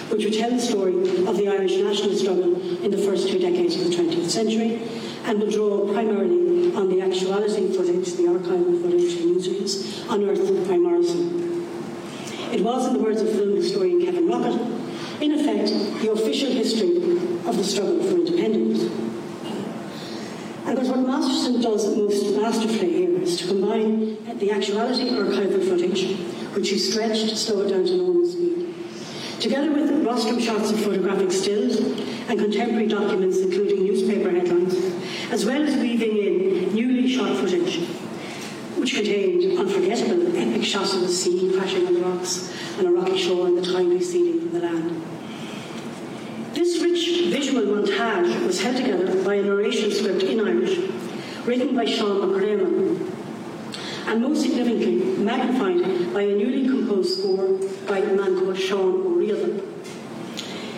which 0.09 0.23
would 0.23 0.34
tell 0.34 0.51
the 0.51 0.59
story 0.59 0.93
of 1.28 1.36
the 1.36 1.49
Irish 1.49 1.75
national 1.78 2.13
struggle 2.15 2.55
in 2.84 2.91
the 2.91 2.97
first 2.97 3.28
two 3.28 3.39
decades 3.39 3.75
of 3.75 3.89
the 3.89 3.95
20th 3.95 4.30
century, 4.30 4.82
and 5.25 5.39
would 5.39 5.51
draw 5.51 5.91
primarily 5.91 6.73
on 6.75 6.89
the 6.89 7.01
actuality 7.01 7.73
footage, 7.75 8.13
the 8.13 8.23
archival 8.23 8.82
footage 8.82 9.19
and 9.19 9.36
newsreels 9.36 10.05
unearthed 10.09 10.67
by 10.67 10.78
Morrison. 10.78 10.97
Was, 12.68 12.86
in 12.88 12.93
the 12.95 12.99
words 12.99 13.22
of 13.22 13.30
film 13.30 13.55
historian 13.55 14.03
Kevin 14.03 14.28
Rockett, 14.28 14.59
in 15.22 15.32
effect, 15.39 15.70
the 16.01 16.11
official 16.11 16.51
history 16.51 16.97
of 17.47 17.55
the 17.55 17.63
struggle 17.63 18.03
for 18.03 18.18
independence. 18.18 18.84
And 20.65 20.78
what 20.78 20.99
Masterson 20.99 21.61
does 21.61 21.95
most 21.95 22.36
masterfully 22.36 22.91
here 22.91 23.22
is 23.22 23.39
to 23.39 23.47
combine 23.47 24.18
the 24.39 24.51
actuality 24.51 25.09
archival 25.11 25.65
footage, 25.65 26.18
which 26.57 26.70
he 26.70 26.78
stretched 26.78 27.30
to 27.30 27.38
slow 27.38 27.61
it 27.61 27.70
down 27.70 27.86
to 27.86 27.95
normal 27.95 28.26
speed, 28.26 28.76
together 29.39 29.72
with 29.72 30.05
rostrum 30.05 30.41
shots 30.41 30.70
of 30.70 30.82
photographic 30.82 31.32
stills 31.32 31.78
and 31.78 32.38
contemporary 32.38 32.88
documents, 32.88 33.38
including 33.38 33.86
newspaper 33.86 34.30
headlines, 34.30 34.76
as 35.32 35.45
well 35.45 35.63
as 35.63 35.74
weaving 35.78 36.18
in 36.18 36.76
newly 36.76 37.07
shot 37.07 37.34
footage 37.38 37.80
which 38.88 38.95
contained 38.95 39.59
unforgettable 39.59 40.38
epic 40.38 40.63
shots 40.63 40.93
of 40.93 41.01
the 41.01 41.09
sea 41.09 41.51
crashing 41.53 41.85
on 41.88 41.93
the 41.93 41.99
rocks 41.99 42.55
and 42.77 42.88
a 42.88 42.89
rocky 42.89 43.17
shore 43.17 43.47
and 43.47 43.57
the 43.57 43.61
tide 43.61 43.85
receding 43.85 44.39
from 44.39 44.51
the 44.51 44.65
land. 44.65 45.03
This 46.53 46.81
rich 46.81 47.27
visual 47.29 47.63
montage 47.63 48.45
was 48.45 48.61
held 48.61 48.77
together 48.77 49.21
by 49.25 49.35
a 49.35 49.43
narration 49.43 49.91
script 49.91 50.23
in 50.23 50.39
Irish, 50.39 50.77
written 51.45 51.75
by 51.75 51.83
Sean 51.83 52.31
Mac 52.31 52.41
Réamoinn, 52.41 53.11
and 54.07 54.21
most 54.21 54.43
significantly, 54.43 55.21
magnified 55.21 56.13
by 56.13 56.21
a 56.21 56.35
newly 56.38 56.65
composed 56.69 57.19
score 57.19 57.57
by 57.89 57.97
a 57.97 58.13
man 58.13 58.39
called 58.39 58.57
Sean 58.57 59.03
Ó 59.03 59.17
Riada. 59.17 59.61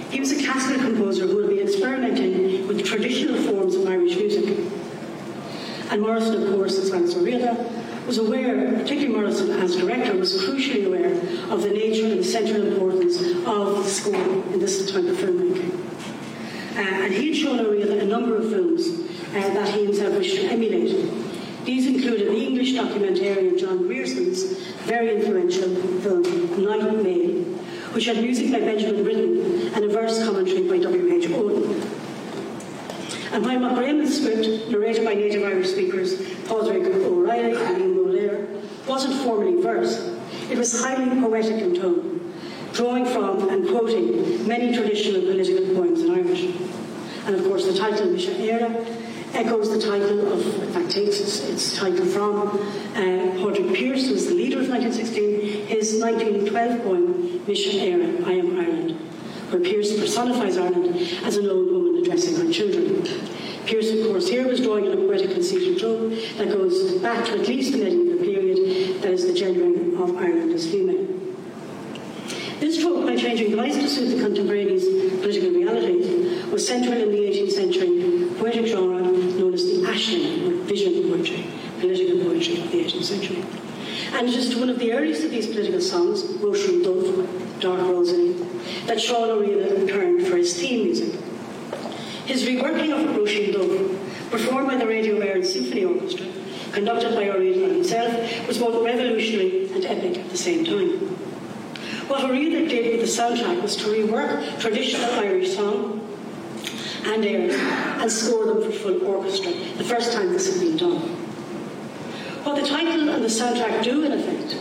He 0.10 0.20
was 0.20 0.32
a 0.32 0.44
classical 0.44 0.84
composer 0.84 1.28
who 1.28 1.42
had 1.42 1.50
been 1.52 1.60
experimenting 1.60 2.68
with 2.68 2.84
traditional 2.84 3.40
forms 3.44 3.76
of 3.76 3.88
Irish 3.88 4.16
music. 4.16 4.66
And 5.92 6.02
Morrison, 6.02 6.44
of 6.44 6.56
course, 6.56 6.80
as 6.80 6.92
well 6.92 7.02
Ó 7.02 7.24
Riada, 7.24 7.80
was 8.10 8.18
aware, 8.18 8.74
particularly 8.74 9.08
Morrison 9.10 9.52
as 9.52 9.76
director, 9.76 10.18
was 10.18 10.34
crucially 10.44 10.88
aware 10.88 11.14
of 11.54 11.62
the 11.62 11.70
nature 11.70 12.08
and 12.08 12.18
the 12.18 12.24
central 12.24 12.66
importance 12.66 13.22
of 13.46 13.84
the 13.84 13.84
score 13.84 14.16
in 14.16 14.60
this 14.60 14.92
type 14.92 15.04
of 15.04 15.16
filmmaking. 15.16 15.78
Uh, 16.76 17.04
and 17.04 17.14
he 17.14 17.28
had 17.28 17.38
shown 17.38 17.60
Ó 17.60 17.70
Riada 17.70 18.02
a 18.02 18.06
number 18.06 18.36
of 18.36 18.50
films 18.50 18.88
uh, 18.88 19.34
that 19.34 19.70
he 19.76 19.86
himself 19.86 20.16
wished 20.16 20.38
to 20.38 20.48
emulate. 20.48 21.08
These 21.66 21.86
included 21.86 22.30
the 22.30 22.48
English 22.48 22.74
documentarian 22.74 23.60
John 23.60 23.78
Grierson's 23.84 24.58
very 24.90 25.16
influential 25.16 25.70
film 26.02 26.64
Night 26.66 27.04
Mail, 27.04 27.44
which 27.94 28.06
had 28.06 28.24
music 28.24 28.52
by 28.52 28.62
Benjamin 28.62 29.04
Britten 29.04 29.72
and 29.76 29.86
a 29.86 29.88
verse 29.88 30.24
commentary 30.24 30.68
by 30.68 30.80
W.H. 30.80 31.28
Auden. 31.28 31.99
And 33.32 33.46
while 33.46 33.60
Mac 33.60 33.78
Réamoinn's 33.78 34.20
script, 34.20 34.72
narrated 34.72 35.06
by 35.06 35.14
native 35.14 35.44
Irish 35.44 35.70
speakers 35.70 36.16
Padraig 36.48 36.86
O'Reilly 36.88 37.56
and 37.56 37.82
Ian 37.82 38.00
O'Lear, 38.00 38.48
wasn't 38.88 39.22
formally 39.22 39.62
verse, 39.62 40.16
it 40.50 40.58
was 40.58 40.82
highly 40.82 41.10
poetic 41.22 41.62
in 41.62 41.76
tone, 41.76 42.34
drawing 42.74 43.06
from 43.06 43.50
and 43.50 43.70
quoting 43.70 44.48
many 44.48 44.76
traditional 44.76 45.22
political 45.22 45.76
poems 45.76 46.02
in 46.02 46.12
Irish. 46.12 46.46
And 47.28 47.36
of 47.36 47.44
course, 47.44 47.68
the 47.68 47.78
title 47.78 48.08
Mise 48.10 48.30
Éire 48.30 48.98
echoes 49.36 49.70
the 49.72 49.80
title 49.80 50.34
of, 50.34 50.64
in 50.64 50.74
fact, 50.74 50.90
takes 50.90 51.20
its, 51.20 51.48
its 51.48 51.78
title 51.78 52.06
from 52.06 52.48
uh, 52.48 52.52
Padraig 52.96 53.76
Pearse, 53.76 54.08
who 54.08 54.14
was 54.14 54.26
the 54.26 54.34
leader 54.34 54.60
of 54.60 54.70
1916, 54.70 55.68
his 55.68 56.02
1912 56.02 56.82
poem, 56.82 57.46
Mise 57.46 57.76
Éire, 57.76 58.26
I 58.26 58.34
Am 58.34 58.60
Ireland, 58.60 58.92
where 59.52 59.62
Pearse 59.62 60.00
personifies 60.00 60.58
Ireland 60.58 60.96
as 61.24 61.38
an 61.38 61.48
old 61.48 61.72
woman 61.72 61.89
addressing 62.02 62.36
her 62.36 62.52
children. 62.52 63.04
Pearse, 63.66 63.92
of 63.92 64.08
course, 64.08 64.28
here 64.28 64.48
was 64.48 64.60
drawing 64.60 64.88
on 64.88 64.94
a 64.94 64.96
poetic 64.96 65.32
conceit 65.32 65.80
trope 65.80 66.12
that 66.38 66.50
goes 66.50 66.94
back 67.02 67.26
to 67.26 67.40
at 67.40 67.48
least 67.48 67.74
the 67.74 67.78
medieval 67.78 68.24
period, 68.24 69.02
that 69.02 69.12
is 69.12 69.28
the 69.28 69.34
gendering 69.34 69.96
of 70.02 70.18
Ireland 70.18 70.52
as 70.54 70.70
female. 70.70 71.06
This 72.60 72.82
trope, 72.82 73.06
by 73.06 73.16
changing 73.16 73.52
the 73.52 73.58
lights 73.58 73.78
to 73.78 73.88
suit 73.88 74.18
the 74.18 74.22
contemporaneous 74.22 74.86
political 75.22 75.52
realities, 75.52 76.46
was 76.52 76.68
central 76.68 76.94
in 76.94 77.12
the 77.12 77.18
18th 77.18 77.52
century 77.52 78.10
poetic 78.40 78.68
genre 78.68 79.02
known 79.02 79.54
as 79.54 79.66
the 79.66 79.84
aisling, 79.84 80.48
or 80.48 80.64
vision 80.64 81.12
poetry, 81.12 81.46
political 81.80 82.24
poetry 82.24 82.62
of 82.62 82.72
the 82.72 82.84
18th 82.84 83.04
century. 83.04 83.44
And 84.14 84.28
it 84.30 84.36
is 84.36 84.50
to 84.52 84.60
one 84.60 84.70
of 84.70 84.80
the 84.80 84.94
earliest 84.94 85.24
of 85.26 85.32
these 85.32 85.48
political 85.48 85.82
songs, 85.82 86.24
Róisín 86.24 86.84
Dubh, 86.84 87.60
Dark 87.60 87.82
Rosaleen, 87.82 88.88
that 88.88 89.00
Sean 89.00 89.30
Ó 89.30 89.42
Riada 89.42 89.88
turned 89.88 90.26
for 90.26 90.38
his 90.38 90.58
theme 90.58 90.86
music. 90.86 91.14
His 92.30 92.46
reworking 92.46 92.94
of 92.94 93.16
Róisín 93.16 93.56
Dubh, 93.56 94.30
performed 94.30 94.68
by 94.68 94.76
the 94.76 94.86
Radio 94.86 95.20
Éireann 95.20 95.44
Symphony 95.44 95.84
Orchestra, 95.84 96.28
conducted 96.72 97.16
by 97.16 97.24
Ó 97.24 97.34
Riada 97.34 97.74
himself, 97.74 98.48
was 98.48 98.60
both 98.60 98.86
revolutionary 98.86 99.68
and 99.74 99.84
epic 99.84 100.20
at 100.20 100.30
the 100.30 100.38
same 100.38 100.64
time. 100.64 100.92
What 102.08 102.22
Ó 102.22 102.30
Riada 102.30 102.70
did 102.70 103.00
with 103.00 103.02
the 103.02 103.22
soundtrack 103.22 103.64
was 103.64 103.76
to 103.78 103.86
rework 103.86 104.60
traditional 104.60 105.10
Irish 105.14 105.56
song 105.56 106.08
and 107.06 107.26
airs 107.26 107.56
and 107.56 108.12
score 108.12 108.46
them 108.46 108.62
for 108.62 108.78
full 108.78 109.08
orchestra, 109.08 109.52
the 109.80 109.84
first 109.84 110.14
time 110.14 110.32
this 110.32 110.54
had 110.54 110.62
been 110.62 110.78
done. 110.78 111.02
What 112.44 112.62
the 112.62 112.68
title 112.68 113.10
and 113.10 113.24
the 113.24 113.28
soundtrack 113.28 113.84
do, 113.84 114.04
in 114.04 114.12
effect, 114.12 114.56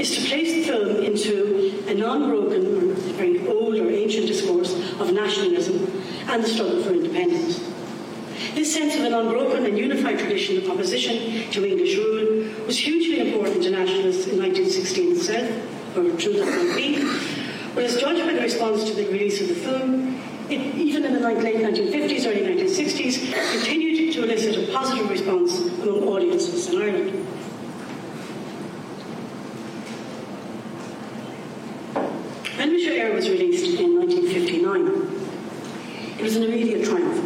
is 0.00 0.16
to 0.16 0.28
place 0.28 0.52
the 0.52 0.64
film 0.64 0.96
into 1.04 1.84
a 1.86 1.94
non-broken 1.94 2.66
or 2.66 2.94
very 3.12 3.46
old 3.46 3.76
or 3.76 3.88
ancient 3.88 4.26
discourse 4.26 4.74
of 4.98 5.12
nationalism 5.12 5.91
and 6.28 6.42
the 6.42 6.48
struggle 6.48 6.82
for 6.82 6.92
independence. 6.92 7.60
This 8.54 8.74
sense 8.74 8.96
of 8.96 9.02
an 9.02 9.14
unbroken 9.14 9.66
and 9.66 9.78
unified 9.78 10.18
tradition 10.18 10.58
of 10.58 10.68
opposition 10.70 11.48
to 11.50 11.64
English 11.64 11.96
rule 11.96 12.66
was 12.66 12.78
hugely 12.78 13.32
important 13.32 13.62
to 13.62 13.70
nationalists 13.70 14.26
in 14.26 14.38
1916 14.38 15.12
itself, 15.12 15.96
or 15.96 16.10
true 16.16 16.34
that 16.34 16.46
might 16.46 16.76
be, 16.76 16.98
But 17.74 17.84
as 17.84 17.98
judged 17.98 18.26
by 18.26 18.34
the 18.34 18.40
response 18.40 18.84
to 18.84 18.94
the 18.94 19.06
release 19.06 19.40
of 19.40 19.48
the 19.48 19.54
film, 19.54 20.20
it, 20.50 20.60
even 20.76 21.06
in 21.06 21.14
the 21.14 21.20
late 21.20 21.38
1950s, 21.38 22.26
early 22.26 22.42
1960s, 22.42 23.32
continued 23.52 24.12
to 24.12 24.24
elicit 24.24 24.68
a 24.68 24.72
positive 24.72 25.08
response 25.08 25.58
among 25.58 26.02
audiences 26.04 26.68
in 26.68 26.82
Ireland. 26.82 27.26
When 32.58 32.72
Mise 32.72 32.90
Éire 32.90 33.14
was 33.14 33.30
released 33.30 33.80
in 33.80 33.98
1959, 33.98 35.22
it 36.22 36.26
was 36.26 36.36
an 36.36 36.44
immediate 36.44 36.84
triumph. 36.84 37.18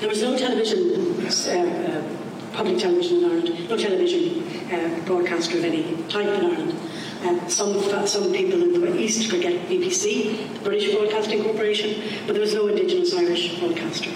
There 0.00 0.08
was 0.08 0.22
no 0.22 0.34
television, 0.34 1.12
uh, 1.20 1.28
uh, 1.28 2.56
public 2.56 2.78
television 2.78 3.18
in 3.18 3.24
Ireland, 3.26 3.68
no 3.68 3.76
television 3.76 4.48
uh, 4.72 5.04
broadcaster 5.04 5.58
of 5.58 5.64
any 5.64 6.02
type 6.08 6.26
in 6.26 6.46
Ireland. 6.46 6.74
Uh, 7.20 7.46
some, 7.48 7.78
some 8.06 8.32
people 8.32 8.62
in 8.62 8.80
the 8.80 8.98
East 8.98 9.30
forget 9.30 9.68
BBC, 9.68 10.54
the 10.54 10.60
British 10.60 10.94
Broadcasting 10.94 11.42
Corporation, 11.42 12.02
but 12.26 12.32
there 12.32 12.40
was 12.40 12.54
no 12.54 12.66
Indigenous 12.66 13.14
Irish 13.14 13.58
broadcaster. 13.58 14.10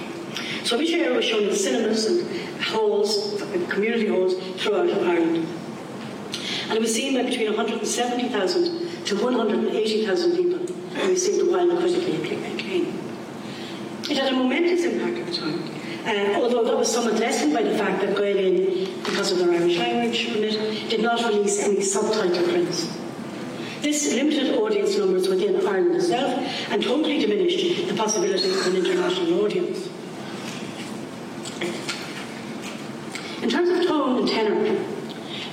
So 0.65 0.81
Air 0.81 1.13
was 1.13 1.27
shown 1.27 1.45
in 1.45 1.55
cinemas 1.55 2.07
and 2.07 2.63
halls, 2.63 3.43
community 3.69 4.07
halls 4.07 4.37
throughout 4.57 4.89
Ireland. 4.89 5.47
And 6.65 6.73
it 6.73 6.81
was 6.81 6.95
seen 6.95 7.15
by 7.15 7.29
between 7.29 7.49
170,000 7.49 9.05
to 9.05 9.23
180,000 9.23 10.37
people 10.37 10.59
who 10.59 11.09
received 11.11 11.41
the 11.41 11.51
wild 11.53 11.79
critically 11.79 12.17
acclaim. 12.17 13.00
It 14.11 14.17
had 14.17 14.33
a 14.33 14.37
momentous 14.37 14.83
impact 14.83 15.19
at 15.19 15.27
the 15.27 15.33
time, 15.33 15.63
uh, 16.05 16.41
although 16.43 16.65
that 16.65 16.77
was 16.77 16.93
somewhat 16.93 17.21
lessened 17.21 17.55
by 17.55 17.63
the 17.63 17.79
fact 17.79 18.01
that 18.01 18.17
Gael 18.17 18.35
Linn, 18.35 19.03
because 19.05 19.31
of 19.31 19.39
their 19.39 19.53
Irish 19.53 19.79
language 19.79 20.91
did 20.91 21.01
not 21.01 21.23
release 21.23 21.63
any 21.63 21.81
subtitle 21.81 22.43
prints. 22.49 22.99
This 23.83 24.13
limited 24.13 24.57
audience 24.57 24.99
numbers 24.99 25.29
within 25.29 25.65
Ireland 25.65 25.95
itself 25.95 26.41
and 26.71 26.83
totally 26.83 27.21
diminished 27.21 27.87
the 27.87 27.95
possibility 27.95 28.51
of 28.51 28.67
an 28.67 28.77
international 28.77 29.45
audience. 29.45 29.89
In 33.43 33.49
terms 33.49 33.69
of 33.71 33.87
tone 33.87 34.19
and 34.19 34.29
tenor, 34.29 34.85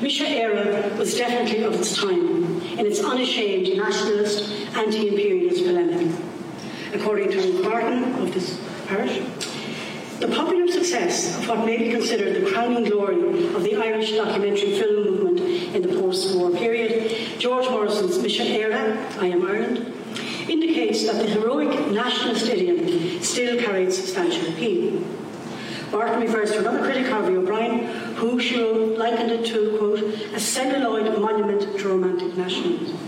Mise 0.01 0.21
Éire 0.21 0.97
was 0.97 1.15
definitely 1.15 1.61
of 1.63 1.75
its 1.75 1.95
time 1.95 2.59
in 2.77 2.87
its 2.87 3.03
unashamed 3.03 3.77
nationalist, 3.77 4.51
anti-imperialist 4.75 5.63
polemic. 5.63 6.26
According 6.93 7.31
to 7.31 7.63
Barton 7.63 8.03
of 8.15 8.33
this 8.33 8.59
parish, 8.87 9.21
the 10.19 10.27
popular 10.29 10.67
success 10.71 11.37
of 11.37 11.47
what 11.47 11.65
may 11.65 11.77
be 11.77 11.91
considered 11.91 12.41
the 12.41 12.51
crowning 12.51 12.85
glory 12.85 13.21
of 13.55 13.63
the 13.63 13.75
Irish 13.75 14.13
documentary 14.13 14.79
film 14.79 15.05
movement 15.05 15.39
in 15.75 15.81
the 15.81 15.89
post-war 15.89 16.51
period, 16.51 17.39
George 17.39 17.69
Morrison's 17.69 18.17
Mise 18.19 18.39
Éire, 18.39 18.97
I 19.19 19.27
Am 19.27 19.45
Ireland, 19.45 19.93
indicates 20.49 21.05
that 21.05 21.17
the 21.17 21.29
heroic 21.29 21.91
nationalist 21.91 22.47
idiom 22.47 23.21
still 23.21 23.59
carried 23.59 23.93
substantial 23.93 24.47
appeal. 24.49 25.03
Barton 25.91 26.21
refers 26.21 26.51
to 26.51 26.59
another 26.59 26.79
critic, 26.79 27.07
Harvey 27.07 27.35
O'Brien, 27.35 27.85
who 28.15 28.39
she 28.39 28.57
likened 28.57 29.31
it 29.31 29.45
to, 29.47 29.77
quote, 29.77 29.99
a 30.33 30.39
celluloid 30.39 31.19
monument 31.19 31.61
to 31.77 31.87
romantic 31.87 32.35
nationalism. 32.35 33.06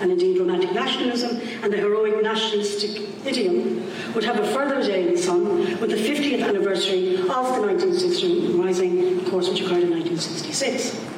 And 0.00 0.10
indeed, 0.10 0.38
romantic 0.38 0.72
nationalism 0.72 1.40
and 1.62 1.72
the 1.72 1.76
heroic 1.76 2.22
nationalistic 2.22 3.02
idiom 3.26 3.86
would 4.14 4.24
have 4.24 4.38
a 4.38 4.46
further 4.52 4.82
day 4.82 5.06
in 5.06 5.14
the 5.14 5.20
sun 5.20 5.78
with 5.80 5.90
the 5.90 5.96
50th 5.96 6.42
anniversary 6.42 7.16
of 7.16 7.26
the 7.26 7.60
1960 7.60 8.52
Rising, 8.54 9.18
of 9.18 9.30
course, 9.30 9.48
which 9.48 9.60
occurred 9.60 9.82
in 9.82 9.90
1966. 9.90 11.09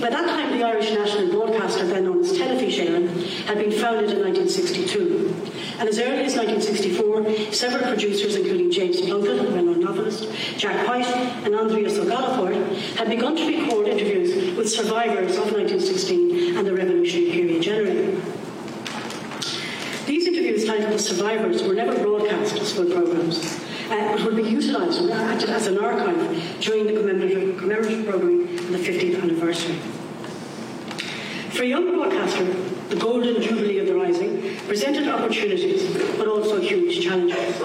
By 0.00 0.10
that 0.10 0.26
time, 0.26 0.56
the 0.56 0.64
Irish 0.64 0.92
national 0.92 1.28
broadcaster, 1.32 1.84
then 1.84 2.04
known 2.04 2.20
as 2.20 2.32
Telefís 2.32 2.78
Éireann, 2.78 3.08
had 3.46 3.58
been 3.58 3.72
founded 3.72 4.12
in 4.12 4.22
1962. 4.22 5.34
And 5.80 5.88
as 5.88 5.98
early 5.98 6.22
as 6.22 6.36
1964, 6.36 7.52
several 7.52 7.82
producers, 7.82 8.36
including 8.36 8.70
James 8.70 9.00
Plunkett, 9.00 9.40
a 9.40 9.42
well-known 9.42 9.80
novelist, 9.80 10.28
Jack 10.56 10.86
White, 10.86 11.06
and 11.44 11.52
Andreas 11.52 11.98
O'Gallagher, 11.98 12.64
had 12.94 13.08
begun 13.08 13.34
to 13.34 13.46
record 13.46 13.88
interviews 13.88 14.56
with 14.56 14.70
survivors 14.70 15.36
of 15.36 15.50
1916 15.50 16.56
and 16.56 16.64
the 16.64 16.74
revolutionary 16.74 17.32
period 17.32 17.62
generally. 17.62 18.20
These 20.06 20.28
interviews, 20.28 20.64
titled 20.64 20.92
The 20.92 20.98
Survivors, 21.00 21.64
were 21.64 21.74
never 21.74 22.00
broadcast 22.00 22.56
as 22.56 22.72
full 22.72 22.86
programmes, 22.86 23.38
uh, 23.90 24.16
but 24.16 24.24
would 24.24 24.36
be 24.36 24.44
utilised 24.44 25.00
as 25.00 25.66
an 25.66 25.78
archive 25.78 26.60
during 26.60 26.86
the 26.86 26.92
commemorative, 26.92 27.58
commemorative 27.58 28.06
of 28.68 28.84
the 28.84 28.92
50th 28.92 29.22
anniversary. 29.22 29.76
For 31.56 31.62
a 31.62 31.66
young 31.66 31.90
broadcaster, 31.90 32.44
the 32.88 32.96
golden 32.96 33.40
jubilee 33.42 33.78
of 33.78 33.86
the 33.86 33.94
rising 33.94 34.56
presented 34.66 35.08
opportunities, 35.08 35.96
but 36.16 36.28
also 36.28 36.60
huge 36.60 37.02
challenges. 37.02 37.56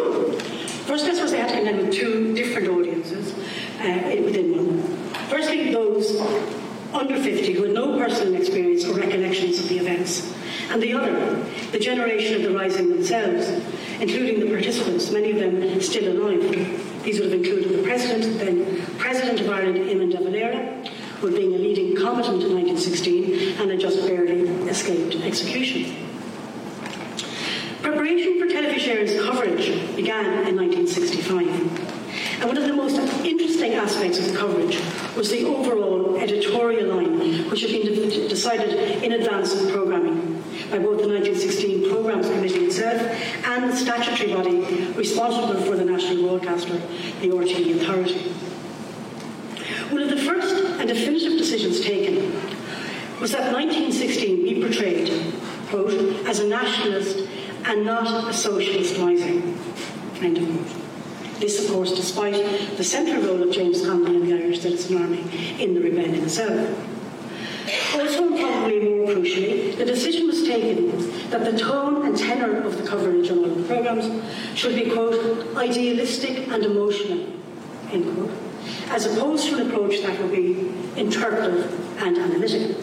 First, 0.87 1.05
I 1.05 1.13
suppose 1.13 1.31
they 1.31 1.39
had 1.39 1.49
to 1.49 1.77
with 1.77 1.93
two 1.93 2.33
different 2.33 2.69
audiences 2.69 3.33
uh, 3.79 4.21
within 4.23 4.55
one. 4.55 4.81
Firstly, 5.29 5.73
those 5.73 6.19
under 6.93 7.21
50 7.21 7.53
who 7.53 7.63
had 7.63 7.73
no 7.73 7.97
personal 7.97 8.35
experience 8.35 8.85
or 8.85 8.95
recollections 8.95 9.59
of 9.59 9.67
the 9.67 9.79
events, 9.79 10.33
and 10.69 10.81
the 10.81 10.93
other, 10.93 11.35
the 11.71 11.79
generation 11.79 12.35
of 12.35 12.43
the 12.43 12.57
rising 12.57 12.89
themselves, 12.89 13.49
including 13.99 14.39
the 14.39 14.47
participants, 14.47 15.11
many 15.11 15.31
of 15.31 15.39
them 15.39 15.81
still 15.81 16.11
alive. 16.11 16.41
These 17.03 17.19
would 17.19 17.31
have 17.31 17.43
included 17.43 17.77
the 17.77 17.83
President, 17.83 18.39
then 18.39 18.85
President 18.97 19.41
of 19.41 19.49
Ireland, 19.49 19.77
Eamon 19.77 20.11
de 20.11 20.17
Valera, 20.17 20.82
who 21.23 21.31
being 21.33 21.55
a 21.55 21.57
leading 21.57 21.95
combatant 21.95 22.43
in 22.43 22.53
1916 22.53 23.61
and 23.61 23.71
had 23.71 23.79
just 23.79 24.05
barely 24.05 24.41
escaped 24.67 25.15
execution. 25.23 25.95
Preparation 27.81 28.39
for 28.41 28.47
Television's 28.47 29.15
coverage 29.23 29.95
began 29.95 30.25
in 30.45 30.57
1965. 30.57 31.47
And 32.41 32.43
one 32.43 32.57
of 32.57 32.63
the 32.67 32.73
most 32.73 32.97
interesting 33.23 33.73
aspects 33.73 34.19
of 34.19 34.33
the 34.33 34.37
coverage 34.37 34.77
was 35.15 35.31
the 35.31 35.45
overall 35.45 36.17
editorial 36.17 36.93
line, 36.93 37.49
which 37.49 37.61
had 37.61 37.71
been 37.71 38.27
decided 38.27 39.01
in 39.01 39.13
advance 39.13 39.53
of 39.53 39.71
programming 39.71 40.43
by 40.69 40.79
both 40.79 40.99
the 40.99 41.07
1916 41.07 41.89
Programmes 41.89 42.27
Committee 42.27 42.65
itself 42.65 43.01
and 43.45 43.71
the 43.71 43.75
statutory 43.77 44.33
body 44.33 44.91
responsible 44.91 45.61
for 45.61 45.77
the 45.77 45.85
national 45.85 46.27
broadcaster, 46.27 46.75
the 47.21 47.29
RTE 47.29 47.79
Authority. 47.79 48.33
One 49.93 50.01
of 50.01 50.09
the 50.09 50.17
first 50.17 50.55
and 50.79 50.89
definitive 50.89 51.37
decisions 51.37 51.81
taken 51.81 52.33
was 53.21 53.31
that 53.33 53.53
1916 53.53 54.43
be 54.43 54.59
portrayed, 54.59 55.31
quote, 55.67 55.93
as 56.25 56.39
a 56.39 56.47
nationalist 56.47 57.29
and 57.65 57.85
not 57.85 58.27
a 58.27 58.33
socialist 58.33 58.97
rising, 58.97 59.55
end 60.19 60.39
of 60.39 60.47
quote. 60.47 61.39
This, 61.39 61.63
of 61.63 61.71
course, 61.71 61.93
despite 61.93 62.33
the 62.75 62.83
central 62.83 63.21
role 63.21 63.43
of 63.47 63.53
James 63.53 63.85
Connolly 63.85 64.15
and 64.15 64.27
the 64.27 64.33
Irish 64.33 64.61
Citizen 64.61 64.99
Army 64.99 65.61
in 65.61 65.75
the 65.75 65.81
rebellion 65.81 66.23
itself. 66.23 66.75
Also, 67.93 68.29
and 68.29 68.39
probably 68.39 68.79
more 68.79 69.09
crucially, 69.09 69.77
the 69.77 69.85
decision 69.85 70.25
was 70.25 70.41
taken 70.41 70.89
that 71.29 71.45
the 71.45 71.55
tone 71.55 72.03
and 72.07 72.17
tenor 72.17 72.63
of 72.63 72.81
the 72.81 72.87
coverage 72.89 73.29
on 73.29 73.37
all 73.37 73.53
the 73.53 73.63
programmes 73.67 74.09
should 74.57 74.73
be, 74.73 74.89
quote, 74.89 75.55
idealistic 75.55 76.47
and 76.47 76.65
emotional, 76.65 77.27
end 77.91 78.15
quote, 78.15 78.42
as 78.89 79.05
opposed 79.05 79.47
to 79.49 79.57
an 79.57 79.69
approach 79.69 80.01
that 80.01 80.19
would 80.19 80.31
be 80.31 80.71
interpretive 80.95 81.99
and 81.99 82.17
analytical. 82.17 82.81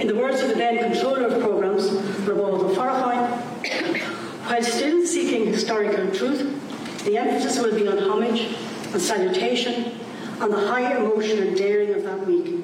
In 0.00 0.06
the 0.06 0.14
words 0.14 0.42
of 0.42 0.48
the 0.48 0.54
then 0.54 0.92
controller 0.92 1.26
of 1.26 1.42
programmes, 1.42 1.88
Robaldo 2.26 2.74
Farahine, 2.74 4.00
while 4.46 4.62
still 4.62 5.06
seeking 5.06 5.46
historical 5.46 6.10
truth, 6.12 7.04
the 7.04 7.16
emphasis 7.16 7.62
will 7.62 7.74
be 7.74 7.88
on 7.88 7.98
homage, 7.98 8.54
on 8.92 9.00
salutation, 9.00 9.98
on 10.40 10.50
the 10.50 10.68
high 10.68 10.96
emotion 10.96 11.42
and 11.42 11.56
daring 11.56 11.94
of 11.94 12.02
that 12.02 12.26
week, 12.26 12.62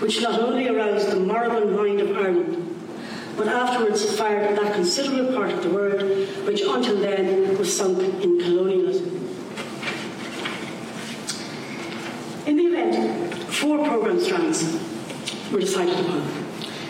which 0.00 0.22
not 0.22 0.40
only 0.40 0.68
aroused 0.68 1.10
the 1.10 1.16
moribund 1.16 1.76
mind 1.76 2.00
of 2.00 2.16
Ireland, 2.16 2.70
but 3.36 3.48
afterwards 3.48 4.04
fired 4.16 4.56
that 4.58 4.74
considerable 4.74 5.34
part 5.34 5.50
of 5.50 5.62
the 5.62 5.70
world 5.70 6.02
which 6.46 6.62
until 6.62 6.96
then 6.96 7.56
was 7.58 7.74
sunk 7.74 7.98
in 8.22 8.38
colonialism. 8.38 9.16
In 12.46 12.56
the 12.56 12.69
four 13.52 13.84
programme 13.86 14.20
strands 14.20 14.78
were 15.52 15.60
decided 15.60 15.98
upon. 15.98 16.22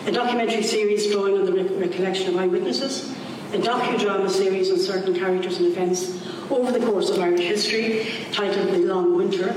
A 0.07 0.11
documentary 0.11 0.63
series 0.63 1.11
drawing 1.11 1.37
on 1.37 1.45
the 1.45 1.63
recollection 1.75 2.29
of 2.29 2.37
eyewitnesses, 2.37 3.11
a 3.53 3.57
docudrama 3.57 4.29
series 4.29 4.71
on 4.71 4.79
certain 4.79 5.13
characters 5.13 5.57
and 5.57 5.67
events 5.67 6.25
over 6.49 6.71
the 6.71 6.85
course 6.85 7.09
of 7.09 7.19
Irish 7.19 7.41
history, 7.41 8.07
titled 8.31 8.69
The 8.69 8.79
Long 8.79 9.15
Winter, 9.15 9.49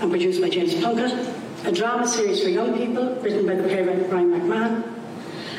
and 0.00 0.10
produced 0.10 0.40
by 0.40 0.48
James 0.48 0.74
Plunkett, 0.74 1.34
a 1.64 1.72
drama 1.72 2.06
series 2.06 2.42
for 2.42 2.50
young 2.50 2.76
people, 2.76 3.14
written 3.16 3.46
by 3.46 3.54
the 3.54 3.62
playwright 3.64 4.08
Bryan 4.08 4.30
MacMahon, 4.30 4.84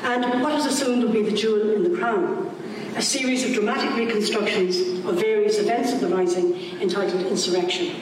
and 0.03 0.41
what 0.41 0.53
is 0.53 0.65
assumed 0.65 1.03
will 1.03 1.11
be 1.11 1.23
the 1.23 1.35
jewel 1.35 1.73
in 1.73 1.91
the 1.91 1.97
crown, 1.97 2.55
a 2.95 3.01
series 3.01 3.43
of 3.43 3.53
dramatic 3.53 3.95
reconstructions 3.97 5.03
of 5.05 5.15
various 5.15 5.59
events 5.59 5.91
of 5.91 5.99
the 5.99 6.07
Rising 6.07 6.53
entitled 6.79 7.25
Insurrection. 7.27 7.95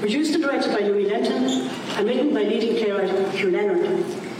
Produced 0.00 0.34
and 0.34 0.42
directed 0.42 0.72
by 0.72 0.80
Louis 0.80 1.10
Lentin 1.10 1.68
and 1.98 2.06
written 2.06 2.32
by 2.32 2.42
leading 2.42 2.76
playwright 2.76 3.34
Hugh 3.34 3.50
Leonard, 3.50 3.84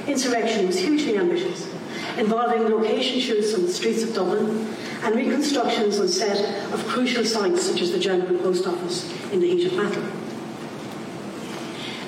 Insurrection 0.07 0.67
was 0.67 0.79
hugely 0.79 1.19
ambitious, 1.19 1.69
involving 2.17 2.63
location 2.63 3.21
shoots 3.21 3.53
on 3.53 3.67
the 3.67 3.73
streets 3.73 4.03
of 4.03 4.15
Dublin 4.15 4.67
and 5.03 5.15
reconstructions 5.15 6.01
on 6.01 6.09
set 6.09 6.73
of 6.73 6.83
crucial 6.87 7.27
sites 7.27 7.63
such 7.63 7.83
as 7.83 7.93
the 7.93 7.99
General 7.99 8.39
Post 8.39 8.67
Office 8.67 9.13
in 9.33 9.41
the 9.41 9.47
heat 9.49 9.71
of 9.71 9.77
battle. 9.77 10.03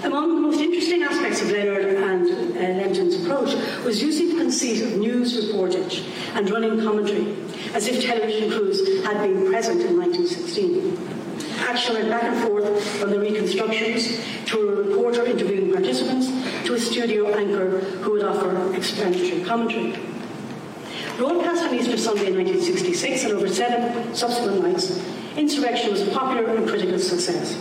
Among 0.03 0.35
the 0.35 0.41
most 0.41 0.59
interesting 0.59 1.03
aspects 1.03 1.43
of 1.43 1.51
Leonard 1.51 1.85
and 1.85 2.27
uh, 2.27 2.61
Lentin's 2.61 3.23
approach 3.23 3.55
was 3.85 4.03
using 4.03 4.31
the 4.31 4.37
conceit 4.37 4.83
of 4.83 4.97
news 4.97 5.37
reportage 5.37 6.09
and 6.35 6.49
running 6.49 6.81
commentary 6.81 7.37
as 7.75 7.87
if 7.87 8.03
television 8.03 8.51
crews 8.51 9.05
had 9.05 9.21
been 9.21 9.47
present 9.49 9.83
in 9.83 9.99
1916. 9.99 11.12
Action 11.73 11.95
went 11.95 12.11
back 12.11 12.25
and 12.25 12.43
forth 12.43 12.87
from 12.99 13.13
the 13.13 13.19
reconstructions 13.19 14.21
to 14.45 14.61
a 14.61 14.75
reporter 14.83 15.25
interviewing 15.25 15.73
participants 15.73 16.27
to 16.67 16.75
a 16.75 16.79
studio 16.79 17.33
anchor 17.33 17.79
who 18.03 18.13
would 18.13 18.25
offer 18.25 18.75
explanatory 18.75 19.43
commentary. 19.43 19.99
Broadcast 21.17 21.63
on 21.63 21.75
Easter 21.75 21.97
Sunday 21.97 22.27
in 22.27 22.37
1966 22.37 23.25
and 23.25 23.33
over 23.33 23.49
seven 23.49 24.15
subsequent 24.15 24.63
nights, 24.63 25.03
Insurrection 25.39 25.93
was 25.93 26.03
a 26.03 26.11
popular 26.11 26.55
and 26.57 26.69
critical 26.69 26.99
success. 26.99 27.57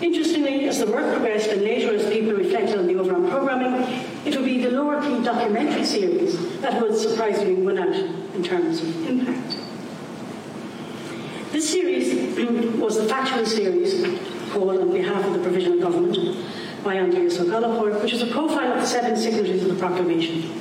Interestingly, 0.00 0.66
as 0.66 0.78
the 0.78 0.86
work 0.86 1.12
progressed 1.12 1.50
and 1.50 1.60
later 1.60 1.94
as 1.94 2.10
people 2.10 2.32
reflected 2.32 2.78
on 2.78 2.86
the 2.86 2.96
overall 2.96 3.28
programming, 3.28 3.82
it 4.24 4.34
would 4.34 4.46
be 4.46 4.62
the 4.62 4.70
lower 4.70 5.02
key 5.02 5.22
documentary 5.22 5.84
series 5.84 6.58
that 6.62 6.80
would 6.80 6.96
surprisingly 6.96 7.62
win 7.62 7.76
out 7.76 7.94
in 8.34 8.42
terms 8.42 8.80
of 8.80 9.06
impact. 9.06 9.65
This 11.56 11.70
series 11.70 12.36
was 12.78 12.96
the 12.98 13.08
factual 13.08 13.46
series 13.46 14.04
called 14.50 14.76
On 14.76 14.92
Behalf 14.92 15.24
of 15.24 15.32
the 15.32 15.38
Provisional 15.38 15.80
Government 15.80 16.36
by 16.84 16.98
Andreas 16.98 17.40
O'Gallagher, 17.40 17.98
which 17.98 18.12
is 18.12 18.20
a 18.20 18.26
profile 18.26 18.74
of 18.74 18.80
the 18.80 18.86
seven 18.86 19.16
signatories 19.16 19.62
of 19.62 19.70
the 19.70 19.76
proclamation. 19.76 20.52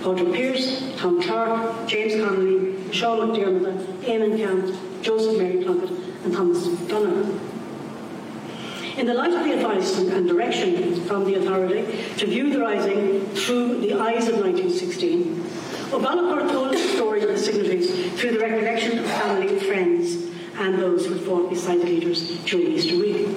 Padraig 0.00 0.32
Pearse, 0.32 0.96
Tom 0.96 1.20
Clarke, 1.20 1.88
James 1.88 2.14
Connolly, 2.22 2.92
Sean 2.92 3.30
McDermott, 3.30 3.84
Eamon 4.02 4.38
Ceannt, 4.38 5.02
Joseph 5.02 5.38
Mary 5.38 5.64
Plunkett 5.64 5.90
and 6.22 6.32
Thomas 6.32 6.68
Donagh. 6.86 7.36
In 8.96 9.06
the 9.06 9.14
light 9.14 9.32
of 9.32 9.42
the 9.42 9.54
advice 9.54 9.98
and 9.98 10.28
direction 10.28 11.04
from 11.06 11.24
the 11.24 11.34
authority 11.34 11.82
to 12.18 12.26
view 12.26 12.52
the 12.52 12.60
rising 12.60 13.26
through 13.34 13.80
the 13.80 13.94
eyes 13.94 14.28
of 14.28 14.36
1916, 14.36 15.44
O'Gallagher 15.92 16.48
told 16.48 16.72
the 16.72 16.78
story 16.78 17.22
of 17.22 17.28
the 17.28 17.38
signatories 17.38 17.90
through 18.20 18.32
the 18.32 18.38
recollection 18.38 18.98
of 18.98 19.04
family, 19.06 19.48
and 19.48 19.62
friends, 19.62 20.03
and 20.58 20.78
those 20.78 21.06
who 21.06 21.18
fought 21.18 21.50
beside 21.50 21.80
the 21.80 21.84
leaders 21.84 22.38
during 22.44 22.68
Easter 22.68 22.96
week. 22.96 23.28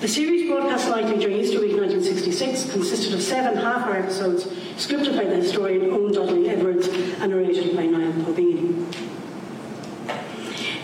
The 0.00 0.08
series 0.08 0.48
broadcast 0.48 0.88
nightly 0.88 1.18
during 1.18 1.36
Easter 1.38 1.60
week 1.60 1.76
1966 1.76 2.70
consisted 2.70 3.14
of 3.14 3.22
seven 3.22 3.56
half-hour 3.56 3.96
episodes 3.96 4.44
scripted 4.76 5.16
by 5.16 5.24
the 5.24 5.36
historian 5.36 5.90
Owen 5.90 6.12
Dudley 6.12 6.50
Edwards 6.50 6.88
and 6.88 7.32
narrated 7.32 7.74
by 7.74 7.86
Niall 7.86 8.12
Tóibín. 8.12 8.92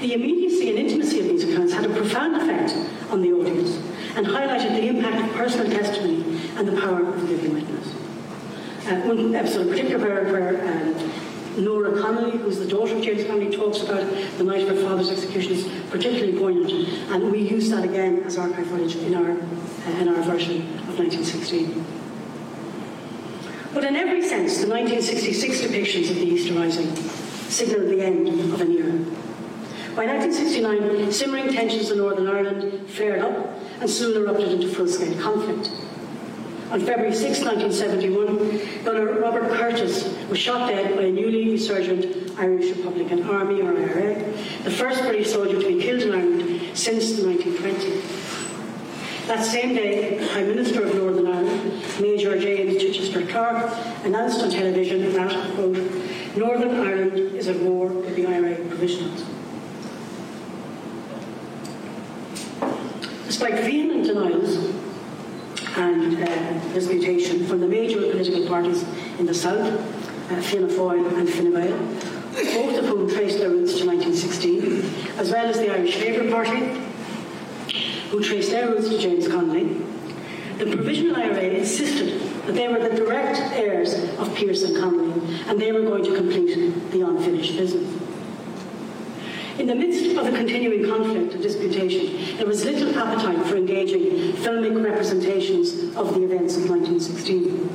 The 0.00 0.14
immediacy 0.14 0.70
and 0.70 0.78
intimacy 0.78 1.20
of 1.20 1.26
these 1.26 1.44
accounts 1.44 1.74
had 1.74 1.84
a 1.84 1.94
profound 1.94 2.36
effect 2.36 2.74
on 3.12 3.20
the 3.20 3.32
audience 3.32 3.76
and 4.16 4.26
highlighted 4.26 4.70
the 4.70 4.88
impact 4.88 5.28
of 5.28 5.36
personal 5.36 5.70
testimony 5.70 6.40
and 6.56 6.66
the 6.66 6.80
power 6.80 7.06
of 7.06 7.20
the 7.20 7.26
living 7.28 7.54
witness. 7.54 7.94
Uh, 8.86 8.96
one 9.02 9.34
episode 9.34 9.66
in 9.66 9.68
particular 9.68 10.04
where, 10.04 10.24
where 10.32 10.68
um, 10.68 11.11
Nora 11.56 12.00
Connolly, 12.00 12.38
who's 12.38 12.58
the 12.58 12.66
daughter 12.66 12.96
of 12.96 13.02
James 13.02 13.24
Connolly, 13.24 13.54
talks 13.54 13.82
about 13.82 14.10
the 14.38 14.44
night 14.44 14.62
of 14.62 14.68
her 14.68 14.82
father's 14.82 15.10
execution 15.10 15.52
is 15.52 15.68
particularly 15.90 16.38
poignant, 16.38 16.70
and 17.10 17.30
we 17.30 17.40
use 17.40 17.68
that 17.70 17.84
again 17.84 18.22
as 18.24 18.38
archive 18.38 18.66
footage 18.66 18.96
in 18.96 19.14
our, 19.14 19.32
uh, 19.32 20.00
in 20.00 20.08
our 20.08 20.22
version 20.22 20.62
of 20.88 20.98
1916. 20.98 21.84
But 23.74 23.84
in 23.84 23.96
every 23.96 24.22
sense, 24.22 24.58
the 24.58 24.68
1966 24.68 25.62
depictions 25.62 26.10
of 26.10 26.16
the 26.16 26.26
Easter 26.26 26.54
Rising 26.54 26.94
signalled 27.48 27.90
the 27.90 28.02
end 28.02 28.28
of 28.28 28.60
an 28.60 28.72
era. 28.72 28.92
By 29.94 30.06
1969, 30.06 31.12
simmering 31.12 31.52
tensions 31.52 31.90
in 31.90 31.98
Northern 31.98 32.26
Ireland 32.26 32.88
flared 32.88 33.20
up 33.20 33.58
and 33.80 33.90
soon 33.90 34.16
erupted 34.16 34.52
into 34.52 34.68
full-scale 34.68 35.20
conflict. 35.20 35.70
On 36.72 36.80
February 36.80 37.14
6, 37.14 37.44
1971, 37.44 38.82
Gunner 38.82 39.20
Robert 39.20 39.50
Curtis 39.58 40.16
was 40.30 40.38
shot 40.38 40.70
dead 40.70 40.96
by 40.96 41.02
a 41.02 41.12
newly 41.12 41.50
resurgent 41.50 42.32
Irish 42.38 42.74
Republican 42.74 43.24
Army, 43.24 43.60
or 43.60 43.76
IRA, 43.76 44.14
the 44.64 44.70
first 44.70 45.02
British 45.02 45.32
soldier 45.32 45.60
to 45.60 45.68
be 45.68 45.82
killed 45.82 46.00
in 46.00 46.14
Ireland 46.14 46.74
since 46.74 47.16
the 47.16 47.24
1920s. 47.24 49.26
That 49.26 49.44
same 49.44 49.74
day, 49.74 50.18
the 50.18 50.26
Prime 50.28 50.48
Minister 50.48 50.84
of 50.84 50.94
Northern 50.94 51.26
Ireland, 51.26 51.82
Major 52.00 52.40
James 52.40 52.82
Chichester 52.82 53.26
Clark, 53.26 53.70
announced 54.04 54.40
on 54.40 54.50
television 54.50 55.12
that, 55.12 55.54
quote, 55.54 55.76
Northern 56.38 56.80
Ireland 56.80 57.36
is 57.36 57.48
at 57.48 57.60
war 57.60 57.88
with 57.88 58.16
the 58.16 58.26
IRA 58.26 58.54
provisionals. 58.54 59.26
Despite 63.26 63.62
vehement 63.62 64.06
denials 64.06 64.81
and 65.76 66.22
uh, 66.22 66.74
disputation 66.74 67.46
from 67.46 67.60
the 67.60 67.66
major 67.66 68.00
political 68.00 68.46
parties 68.46 68.84
in 69.18 69.26
the 69.26 69.34
South, 69.34 69.60
uh, 70.30 70.40
Fianna 70.42 70.68
Fáil 70.68 71.18
and 71.18 71.28
Fine 71.28 71.52
Gael, 71.52 71.78
both 72.32 72.78
of 72.78 72.84
whom 72.86 73.10
traced 73.10 73.38
their 73.38 73.50
roots 73.50 73.78
to 73.78 73.86
1916, 73.86 75.18
as 75.18 75.30
well 75.30 75.46
as 75.46 75.56
the 75.56 75.70
Irish 75.72 75.98
Labour 76.00 76.30
Party, 76.30 76.60
who 78.10 78.22
traced 78.22 78.50
their 78.50 78.68
roots 78.68 78.88
to 78.88 78.98
James 78.98 79.26
Connolly, 79.28 79.82
the 80.58 80.66
Provisional 80.76 81.16
IRA 81.16 81.44
insisted 81.44 82.20
that 82.46 82.54
they 82.54 82.68
were 82.68 82.78
the 82.78 82.94
direct 82.94 83.38
heirs 83.52 83.94
of 84.18 84.34
Pearse 84.36 84.62
and 84.62 84.76
Connolly, 84.76 85.12
and 85.48 85.60
they 85.60 85.72
were 85.72 85.82
going 85.82 86.04
to 86.04 86.14
complete 86.14 86.90
the 86.90 87.00
unfinished 87.00 87.56
business. 87.56 88.11
In 89.58 89.66
the 89.66 89.74
midst 89.74 90.16
of 90.16 90.24
the 90.24 90.32
continuing 90.32 90.88
conflict 90.88 91.34
and 91.34 91.42
disputation, 91.42 92.36
there 92.38 92.46
was 92.46 92.64
little 92.64 92.98
appetite 92.98 93.46
for 93.46 93.56
engaging 93.56 94.32
filmic 94.32 94.82
representations 94.82 95.94
of 95.94 96.14
the 96.14 96.24
events 96.24 96.56
of 96.56 96.70
1916. 96.70 97.68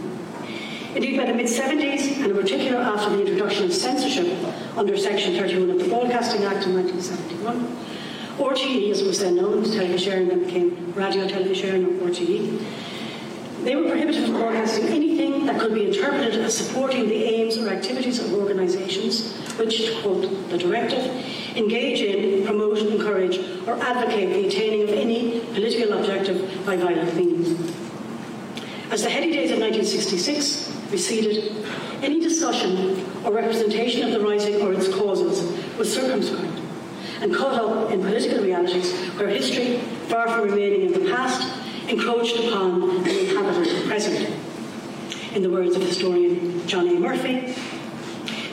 Indeed, 0.95 1.17
by 1.17 1.25
the 1.25 1.33
mid-70s, 1.35 2.17
and 2.17 2.31
in 2.31 2.35
particular 2.35 2.79
after 2.79 3.11
the 3.11 3.21
introduction 3.21 3.65
of 3.65 3.73
censorship 3.73 4.27
under 4.75 4.97
Section 4.97 5.35
31 5.35 5.69
of 5.69 5.79
the 5.79 5.87
Broadcasting 5.87 6.43
Act 6.45 6.65
in 6.65 6.73
1971, 6.73 7.77
RTE, 8.39 8.91
as 8.91 9.01
it 9.01 9.07
was 9.07 9.19
then 9.19 9.35
known, 9.35 9.63
television 9.63 10.29
then 10.29 10.45
became 10.45 10.93
radio 10.93 11.27
television 11.27 11.85
or 11.85 12.09
RTE, 12.09 12.65
they 13.63 13.75
were 13.75 13.89
prohibited 13.89 14.23
from 14.23 14.33
broadcasting 14.33 14.85
anything 14.87 15.45
that 15.45 15.59
could 15.59 15.73
be 15.73 15.85
interpreted 15.85 16.35
as 16.35 16.55
supporting 16.57 17.07
the 17.07 17.23
aims 17.23 17.57
or 17.57 17.69
activities 17.69 18.19
of 18.19 18.33
organisations 18.33 19.35
which, 19.57 19.87
to 19.87 20.01
quote 20.01 20.49
the 20.49 20.57
directive, 20.57 21.03
engage 21.57 21.99
in, 22.01 22.45
promote, 22.45 22.77
encourage, 22.77 23.39
or 23.67 23.73
advocate 23.81 24.29
the 24.29 24.47
attaining 24.47 24.83
of 24.83 24.89
any 24.89 25.39
political 25.53 25.97
objective 25.97 26.65
by 26.65 26.77
violent 26.77 27.15
means. 27.15 27.49
As 28.91 29.03
the 29.03 29.09
heady 29.09 29.31
days 29.33 29.51
of 29.51 29.59
1966 29.59 30.91
receded, 30.91 31.65
any 32.01 32.21
discussion 32.21 33.03
or 33.25 33.33
representation 33.33 34.03
of 34.03 34.11
the 34.11 34.19
rising 34.19 34.61
or 34.61 34.71
its 34.73 34.87
causes 34.87 35.77
was 35.77 35.93
circumscribed 35.93 36.61
and 37.21 37.35
caught 37.35 37.55
up 37.55 37.91
in 37.91 38.01
political 38.01 38.43
realities 38.43 38.93
where 39.17 39.27
history, 39.27 39.79
far 40.07 40.27
from 40.27 40.49
remaining 40.49 40.85
in 40.85 40.93
the 40.93 41.09
past, 41.09 41.51
encroached 41.89 42.37
upon 42.37 42.83
and 42.83 43.07
inhabited 43.07 43.75
the 43.75 43.87
present. 43.87 44.33
In 45.33 45.41
the 45.41 45.49
words 45.49 45.75
of 45.75 45.81
historian 45.81 46.65
John 46.67 46.87
A. 46.87 46.99
Murphy, 46.99 47.53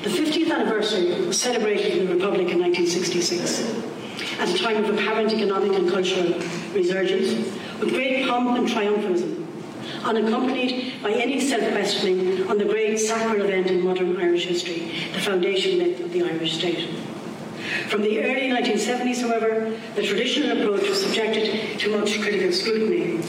the 0.05 0.11
50th 0.11 0.52
anniversary 0.52 1.26
was 1.26 1.40
celebrated 1.40 1.96
in 1.96 2.07
the 2.07 2.14
Republic 2.14 2.50
in 2.50 2.61
1966 2.61 3.72
at 4.38 4.50
a 4.50 4.59
time 4.59 4.84
of 4.84 4.90
apparent 4.90 5.32
economic 5.32 5.72
and 5.72 5.88
cultural 5.88 6.38
resurgence 6.74 7.32
with 7.80 7.88
great 7.88 8.28
pomp 8.28 8.59
and 8.59 8.68
triumphalism, 8.68 9.46
unaccompanied 10.05 11.02
by 11.02 11.11
any 11.11 11.40
self-questioning 11.40 12.46
on 12.50 12.59
the 12.59 12.66
great 12.66 12.98
sacred 12.98 13.46
event 13.46 13.68
in 13.68 13.82
modern 13.82 14.14
Irish 14.20 14.44
history, 14.44 14.92
the 15.14 15.20
foundation 15.20 15.78
myth 15.78 15.98
of 16.00 16.12
the 16.12 16.22
Irish 16.22 16.59
state. 16.59 16.86
From 17.88 18.02
the 18.02 18.22
early 18.22 18.50
1970s, 18.50 19.22
however, 19.22 19.74
the 19.94 20.02
traditional 20.02 20.61
approach 20.61 20.86
was 20.86 21.02
subjected 21.02 21.78
to 21.80 21.98
much 21.98 22.20
critical 22.20 22.52
scrutiny. 22.52 23.22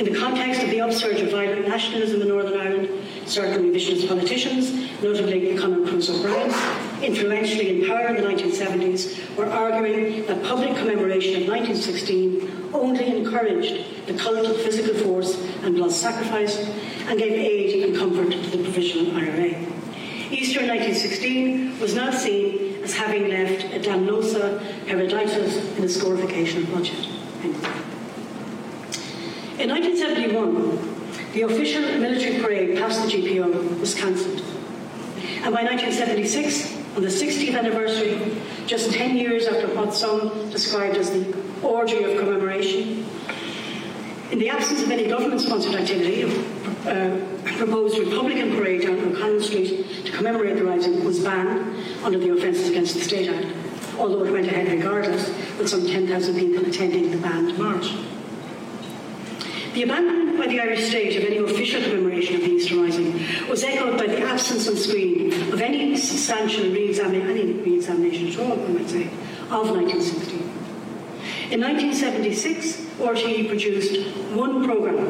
In 0.00 0.10
the 0.10 0.18
context 0.18 0.62
of 0.62 0.70
the 0.70 0.80
upsurge 0.80 1.20
of 1.20 1.30
violent 1.30 1.68
nationalism 1.68 2.22
in 2.22 2.28
Northern 2.28 2.58
Ireland, 2.58 2.88
certain 3.26 3.62
revisionist 3.62 4.08
politicians, 4.08 4.72
notably 5.02 5.54
Conor 5.58 5.86
Cruise 5.86 6.08
O'Brien, 6.08 6.48
influentially 7.02 7.82
in 7.82 7.86
power 7.86 8.06
in 8.06 8.16
the 8.16 8.22
1970s, 8.22 9.36
were 9.36 9.44
arguing 9.44 10.24
that 10.24 10.42
public 10.42 10.74
commemoration 10.78 11.42
of 11.42 11.48
1916 11.48 12.70
only 12.72 13.14
encouraged 13.14 14.06
the 14.06 14.14
cult 14.14 14.46
of 14.46 14.56
physical 14.62 14.94
force 15.04 15.38
and 15.64 15.74
blood 15.74 15.92
sacrifice 15.92 16.56
and 17.06 17.18
gave 17.18 17.32
aid 17.32 17.84
and 17.84 17.94
comfort 17.94 18.30
to 18.30 18.56
the 18.56 18.62
provisional 18.62 19.14
IRA. 19.18 19.50
Easter 20.30 20.60
1916 20.60 21.78
was 21.78 21.94
now 21.94 22.10
seen 22.10 22.82
as 22.82 22.94
having 22.94 23.28
left 23.28 23.64
a 23.64 23.78
damnosa 23.78 24.60
hereditas 24.86 25.76
in 25.76 25.82
the 25.82 25.88
scorification 25.90 26.64
budget. 26.72 27.06
In 29.60 29.68
1971, 29.68 31.00
The 31.34 31.42
official 31.42 31.82
military 32.00 32.42
parade 32.42 32.78
past 32.78 33.02
the 33.02 33.08
GPO 33.08 33.78
was 33.78 33.94
cancelled. 33.94 34.40
And 35.44 35.54
by 35.54 35.62
1976, 35.62 36.96
on 36.96 37.02
the 37.02 37.08
60th 37.08 37.56
anniversary, 37.56 38.18
just 38.66 38.90
10 38.92 39.16
years 39.16 39.46
after 39.46 39.68
what 39.74 39.94
some 39.94 40.50
described 40.50 40.96
as 40.96 41.10
the 41.10 41.36
orgy 41.62 42.02
of 42.02 42.18
commemoration, 42.18 43.06
in 44.32 44.38
the 44.38 44.48
absence 44.48 44.82
of 44.82 44.90
any 44.90 45.06
government-sponsored 45.06 45.74
activity, 45.74 46.22
a 46.86 47.14
uh, 47.14 47.20
proposed 47.58 47.98
Republican 47.98 48.56
parade 48.56 48.82
down 48.82 48.98
O'Connell 48.98 49.42
Street 49.42 49.86
to 50.06 50.10
commemorate 50.12 50.56
the 50.56 50.64
rising 50.64 51.04
was 51.04 51.20
banned 51.20 51.76
under 52.02 52.18
the 52.18 52.30
Offences 52.30 52.70
Against 52.70 52.94
the 52.94 53.00
State 53.00 53.28
Act, 53.28 53.46
although 53.98 54.24
it 54.24 54.32
went 54.32 54.46
ahead 54.46 54.72
regardless, 54.72 55.28
with 55.58 55.68
some 55.68 55.86
10,000 55.86 56.34
people 56.34 56.66
attending 56.66 57.10
the 57.10 57.18
banned 57.18 57.58
march. 57.58 57.92
The 59.72 59.84
abandonment 59.84 60.36
by 60.36 60.48
the 60.48 60.60
Irish 60.60 60.88
state 60.88 61.16
of 61.16 61.24
any 61.24 61.36
official 61.36 61.80
commemoration 61.80 62.34
of 62.34 62.40
the 62.40 62.48
Easter 62.48 62.74
Rising 62.76 63.48
was 63.48 63.62
echoed 63.62 63.96
by 63.96 64.06
the 64.08 64.20
absence 64.20 64.66
on 64.66 64.74
screen 64.74 65.32
of 65.52 65.60
any 65.60 65.96
substantial 65.96 66.64
re-examination, 66.72 67.30
any 67.30 67.52
re-examination 67.52 68.28
at 68.28 68.38
all, 68.40 68.64
I 68.64 68.68
might 68.68 68.90
say, 68.90 69.04
of 69.50 69.70
1960. 69.70 70.36
In 71.52 71.60
1976, 71.60 72.80
RTE 72.98 73.48
produced 73.48 74.16
one 74.34 74.64
programme, 74.64 75.06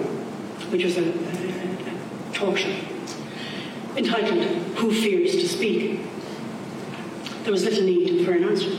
which 0.70 0.84
was 0.84 0.98
a, 0.98 1.04
a, 1.04 1.08
a 1.08 2.32
talk 2.34 2.58
show, 2.58 2.74
entitled 3.96 4.44
Who 4.76 4.92
Fears 4.92 5.32
to 5.32 5.48
Speak? 5.48 6.00
There 7.44 7.52
was 7.52 7.64
little 7.64 7.84
need 7.84 8.26
for 8.26 8.32
an 8.32 8.44
answer. 8.44 8.70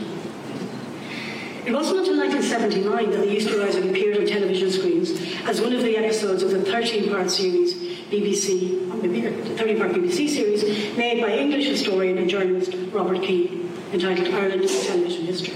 It 1.64 1.72
wasn't 1.72 2.00
until 2.00 2.18
1979 2.18 3.10
that 3.10 3.18
the 3.18 3.32
Easter 3.32 3.56
Rising 3.58 3.88
appeared 3.88 4.18
on 4.18 4.26
television 4.26 4.68
screens 4.72 5.12
as 5.46 5.60
one 5.60 5.72
of 5.72 5.82
the 5.82 5.96
episodes 5.96 6.42
of 6.42 6.50
the 6.50 6.58
13-part 6.58 7.30
series 7.30 7.74
BBC, 8.10 8.84
maybe 9.00 9.22
30-part 9.22 9.92
BBC 9.92 10.28
series 10.28 10.64
made 10.96 11.22
by 11.22 11.30
English 11.30 11.66
historian 11.66 12.18
and 12.18 12.28
journalist 12.28 12.74
Robert 12.90 13.22
Kee, 13.22 13.64
entitled 13.92 14.34
Ireland 14.34 14.68
Television 14.68 15.24
History. 15.24 15.54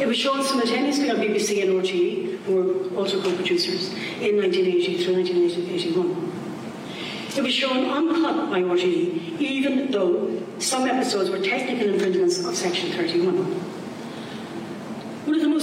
It 0.00 0.08
was 0.08 0.16
shown 0.16 0.42
simultaneously 0.42 1.08
on 1.10 1.18
BBC 1.18 1.62
and 1.62 1.80
RTE, 1.80 2.38
who 2.40 2.54
were 2.56 2.98
also 2.98 3.22
co-producers, 3.22 3.92
in 4.20 4.36
1980 4.36 5.04
through 5.04 5.14
1981. 5.14 6.32
It 7.36 7.42
was 7.42 7.52
shown 7.52 7.84
uncut 7.84 8.50
by 8.50 8.62
RTE, 8.62 9.38
even 9.38 9.92
though 9.92 10.42
some 10.58 10.88
episodes 10.88 11.30
were 11.30 11.38
technical 11.38 11.94
infringements 11.94 12.44
of 12.44 12.56
Section 12.56 12.90
31. 12.90 13.63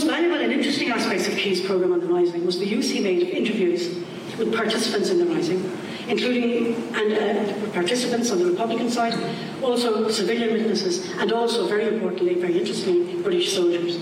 Most 0.02 0.10
valuable 0.10 0.42
and 0.42 0.52
interesting 0.52 0.90
aspects 0.90 1.28
of 1.28 1.36
Kee's 1.36 1.62
programme 1.62 1.94
on 1.94 2.00
the 2.00 2.08
Rising 2.08 2.44
was 2.44 2.58
the 2.58 2.66
use 2.66 2.90
he 2.90 3.00
made 3.02 3.22
of 3.22 3.30
interviews 3.30 4.04
with 4.36 4.52
participants 4.52 5.12
in 5.12 5.20
the 5.20 5.28
Rising, 5.28 5.64
including 6.08 6.74
and 6.96 7.14
uh, 7.14 7.70
participants 7.72 8.32
on 8.32 8.40
the 8.40 8.46
Republican 8.46 8.90
side, 8.90 9.14
also 9.62 10.10
civilian 10.10 10.54
witnesses, 10.54 11.08
and 11.20 11.32
also, 11.32 11.68
very 11.68 11.86
importantly, 11.88 12.34
very 12.34 12.58
interestingly, 12.58 13.22
British 13.22 13.54
soldiers. 13.54 14.00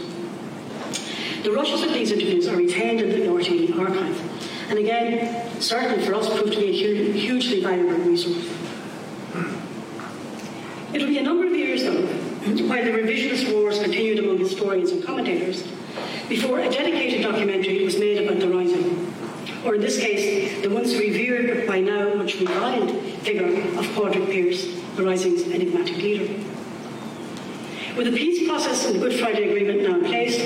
The 1.44 1.52
rushes 1.52 1.84
of 1.84 1.92
these 1.92 2.14
interviews 2.14 2.48
are 2.48 2.56
retained 2.56 3.02
in 3.02 3.10
the 3.10 3.26
RTE 3.26 3.78
archive, 3.78 4.70
and 4.70 4.80
again, 4.80 5.52
certainly 5.60 6.06
for 6.06 6.16
us, 6.16 6.30
proved 6.30 6.54
to 6.54 6.60
be 6.60 6.70
a 6.70 7.12
hugely 7.12 7.62
valuable 7.62 7.98
resource. 8.06 8.50
It 10.94 11.02
will 11.02 11.10
be 11.10 11.18
a 11.18 11.24
number 11.24 11.46
of 11.46 11.54
years, 11.54 11.84
though, 11.84 12.04
while 12.70 12.86
the 12.86 12.92
revisionist 12.92 13.54
wars 13.54 13.80
continued 13.80 14.20
among 14.20 14.38
historians 14.38 14.92
and 14.92 15.04
commentators, 15.04 15.68
before 16.30 16.60
a 16.60 16.70
dedicated 16.70 17.24
documentary 17.24 17.84
was 17.84 17.98
made 17.98 18.24
about 18.24 18.40
the 18.40 18.48
Rising, 18.48 19.12
or 19.66 19.76
in 19.76 19.82
this 19.82 20.00
case, 20.00 20.62
the 20.62 20.70
once 20.70 20.94
revered 20.94 21.58
but 21.58 21.68
by 21.68 21.80
now 21.80 22.14
much 22.14 22.40
reviled 22.40 22.92
figure 23.24 23.48
of 23.48 23.86
Padraig 23.96 24.28
Pearse, 24.28 24.80
the 24.96 25.04
Rising's 25.04 25.42
enigmatic 25.42 25.98
leader. 25.98 26.32
With 27.98 28.06
the 28.06 28.16
peace 28.16 28.48
process 28.48 28.86
and 28.86 28.96
the 28.96 29.00
Good 29.00 29.20
Friday 29.20 29.50
Agreement 29.50 29.82
now 29.82 29.98
in 29.98 30.06
place, 30.06 30.40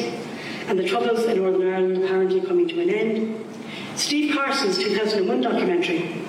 and 0.67 0.79
the 0.79 0.87
troubles 0.87 1.25
in 1.25 1.37
Northern 1.37 1.67
Ireland 1.67 2.03
apparently 2.03 2.39
coming 2.41 2.67
to 2.69 2.81
an 2.81 2.89
end, 2.89 3.45
Steve 3.95 4.33
Carson's 4.33 4.77
2001 4.77 5.41
documentary, 5.41 6.21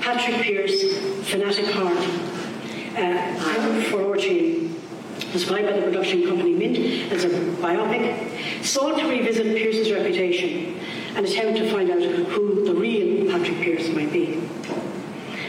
Patrick 0.00 0.36
Pearse, 0.36 0.98
Fanatic 1.28 1.66
Heart, 1.66 1.98
uh, 2.96 3.82
for 3.90 4.16
RTE, 4.16 4.59
described 5.32 5.66
by 5.66 5.72
the 5.72 5.82
production 5.82 6.26
company 6.26 6.52
Mint 6.52 7.12
as 7.12 7.24
a 7.24 7.28
biopic, 7.28 8.64
sought 8.64 8.98
to 8.98 9.08
revisit 9.08 9.56
Pearse's 9.56 9.92
reputation 9.92 10.78
and 11.16 11.26
attempt 11.26 11.58
to 11.58 11.70
find 11.70 11.90
out 11.90 12.02
who 12.02 12.64
the 12.64 12.74
real 12.74 13.30
Patrick 13.30 13.58
Pearse 13.58 13.88
might 13.90 14.12
be. 14.12 14.40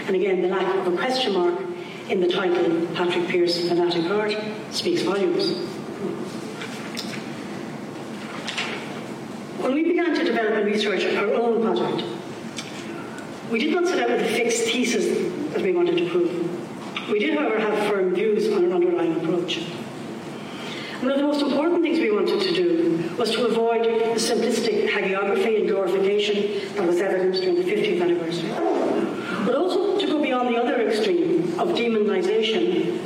And 0.08 0.16
again, 0.16 0.42
the 0.42 0.48
lack 0.48 0.76
of 0.76 0.94
a 0.94 0.98
question 0.98 1.34
mark 1.34 1.60
in 2.10 2.20
the 2.20 2.28
title 2.28 2.88
Patrick 2.96 3.28
Pearse 3.28 3.68
Fanatic 3.68 4.04
Heart 4.06 4.36
speaks 4.72 5.02
volumes. 5.02 5.58
When 9.62 9.74
we 9.74 9.84
began 9.84 10.16
to 10.16 10.24
develop 10.24 10.54
and 10.54 10.66
research 10.66 11.06
our 11.16 11.34
own 11.34 11.62
project, 11.62 12.04
we 13.52 13.60
did 13.60 13.74
not 13.74 13.88
set 13.88 14.00
out 14.00 14.10
with 14.10 14.22
a 14.22 14.34
fixed 14.36 14.64
thesis 14.64 15.06
that 15.54 15.62
we 15.62 15.72
wanted 15.72 15.98
to 15.98 16.10
prove. 16.10 16.61
We 17.12 17.20
did, 17.20 17.38
however, 17.38 17.59
have 17.59 17.89
firm 17.89 18.16
views 18.16 18.47
on 18.53 18.64
an 18.64 18.72
underlying 18.72 19.18
approach. 19.18 19.57
One 21.01 21.12
of 21.12 21.18
the 21.18 21.24
most 21.24 21.41
important 21.41 21.82
things 21.82 21.99
we 21.99 22.09
wanted 22.09 22.39
to 22.39 22.53
do 22.53 23.14
was 23.18 23.32
to 23.32 23.47
avoid 23.47 23.84
the 23.84 24.16
simplistic 24.16 24.88
hagiography 24.88 25.59
and 25.59 25.68
glorification 25.68 26.74
that 26.76 26.88
was 26.88 27.01
evident 27.01 27.36
during 27.36 27.55
the 27.55 27.64
50th 27.64 28.01
anniversary, 28.01 28.49
but 29.45 29.55
also 29.55 29.99
to 29.99 30.07
go 30.07 30.22
beyond 30.22 30.55
the 30.55 30.57
other 30.57 30.88
extreme 30.88 31.59
of 31.59 31.70
demonisation 31.76 32.97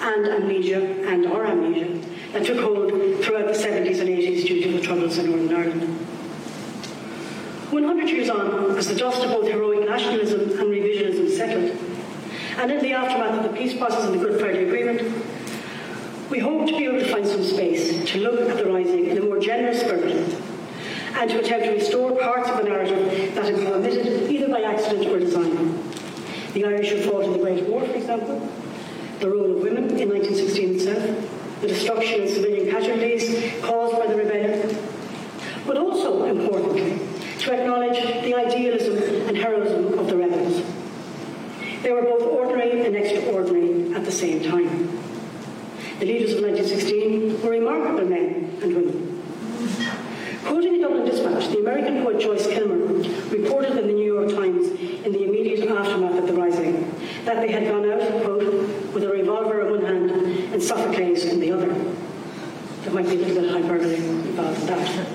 and 0.00 0.26
amnesia 0.26 0.82
and 1.06 1.26
or 1.26 1.46
amnesia 1.46 2.04
that 2.32 2.44
took 2.44 2.58
hold 2.58 2.90
throughout 3.22 3.46
the 3.46 3.52
70s 3.52 4.00
and 4.00 4.08
80s 4.08 4.44
due 4.44 4.60
to 4.62 4.72
the 4.72 4.80
troubles 4.80 5.18
in 5.18 5.30
Northern 5.30 5.54
Ireland. 5.54 5.82
100 7.70 8.08
years 8.08 8.28
on, 8.28 8.76
as 8.76 8.88
the 8.88 8.96
dust 8.96 9.22
of 9.22 9.30
both 9.30 9.46
heroic 9.46 9.88
nationalism 9.88 10.40
and 10.40 10.68
revisionism 10.68 11.30
settled, 11.30 11.91
and 12.58 12.70
in 12.70 12.80
the 12.80 12.92
aftermath 12.92 13.44
of 13.44 13.50
the 13.50 13.56
peace 13.56 13.76
process 13.76 14.04
and 14.04 14.20
the 14.20 14.24
Good 14.24 14.40
Friday 14.40 14.64
Agreement, 14.66 15.00
we 16.30 16.38
hope 16.38 16.66
to 16.66 16.76
be 16.76 16.84
able 16.84 16.98
to 16.98 17.10
find 17.10 17.26
some 17.26 17.42
space 17.42 18.10
to 18.10 18.18
look 18.18 18.40
at 18.40 18.56
the 18.56 18.70
rising 18.70 19.06
in 19.06 19.18
a 19.18 19.20
more 19.20 19.38
generous 19.38 19.80
spirit 19.80 20.34
and 21.14 21.30
to 21.30 21.40
attempt 21.40 21.66
to 21.66 21.72
restore 21.72 22.18
parts 22.18 22.48
of 22.48 22.58
the 22.58 22.64
narrative 22.64 23.34
that 23.34 23.44
have 23.44 23.56
been 23.56 23.66
omitted 23.66 24.30
either 24.30 24.48
by 24.48 24.62
accident 24.62 25.06
or 25.06 25.18
design. 25.18 25.82
The 26.54 26.64
Irish 26.64 26.90
who 26.90 27.02
fought 27.02 27.24
in 27.24 27.32
the 27.32 27.38
Great 27.38 27.64
War, 27.64 27.84
for 27.84 27.94
example, 27.94 28.48
the 29.20 29.30
role 29.30 29.56
of 29.56 29.62
women 29.62 29.84
in 29.98 30.08
1916 30.08 30.76
itself, 30.76 31.60
the 31.60 31.68
destruction 31.68 32.22
of 32.22 32.28
civilian 32.28 32.70
casualties 32.70 33.62
caused 33.62 33.98
by 33.98 34.06
the 34.06 34.16
rebellion, 34.16 34.76
but 35.66 35.76
also, 35.76 36.24
importantly, 36.24 36.98
to 37.38 37.52
acknowledge 37.52 38.02
the 38.24 38.34
idealism 38.34 38.96
and 39.28 39.36
heroism 39.36 39.98
of 39.98 40.06
the 40.06 40.16
rebels. 40.16 40.81
They 41.82 41.90
were 41.90 42.02
both 42.02 42.22
ordinary 42.22 42.86
and 42.86 42.94
extraordinary 42.94 43.92
at 43.94 44.04
the 44.04 44.12
same 44.12 44.42
time. 44.42 44.98
The 45.98 46.06
leaders 46.06 46.34
of 46.34 46.42
1916 46.42 47.42
were 47.42 47.50
remarkable 47.50 48.08
men 48.08 48.56
and 48.62 48.74
women. 48.74 49.22
Quoting 50.44 50.74
a 50.76 50.80
Dublin 50.80 51.04
Dispatch, 51.04 51.48
the 51.48 51.58
American 51.58 52.02
poet 52.02 52.20
Joyce 52.20 52.46
Kilmer 52.46 52.76
reported 53.30 53.78
in 53.78 53.86
the 53.88 53.92
New 53.92 54.06
York 54.06 54.30
Times 54.30 54.68
in 55.04 55.12
the 55.12 55.24
immediate 55.24 55.68
aftermath 55.68 56.18
of 56.18 56.26
the 56.26 56.34
rising 56.34 56.90
that 57.24 57.36
they 57.36 57.50
had 57.50 57.68
gone 57.68 57.90
out, 57.90 58.00
quote, 58.22 58.44
with 58.92 59.02
a 59.02 59.08
revolver 59.08 59.66
in 59.66 59.70
one 59.70 59.84
hand 59.84 60.10
and 60.52 60.62
Sophocles 60.62 61.24
in 61.24 61.40
the 61.40 61.52
other. 61.52 61.72
There 62.82 62.92
might 62.92 63.06
be 63.06 63.14
a 63.14 63.26
little 63.26 63.42
bit 63.42 63.44
of 63.44 63.62
hyperbole 63.62 63.94
in 63.94 64.36
that. 64.36 65.06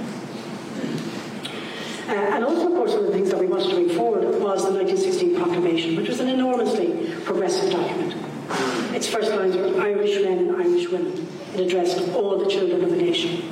Uh, 2.07 2.11
and 2.11 2.45
also, 2.45 2.67
of 2.67 2.73
course, 2.73 2.91
one 2.93 3.01
of 3.01 3.07
the 3.07 3.11
things 3.11 3.29
that 3.29 3.39
we 3.39 3.47
wanted 3.47 3.69
to 3.69 3.75
bring 3.75 3.89
forward 3.89 4.23
was 4.23 4.63
the 4.63 4.71
1916 4.71 5.35
Proclamation, 5.35 5.97
which 5.97 6.07
was 6.07 6.21
an 6.21 6.29
document. 6.29 6.46
Its 8.97 9.07
first 9.07 9.29
lines 9.29 9.55
were 9.55 9.79
Irish 9.79 10.19
men 10.23 10.39
and 10.39 10.55
Irish 10.55 10.89
women. 10.89 11.27
It 11.53 11.59
addressed 11.59 11.99
all 12.15 12.39
the 12.39 12.49
children 12.49 12.83
of 12.83 12.89
the 12.89 12.95
nation. 12.95 13.43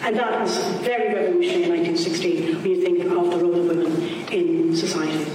And 0.00 0.16
that 0.16 0.40
was 0.40 0.56
very 0.78 1.14
revolutionary 1.14 1.64
in 1.64 1.92
1916 1.92 2.62
when 2.62 2.66
you 2.66 2.82
think 2.82 3.00
of 3.04 3.30
the 3.30 3.44
role 3.44 3.60
of 3.60 3.66
women 3.66 3.92
in 4.32 4.74
society. 4.74 5.30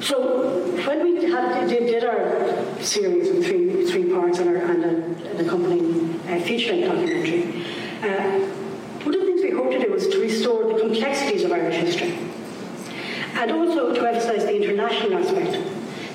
So 0.00 0.60
when 0.86 1.02
we 1.02 1.28
had, 1.28 1.66
did, 1.68 1.86
did 1.86 2.04
our 2.04 2.80
series 2.80 3.28
of 3.30 3.44
three, 3.44 3.84
three 3.90 4.12
parts 4.12 4.38
and, 4.38 4.48
our, 4.48 4.56
and 4.58 4.84
a, 4.84 5.30
an 5.32 5.44
accompanying 5.44 6.14
uh, 6.28 6.40
feature-length 6.42 6.86
documentary, 6.86 7.64
uh, 8.02 8.38
one 9.02 9.14
of 9.16 9.20
the 9.20 9.26
things 9.26 9.42
we 9.42 9.50
hoped 9.50 9.72
to 9.72 9.80
do 9.80 9.90
was 9.90 10.06
to 10.06 10.20
restore 10.20 10.72
the 10.72 10.78
complexities 10.78 11.42
of 11.42 11.50
Irish 11.50 11.74
history 11.74 12.16
and 13.34 13.50
also 13.50 13.92
to 13.92 14.06
emphasise 14.06 14.44
the 14.44 14.62
international 14.62 15.18
aspect 15.18 15.67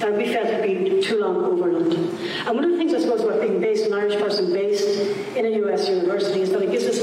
that 0.04 0.18
we 0.18 0.34
felt 0.34 0.48
had 0.48 0.62
been 0.62 1.02
too 1.02 1.20
long 1.20 1.38
overlooked. 1.38 1.96
And 1.96 2.56
one 2.56 2.64
of 2.64 2.72
the 2.72 2.78
things 2.78 2.94
I 2.94 3.00
suppose 3.00 3.22
about 3.22 3.40
being 3.42 3.62
based, 3.62 3.86
an 3.86 3.94
Irish 3.94 4.16
person 4.16 4.52
based 4.52 4.86
in 5.36 5.46
a 5.46 5.50
US 5.64 5.88
university, 5.88 6.42
is 6.42 6.52
that 6.52 6.62
it 6.62 6.72
gives 6.72 6.86
us 6.86 7.00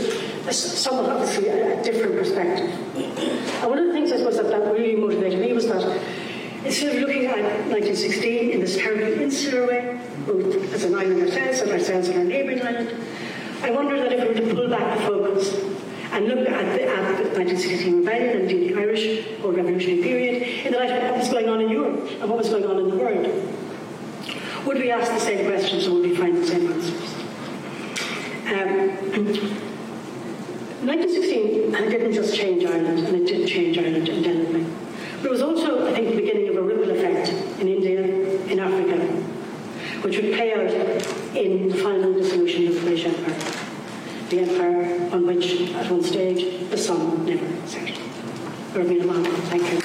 a, 0.46 0.52
somewhat 0.52 1.08
obviously 1.08 1.48
a, 1.48 1.80
a 1.80 1.82
different 1.82 2.14
perspective. 2.14 2.70
And 3.62 3.70
one 3.70 3.78
of 3.78 3.86
the 3.86 3.92
things 3.92 4.12
I 4.12 4.18
suppose 4.18 4.36
that 4.36 4.48
that 4.48 4.72
really 4.72 4.96
motivated 4.96 5.40
me 5.40 5.52
was 5.54 5.66
that 5.68 5.82
instead 6.64 6.94
of 6.94 7.00
looking 7.00 7.24
at 7.24 7.38
1916 7.72 8.50
in 8.50 8.60
this 8.60 8.76
terribly 8.76 9.22
insular 9.22 9.66
way, 9.66 9.98
both 10.26 10.74
as 10.74 10.84
an 10.84 10.94
island 10.94 11.22
ourselves 11.22 11.60
and 11.60 11.72
ourselves 11.72 12.08
and 12.08 12.18
our 12.18 12.24
neighbouring 12.24 12.60
island, 12.60 12.94
I 13.62 13.70
wonder 13.70 13.96
that 13.96 14.12
if 14.12 14.20
we 14.20 14.28
were 14.28 14.48
to 14.48 14.54
pull 14.54 14.68
back 14.68 14.98
the 14.98 15.04
focus 15.04 15.79
and 16.12 16.26
look 16.26 16.48
at 16.48 16.76
the, 16.76 16.82
at 16.88 17.16
the 17.18 17.38
1916 17.38 17.98
rebellion 17.98 18.40
and 18.40 18.50
the 18.50 18.74
Irish 18.74 19.26
or 19.42 19.52
revolutionary 19.52 20.02
period 20.02 20.42
in 20.66 20.72
the 20.72 20.78
light 20.78 20.90
of 20.90 21.02
what 21.10 21.18
was 21.18 21.28
going 21.28 21.48
on 21.48 21.60
in 21.60 21.68
Europe 21.68 22.10
and 22.20 22.28
what 22.28 22.38
was 22.38 22.48
going 22.48 22.66
on 22.66 22.78
in 22.78 22.88
the 22.90 22.96
world, 22.96 23.26
would 24.66 24.78
we 24.78 24.90
ask 24.90 25.12
the 25.12 25.20
same 25.20 25.46
questions 25.46 25.86
or 25.86 25.94
would 25.94 26.10
we 26.10 26.16
find 26.16 26.36
the 26.36 26.46
same 26.46 26.72
answers? 26.72 27.14
Um, 28.50 29.70
1916 30.86 31.50
didn't 32.10 32.24
just 32.24 32.36
change 32.36 32.64
Ireland, 32.64 32.98
and 33.00 33.16
it 33.16 33.26
didn't 33.26 33.46
change 33.46 33.78
Ireland 33.78 34.08
indelibly. 34.08 34.66
But 35.18 35.26
it 35.26 35.30
was 35.30 35.42
also, 35.42 35.86
I 35.86 35.94
think, 35.94 36.10
the 36.10 36.16
beginning 36.16 36.48
of 36.48 36.56
a 36.56 36.62
ripple 36.62 36.90
effect 36.90 37.28
in 37.60 37.68
India, 37.68 38.02
in 38.46 38.58
Africa, 38.58 38.96
which 40.02 40.16
would 40.16 40.32
play 40.34 40.54
out 40.54 40.70
in 41.36 41.68
the 41.68 41.76
final 41.76 42.12
dissolution 42.12 42.68
of 42.68 42.74
the 42.74 42.80
British 42.80 43.04
Empire. 43.04 43.59
The 44.30 44.38
empire 44.42 45.10
on 45.12 45.26
which, 45.26 45.72
at 45.72 45.90
one 45.90 46.04
stage, 46.04 46.70
the 46.70 46.78
sun 46.78 47.26
never 47.26 47.66
set. 47.66 47.88
Thank 48.72 49.72
you. 49.72 49.80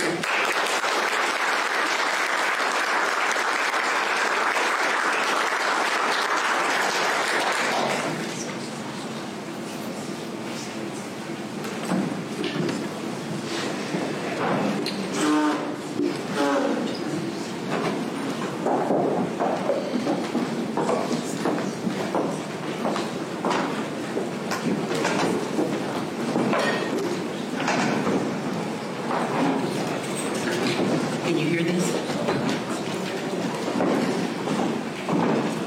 Can 31.26 31.40
you 31.40 31.48
hear 31.48 31.64
this? 31.64 31.86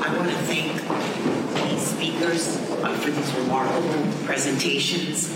I 0.01 0.17
want 0.17 0.31
to 0.31 0.37
thank 0.47 0.73
these 1.69 1.83
speakers 1.85 2.57
uh, 2.85 2.95
for 2.95 3.11
these 3.11 3.35
remarkable 3.35 4.07
presentations. 4.25 5.29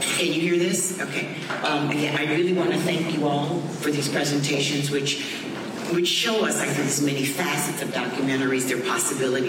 Can 0.00 0.26
you 0.26 0.40
hear 0.40 0.58
this? 0.58 1.00
Okay. 1.00 1.36
Um, 1.64 1.88
again, 1.90 2.16
I 2.18 2.26
really 2.34 2.52
want 2.52 2.72
to 2.72 2.78
thank 2.78 3.16
you 3.16 3.26
all 3.26 3.60
for 3.60 3.90
these 3.90 4.10
presentations, 4.10 4.90
which 4.90 5.24
which 5.92 6.08
show 6.08 6.44
us, 6.44 6.60
I 6.60 6.66
think, 6.66 6.88
these 6.88 7.00
many 7.00 7.24
facets 7.24 7.80
of 7.80 7.88
documentaries, 7.90 8.68
their 8.68 8.82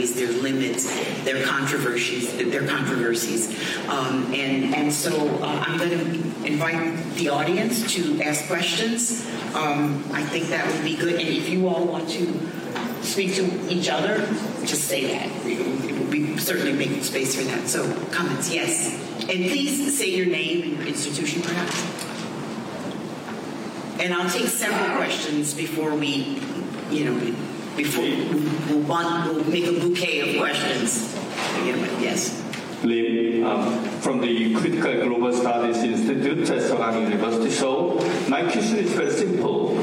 their 0.05 0.31
limits, 0.31 0.85
their 1.23 1.43
controversies, 1.45 2.35
their 2.37 2.67
controversies. 2.67 3.49
Um, 3.87 4.33
and, 4.33 4.75
and 4.75 4.93
so 4.93 5.11
uh, 5.41 5.63
I'm 5.65 5.77
going 5.77 5.89
to 5.89 6.45
invite 6.45 7.15
the 7.15 7.29
audience 7.29 7.93
to 7.93 8.21
ask 8.21 8.47
questions. 8.47 9.25
Um, 9.53 10.03
I 10.11 10.23
think 10.23 10.47
that 10.49 10.71
would 10.71 10.83
be 10.83 10.95
good. 10.95 11.15
And 11.15 11.27
if 11.27 11.49
you 11.49 11.67
all 11.67 11.85
want 11.85 12.09
to 12.09 13.03
speak 13.03 13.35
to 13.35 13.69
each 13.69 13.89
other, 13.89 14.17
just 14.65 14.83
say 14.83 15.07
that. 15.07 15.45
We, 15.45 15.57
we 16.09 16.37
certainly 16.37 16.73
make 16.73 17.03
space 17.03 17.35
for 17.35 17.43
that. 17.43 17.67
So, 17.67 17.91
comments, 18.11 18.53
yes. 18.53 18.93
And 19.21 19.27
please 19.27 19.97
say 19.97 20.09
your 20.09 20.27
name 20.27 20.63
and 20.63 20.77
your 20.77 20.87
institution, 20.87 21.41
perhaps. 21.41 21.75
And 23.99 24.13
I'll 24.13 24.29
take 24.29 24.47
several 24.47 24.95
questions 24.97 25.53
before 25.53 25.95
we, 25.95 26.39
you 26.91 27.05
know, 27.05 27.35
before 27.77 28.03
we'll, 28.03 28.81
want, 28.87 29.31
we'll 29.31 29.43
make 29.45 29.67
a 29.67 29.79
bouquet 29.79 30.19
of 30.21 30.39
questions. 30.41 31.13
Yes. 32.01 32.43
Lim 32.83 33.45
um, 33.45 33.83
from 34.01 34.19
the 34.19 34.55
Critical 34.55 35.07
Global 35.07 35.33
Studies 35.33 35.77
Institute 35.77 36.49
at 36.49 36.61
Sogang 36.63 37.01
University. 37.03 37.51
So 37.51 37.99
my 38.27 38.41
question 38.43 38.79
is 38.79 38.91
very 38.93 39.11
simple. 39.11 39.77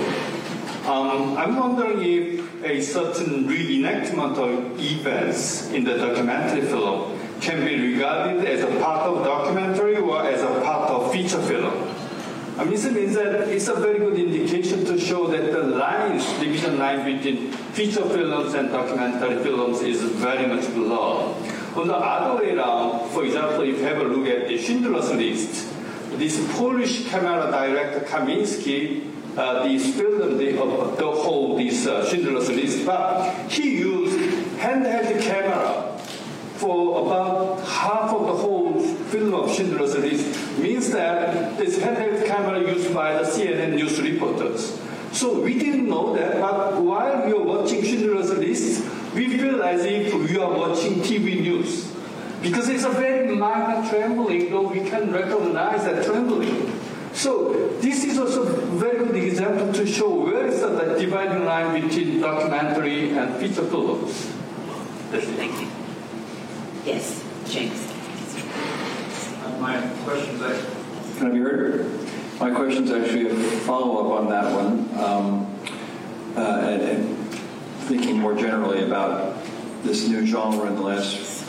Um, 0.87 1.37
I'm 1.37 1.57
wondering 1.57 2.03
if 2.03 2.65
a 2.65 2.81
certain 2.83 3.49
reenactment 3.49 4.37
of 4.39 4.81
events 4.81 5.71
in 5.71 5.85
the 5.85 5.97
documentary 5.97 6.63
film 6.63 7.19
can 7.41 7.65
be 7.65 7.95
regarded 7.95 8.45
as 8.45 8.63
a 8.63 8.81
part 8.81 9.03
of 9.03 9.25
documentary 9.25 9.97
or 9.97 10.23
as 10.23 10.43
a 10.43 10.61
part 10.63 10.91
of 10.91 11.13
feature 11.13 11.41
film. 11.43 11.95
I 12.57 12.65
mean, 12.65 12.75
it 12.75 12.93
means 12.93 13.15
that 13.15 13.49
it's 13.49 13.69
a 13.69 13.75
very 13.75 13.99
good 13.99 14.19
indication 14.19 14.85
to 14.85 14.99
show 14.99 15.27
that 15.27 15.53
the 15.53 15.63
lines, 15.63 16.25
division 16.39 16.79
line 16.79 17.05
between 17.05 17.53
feature 17.75 18.09
films 18.09 18.55
and 18.55 18.71
documentary 18.71 19.43
films 19.43 19.81
is 19.81 20.01
very 20.03 20.47
much 20.47 20.65
blurred. 20.75 21.35
On 21.77 21.89
the 21.89 21.97
other 21.97 22.41
way 22.41 22.55
around, 22.55 23.11
for 23.11 23.25
example, 23.25 23.63
if 23.63 23.79
you 23.79 23.85
have 23.85 23.99
a 23.99 24.05
look 24.05 24.29
at 24.29 24.47
the 24.47 24.57
Schindler's 24.57 25.11
List, 25.11 25.73
this 26.13 26.39
Polish 26.57 27.09
camera 27.09 27.51
director 27.51 28.07
Kaminski, 28.07 29.11
uh, 29.37 29.65
this 29.65 29.97
filmed 29.97 30.39
the, 30.39 30.63
uh, 30.63 30.95
the 30.95 31.11
whole 31.11 31.57
this 31.57 31.85
uh, 31.89 32.09
Schindler's 32.09 32.49
List, 32.49 32.87
but 32.87 33.51
he 33.51 33.79
used 33.79 34.21
handheld 34.61 35.21
camera 35.23 35.99
for 36.55 37.05
about 37.05 37.59
half 37.67 38.15
of 38.15 38.29
the 38.29 38.35
whole 38.35 38.79
film 39.11 39.35
of 39.35 39.53
Schindler's 39.53 39.97
List 39.97 40.59
means 40.61 40.93
that 40.93 41.59
this 41.59 41.81
handheld 41.81 42.25
camera 42.25 42.61
used 42.61 42.95
by 42.95 43.15
the 43.15 43.25
CNN 43.29 43.75
news 43.75 44.01
reporters. 44.01 44.81
So 45.15 45.39
we 45.41 45.55
didn't 45.57 45.89
know 45.89 46.13
that, 46.17 46.41
but 46.41 46.83
while 46.83 47.25
we 47.25 47.33
were 47.33 47.45
watching 47.45 47.85
Schindler's 47.85 48.31
List, 48.31 48.83
we 49.15 49.39
feel 49.39 49.63
as 49.63 49.85
if 49.85 50.13
we 50.13 50.37
are 50.39 50.51
watching 50.51 50.95
TV 50.95 51.41
news. 51.41 51.93
Because 52.43 52.69
it's 52.69 52.83
a 52.83 52.91
very 52.91 53.33
minor 53.37 53.89
trembling, 53.89 54.51
though 54.51 54.67
we 54.67 54.81
can 54.81 55.13
recognize 55.13 55.85
that 55.85 56.05
trembling. 56.05 56.69
So 57.13 57.55
this 57.81 58.03
is 58.03 58.19
also 58.19 58.43
a 58.43 58.57
very 58.77 59.07
good 59.07 59.15
example 59.15 59.73
to 59.73 59.87
show 59.87 60.13
where 60.13 60.49
is 60.49 60.61
the 60.61 60.97
dividing 60.99 61.45
line 61.45 61.81
between 61.81 62.21
documentary 62.21 63.17
and 63.17 63.37
feature 63.37 63.65
films. 63.65 64.13
Thank 65.13 65.61
you. 65.61 65.69
Yes, 66.85 67.25
James. 67.49 67.87
Uh, 69.45 69.59
my 69.61 69.81
question's 70.03 70.43
actually, 70.43 71.19
can 71.19 71.27
I 71.29 71.31
be 71.31 71.39
heard? 71.39 72.04
My 72.41 72.51
question 72.51 72.83
is 72.85 72.91
actually 72.91 73.29
a 73.29 73.35
follow-up 73.61 74.21
on 74.21 74.29
that 74.29 74.53
one, 74.53 74.91
um, 74.99 75.57
uh, 76.37 76.67
and, 76.69 76.83
and, 76.83 77.19
thinking 77.85 78.19
more 78.19 78.35
generally 78.35 78.83
about 78.83 79.37
this 79.83 80.09
new 80.09 80.27
genre 80.27 80.67
in 80.67 80.75
the 80.75 80.83
last 80.83 81.47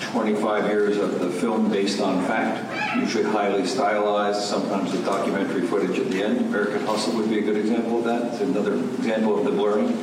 25 0.00 0.66
years 0.66 0.98
of 0.98 1.20
the 1.20 1.30
film 1.30 1.70
based 1.70 2.00
on 2.00 2.22
fact, 2.26 2.96
usually 2.96 3.24
highly 3.24 3.64
stylized, 3.64 4.42
sometimes 4.42 4.90
with 4.90 5.04
documentary 5.04 5.62
footage 5.62 5.98
at 5.98 6.10
the 6.10 6.22
end. 6.22 6.40
American 6.40 6.84
Hustle 6.84 7.16
would 7.16 7.30
be 7.30 7.38
a 7.38 7.42
good 7.42 7.56
example 7.56 7.98
of 7.98 8.04
that. 8.04 8.32
It's 8.32 8.42
another 8.42 8.74
example 8.74 9.38
of 9.38 9.44
the 9.44 9.52
blurring. 9.52 9.96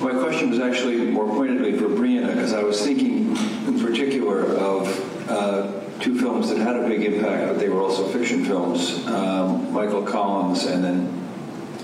My 0.00 0.12
question 0.12 0.50
was 0.50 0.60
actually 0.60 0.98
more 1.10 1.26
pointedly 1.26 1.76
for 1.76 1.88
Briona, 1.88 2.28
because 2.28 2.52
I 2.52 2.62
was 2.62 2.80
thinking 2.80 3.36
in 3.66 3.80
particular 3.80 4.44
of 4.56 5.30
uh, 5.30 5.83
two 6.00 6.18
films 6.18 6.48
that 6.50 6.58
had 6.58 6.76
a 6.76 6.86
big 6.86 7.02
impact, 7.02 7.46
but 7.46 7.58
they 7.58 7.68
were 7.68 7.80
also 7.80 8.06
fiction 8.08 8.44
films 8.44 9.06
um, 9.06 9.72
Michael 9.72 10.02
Collins, 10.02 10.64
and 10.64 10.82
then 10.82 11.06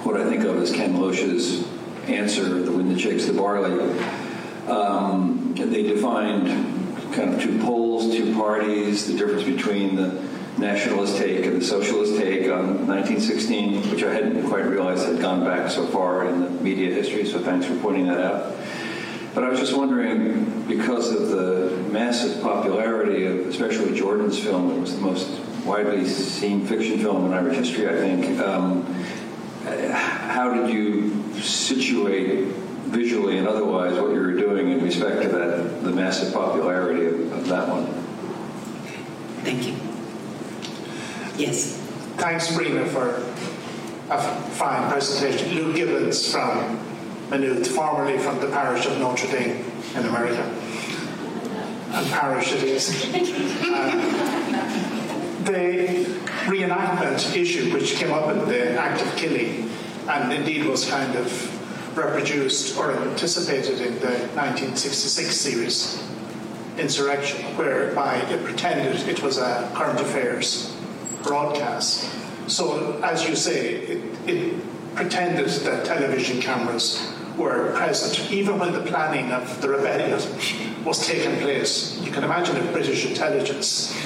what 0.04 0.20
I 0.20 0.28
think 0.28 0.44
of 0.44 0.56
as 0.56 0.72
Ken 0.72 1.00
Loach's 1.00 1.66
answer, 2.06 2.44
The 2.44 2.72
Wind 2.72 2.90
That 2.90 3.00
Shakes 3.00 3.26
the 3.26 3.32
Barley. 3.32 3.78
Um, 4.66 5.54
they 5.54 5.82
defined 5.82 6.46
kind 7.12 7.34
of 7.34 7.40
two 7.40 7.58
poles, 7.60 8.14
two 8.14 8.34
parties, 8.34 9.06
the 9.06 9.16
difference 9.18 9.42
between 9.42 9.96
the 9.96 10.22
nationalist 10.58 11.16
take 11.16 11.46
and 11.46 11.60
the 11.60 11.64
socialist 11.64 12.18
take 12.18 12.50
on 12.50 12.86
1916, 12.86 13.90
which 13.90 14.02
I 14.02 14.12
hadn't 14.12 14.46
quite 14.48 14.66
realized 14.66 15.06
had 15.06 15.20
gone 15.20 15.44
back 15.44 15.70
so 15.70 15.86
far 15.86 16.26
in 16.26 16.40
the 16.40 16.50
media 16.50 16.92
history, 16.92 17.26
so 17.26 17.40
thanks 17.40 17.66
for 17.66 17.76
pointing 17.76 18.06
that 18.06 18.20
out. 18.20 18.54
But 19.34 19.44
I 19.44 19.48
was 19.48 19.60
just 19.60 19.76
wondering, 19.76 20.64
because 20.66 21.12
of 21.12 21.28
the 21.28 21.76
massive 21.90 22.42
popularity 22.42 23.26
of 23.26 23.46
especially 23.46 23.96
Jordan's 23.96 24.38
film, 24.38 24.72
it 24.72 24.80
was 24.80 24.96
the 24.96 25.00
most 25.00 25.40
widely 25.64 26.06
seen 26.06 26.66
fiction 26.66 26.98
film 26.98 27.26
in 27.26 27.32
Irish 27.32 27.56
history, 27.56 27.88
I 27.88 27.92
think, 27.92 28.40
um, 28.40 28.82
how 29.92 30.52
did 30.52 30.70
you 30.70 31.32
situate 31.40 32.48
visually 32.86 33.38
and 33.38 33.46
otherwise 33.46 33.92
what 33.92 34.10
you 34.12 34.20
were 34.20 34.32
doing 34.32 34.70
in 34.70 34.82
respect 34.82 35.22
to 35.22 35.28
that, 35.28 35.82
the 35.84 35.90
massive 35.90 36.32
popularity 36.34 37.06
of, 37.06 37.32
of 37.32 37.48
that 37.48 37.68
one? 37.68 37.86
Thank 39.44 39.66
you. 39.66 39.74
Yes. 41.36 41.76
Thanks, 42.16 42.54
Briona, 42.54 42.86
for 42.86 43.16
a 44.10 44.20
fine 44.50 44.90
presentation. 44.90 45.54
Luke 45.54 45.76
Gibbons 45.76 46.32
from 46.32 46.89
Maynooth, 47.30 47.68
formerly 47.68 48.18
from 48.18 48.40
the 48.40 48.48
parish 48.48 48.86
of 48.86 48.98
Notre 48.98 49.30
Dame 49.30 49.64
in 49.94 50.04
America. 50.06 50.42
And 51.92 52.10
parish 52.10 52.52
it 52.52 52.62
is. 52.62 53.04
Uh, 53.62 55.42
they, 55.44 56.04
reenactment 56.46 57.36
issue 57.36 57.72
which 57.72 57.94
came 57.94 58.12
up 58.12 58.28
in 58.30 58.48
the 58.48 58.78
act 58.78 59.00
of 59.00 59.16
killing 59.16 59.70
and 60.08 60.32
indeed 60.32 60.66
was 60.66 60.88
kind 60.88 61.16
of 61.16 61.96
reproduced 61.96 62.76
or 62.76 62.92
anticipated 62.92 63.80
in 63.80 63.94
the 64.00 64.12
1966 64.34 65.34
series 65.34 66.02
Insurrection, 66.78 67.44
whereby 67.56 68.16
it 68.16 68.42
pretended 68.44 69.06
it 69.06 69.22
was 69.22 69.36
a 69.36 69.70
current 69.74 70.00
affairs 70.00 70.74
broadcast. 71.22 72.08
So, 72.46 73.00
as 73.02 73.28
you 73.28 73.36
say, 73.36 73.74
it, 73.74 74.28
it 74.28 74.94
pretended 74.94 75.48
that 75.48 75.84
television 75.84 76.40
cameras 76.40 77.12
were 77.40 77.72
present, 77.72 78.30
even 78.30 78.58
when 78.58 78.72
the 78.72 78.82
planning 78.82 79.32
of 79.32 79.60
the 79.62 79.68
rebellion 79.68 80.20
was 80.84 81.06
taking 81.06 81.40
place. 81.40 81.98
You 82.00 82.12
can 82.12 82.22
imagine 82.22 82.56
if 82.56 82.72
British 82.72 83.06
intelligence 83.06 83.96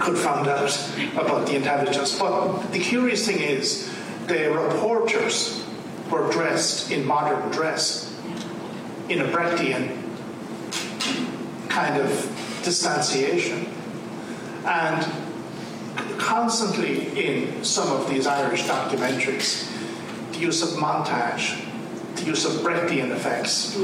could 0.00 0.18
find 0.18 0.46
out 0.48 0.76
about 1.16 1.46
the 1.46 1.56
intelligence. 1.56 2.18
But 2.18 2.72
the 2.72 2.80
curious 2.80 3.26
thing 3.26 3.38
is, 3.38 3.88
the 4.26 4.50
reporters 4.50 5.64
were 6.10 6.30
dressed 6.30 6.90
in 6.90 7.06
modern 7.06 7.50
dress, 7.50 8.14
in 9.08 9.20
a 9.20 9.24
Brechtian 9.24 9.96
kind 11.68 12.00
of 12.00 12.10
distanciation. 12.64 13.66
And 14.64 15.06
constantly 16.18 17.26
in 17.26 17.64
some 17.64 17.90
of 17.90 18.08
these 18.10 18.26
Irish 18.26 18.64
documentaries, 18.64 19.70
the 20.32 20.38
use 20.38 20.62
of 20.62 20.78
montage, 20.78 21.64
the 22.20 22.26
use 22.26 22.44
of 22.44 22.52
Brechtian 22.62 23.10
effects, 23.10 23.78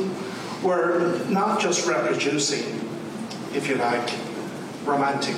were 0.63 1.21
not 1.29 1.61
just 1.61 1.87
reproducing, 1.87 2.81
if 3.55 3.69
you 3.69 3.77
like, 3.77 4.13
romantic 4.85 5.37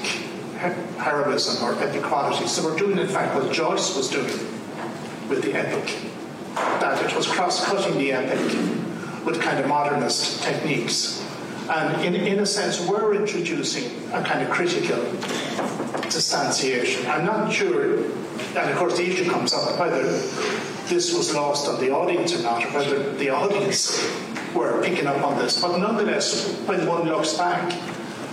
heroism 0.99 1.65
or 1.65 1.75
epic 1.83 2.03
qualities. 2.03 2.57
They 2.57 2.69
were 2.69 2.77
doing, 2.77 2.99
in 2.99 3.09
fact, 3.09 3.35
what 3.35 3.53
Joyce 3.53 3.97
was 3.97 4.09
doing 4.09 4.39
with 5.29 5.43
the 5.43 5.55
epic, 5.55 5.97
that 6.55 7.03
it 7.05 7.15
was 7.17 7.27
cross-cutting 7.27 7.99
the 7.99 8.13
epic 8.13 8.41
with 9.25 9.41
kind 9.41 9.59
of 9.59 9.67
modernist 9.67 10.43
techniques. 10.43 11.23
And 11.69 12.05
in, 12.05 12.15
in 12.15 12.39
a 12.39 12.47
sense, 12.47 12.81
we're 12.87 13.15
introducing 13.15 13.91
a 14.13 14.23
kind 14.23 14.43
of 14.43 14.51
critical 14.51 15.03
distanciation. 16.03 17.05
I'm 17.07 17.25
not 17.27 17.53
sure, 17.53 17.99
and 17.99 18.71
of 18.71 18.77
course 18.77 18.97
the 18.97 19.05
issue 19.05 19.29
comes 19.29 19.53
up 19.53 19.79
whether 19.79 20.23
this 20.89 21.15
was 21.17 21.35
lost 21.35 21.69
on 21.69 21.81
the 21.81 21.91
audience 21.91 22.35
or 22.35 22.43
not, 22.43 22.65
or 22.65 22.69
whether 22.69 23.13
the 23.15 23.31
audience 23.31 24.09
were 24.55 24.83
picking 24.83 25.07
up 25.07 25.23
on 25.23 25.39
this. 25.39 25.61
But 25.61 25.79
nonetheless, 25.79 26.59
when 26.67 26.87
one 26.87 27.09
looks 27.09 27.35
back 27.35 27.73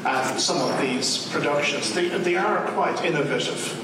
at 0.06 0.38
some 0.38 0.58
of 0.58 0.80
these 0.82 1.28
productions, 1.30 1.94
they, 1.94 2.10
they 2.10 2.36
are 2.36 2.66
quite 2.72 3.04
innovative 3.04 3.80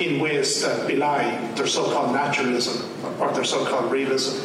in 0.00 0.20
ways 0.20 0.62
that 0.62 0.88
belie 0.88 1.52
their 1.54 1.66
so-called 1.66 2.12
naturalism 2.12 2.90
or 3.20 3.32
their 3.32 3.44
so-called 3.44 3.90
realism. 3.92 4.42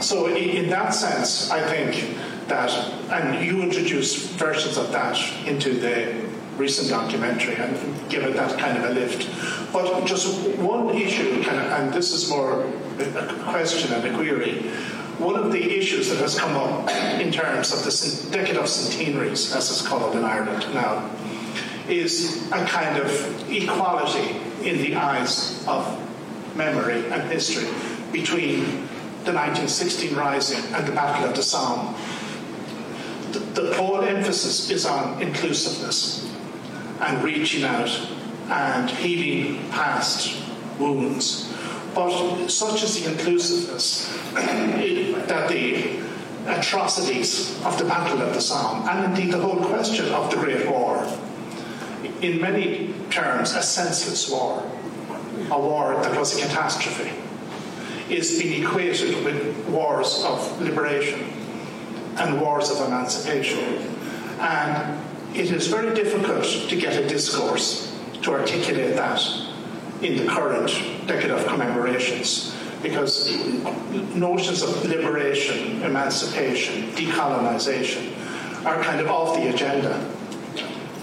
So 0.00 0.28
in 0.28 0.70
that 0.70 0.94
sense, 0.94 1.50
I 1.50 1.60
think 1.68 2.16
that, 2.48 2.70
and 3.10 3.44
you 3.44 3.62
introduced 3.62 4.30
versions 4.32 4.76
of 4.76 4.90
that 4.92 5.18
into 5.46 5.74
the 5.74 6.26
recent 6.56 6.88
documentary 6.88 7.56
and 7.56 7.74
give 8.08 8.24
it 8.24 8.34
that 8.34 8.58
kind 8.58 8.78
of 8.78 8.90
a 8.90 8.94
lift. 8.94 9.28
But 9.72 10.04
just 10.04 10.58
one 10.58 10.94
issue, 10.94 11.42
and 11.48 11.92
this 11.92 12.12
is 12.12 12.28
more 12.28 12.64
a 12.98 13.34
question 13.44 13.92
and 13.92 14.06
a 14.06 14.14
query. 14.14 14.62
One 15.18 15.36
of 15.36 15.52
the 15.52 15.78
issues 15.78 16.10
that 16.10 16.18
has 16.18 16.38
come 16.38 16.56
up 16.56 16.90
in 17.20 17.32
terms 17.32 17.72
of 17.72 17.84
the 17.84 18.30
decade 18.32 18.56
of 18.56 18.68
centenaries, 18.68 19.54
as 19.54 19.70
it's 19.70 19.86
called 19.86 20.14
in 20.16 20.24
Ireland 20.24 20.66
now, 20.74 21.10
is 21.88 22.46
a 22.52 22.64
kind 22.66 22.98
of 22.98 23.50
equality 23.50 24.36
in 24.62 24.78
the 24.78 24.94
eyes 24.94 25.64
of 25.66 25.98
memory 26.56 27.06
and 27.10 27.22
history 27.30 27.68
between 28.12 28.64
the 29.24 29.32
1916 29.32 30.14
Rising 30.14 30.74
and 30.74 30.86
the 30.86 30.92
Battle 30.92 31.28
of 31.28 31.36
the 31.36 31.42
Somme. 31.42 31.94
The, 33.32 33.38
the 33.38 33.74
whole 33.74 34.02
emphasis 34.02 34.70
is 34.70 34.84
on 34.84 35.22
inclusiveness 35.22 36.30
and 37.00 37.22
reaching 37.22 37.64
out 37.64 37.88
and 38.52 38.90
healing 38.90 39.58
past 39.70 40.36
wounds. 40.78 41.52
But 41.94 42.48
such 42.48 42.82
is 42.82 43.02
the 43.02 43.12
inclusiveness 43.12 44.12
that 44.34 45.48
the 45.48 46.00
atrocities 46.46 47.62
of 47.64 47.78
the 47.78 47.84
Battle 47.84 48.20
of 48.20 48.34
the 48.34 48.40
Somme, 48.40 48.88
and 48.88 49.14
indeed 49.14 49.32
the 49.32 49.40
whole 49.40 49.64
question 49.64 50.12
of 50.12 50.30
the 50.30 50.36
Great 50.36 50.68
War, 50.68 51.06
in 52.20 52.40
many 52.40 52.94
terms, 53.10 53.54
a 53.54 53.62
senseless 53.62 54.30
war, 54.30 54.62
a 55.50 55.58
war 55.58 55.94
that 56.02 56.18
was 56.18 56.36
a 56.36 56.42
catastrophe, 56.42 57.10
is 58.12 58.38
being 58.40 58.62
equated 58.62 59.24
with 59.24 59.68
wars 59.68 60.24
of 60.24 60.60
liberation 60.60 61.24
and 62.18 62.40
wars 62.40 62.70
of 62.70 62.86
emancipation. 62.86 63.64
And 64.40 65.00
it 65.34 65.50
is 65.50 65.68
very 65.68 65.94
difficult 65.94 66.44
to 66.44 66.76
get 66.76 67.02
a 67.02 67.08
discourse 67.08 67.91
to 68.22 68.32
articulate 68.32 68.94
that 68.96 69.20
in 70.00 70.16
the 70.16 70.26
current 70.26 70.68
decade 71.06 71.30
of 71.30 71.46
commemorations 71.46 72.56
because 72.82 73.30
notions 74.14 74.62
of 74.62 74.84
liberation, 74.84 75.82
emancipation, 75.82 76.90
decolonization 76.92 78.12
are 78.64 78.82
kind 78.82 79.00
of 79.00 79.08
off 79.08 79.36
the 79.36 79.48
agenda. 79.48 79.94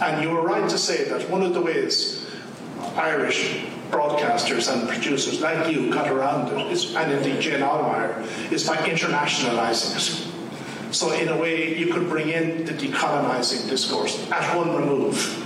And 0.02 0.22
you 0.22 0.30
were 0.30 0.42
right 0.42 0.70
to 0.70 0.78
say 0.78 1.06
that 1.06 1.30
one 1.30 1.42
of 1.42 1.54
the 1.54 1.62
ways 1.62 2.26
Irish 2.96 3.66
broadcasters 3.92 4.72
and 4.72 4.88
producers 4.88 5.42
like 5.42 5.72
you 5.72 5.92
got 5.92 6.10
around 6.10 6.52
it, 6.52 6.72
is, 6.72 6.96
and 6.96 7.12
indeed 7.12 7.42
Jane 7.42 7.62
Ohlmeyer, 7.62 8.52
is 8.52 8.68
by 8.68 8.78
internationalizing 8.78 9.96
it. 9.96 10.94
So 10.94 11.12
in 11.14 11.30
a 11.30 11.38
way, 11.38 11.78
you 11.78 11.94
could 11.94 12.10
bring 12.10 12.30
in 12.30 12.66
the 12.66 12.74
decolonizing 12.74 13.70
discourse 13.70 14.30
at 14.32 14.56
one 14.56 14.76
remove 14.76 15.39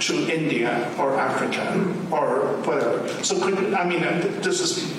to 0.00 0.14
India 0.34 0.92
or 0.98 1.18
Africa 1.18 1.72
or 2.10 2.56
whatever. 2.64 3.08
So 3.22 3.40
could, 3.40 3.74
I 3.74 3.88
mean, 3.88 4.00
this 4.40 4.60
is 4.60 4.92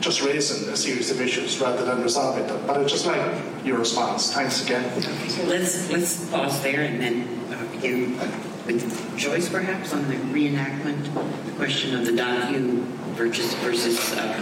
just 0.00 0.22
raising 0.22 0.68
a 0.68 0.76
series 0.76 1.10
of 1.10 1.20
issues 1.20 1.60
rather 1.60 1.84
than 1.84 2.02
resolving 2.02 2.46
them. 2.46 2.60
But 2.66 2.78
I'd 2.78 2.88
just 2.88 3.06
like 3.06 3.22
your 3.64 3.78
response. 3.78 4.32
Thanks 4.32 4.64
again. 4.64 4.84
So 5.28 5.44
let's 5.44 5.90
let's 5.90 6.28
pause 6.30 6.60
there 6.62 6.82
and 6.82 7.00
then 7.00 7.28
uh, 7.52 7.64
begin 7.72 8.18
with 8.66 9.16
Joyce, 9.16 9.48
perhaps, 9.48 9.92
on 9.92 10.08
the 10.08 10.16
reenactment, 10.34 11.02
the 11.46 11.52
question 11.52 11.94
of 11.94 12.04
the 12.04 12.12
docu 12.12 12.82
versus 13.14 13.54
versus 13.54 13.98
uh, 14.18 14.34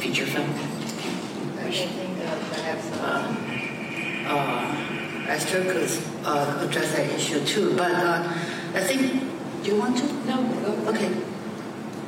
feature 0.00 0.26
film. 0.26 0.48
I 1.58 1.70
think 1.72 2.18
uh, 2.24 2.38
perhaps 2.54 2.86
uh, 2.98 3.50
uh, 4.28 5.28
Esther 5.28 5.62
could 5.62 5.90
uh, 6.24 6.66
address 6.66 6.94
that 6.96 7.10
issue 7.10 7.44
too. 7.44 7.76
But 7.76 7.92
uh, 7.92 8.32
I 8.74 8.80
think, 8.80 9.22
do 9.62 9.70
you 9.70 9.78
want 9.78 9.98
to? 9.98 10.04
No. 10.26 10.38
Okay. 10.88 11.12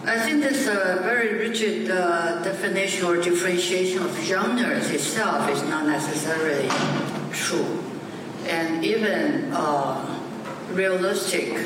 I 0.04 0.18
think 0.18 0.42
this 0.42 0.66
uh, 0.66 0.98
very 1.02 1.34
rigid 1.34 1.90
uh, 1.90 2.42
definition 2.42 3.06
or 3.06 3.20
differentiation 3.20 4.02
of 4.02 4.16
genres 4.22 4.90
itself 4.90 5.48
is 5.48 5.62
not 5.64 5.86
necessarily 5.86 6.68
true. 7.32 7.82
And 8.46 8.84
even 8.84 9.52
uh, 9.52 10.18
realistic 10.70 11.56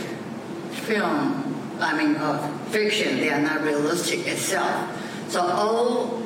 film, 0.72 1.54
I 1.80 1.96
mean, 1.96 2.16
uh, 2.16 2.46
fiction, 2.68 3.16
they 3.16 3.30
are 3.30 3.40
not 3.40 3.62
realistic 3.62 4.26
itself. 4.26 5.02
So 5.30 5.40
all 5.40 6.22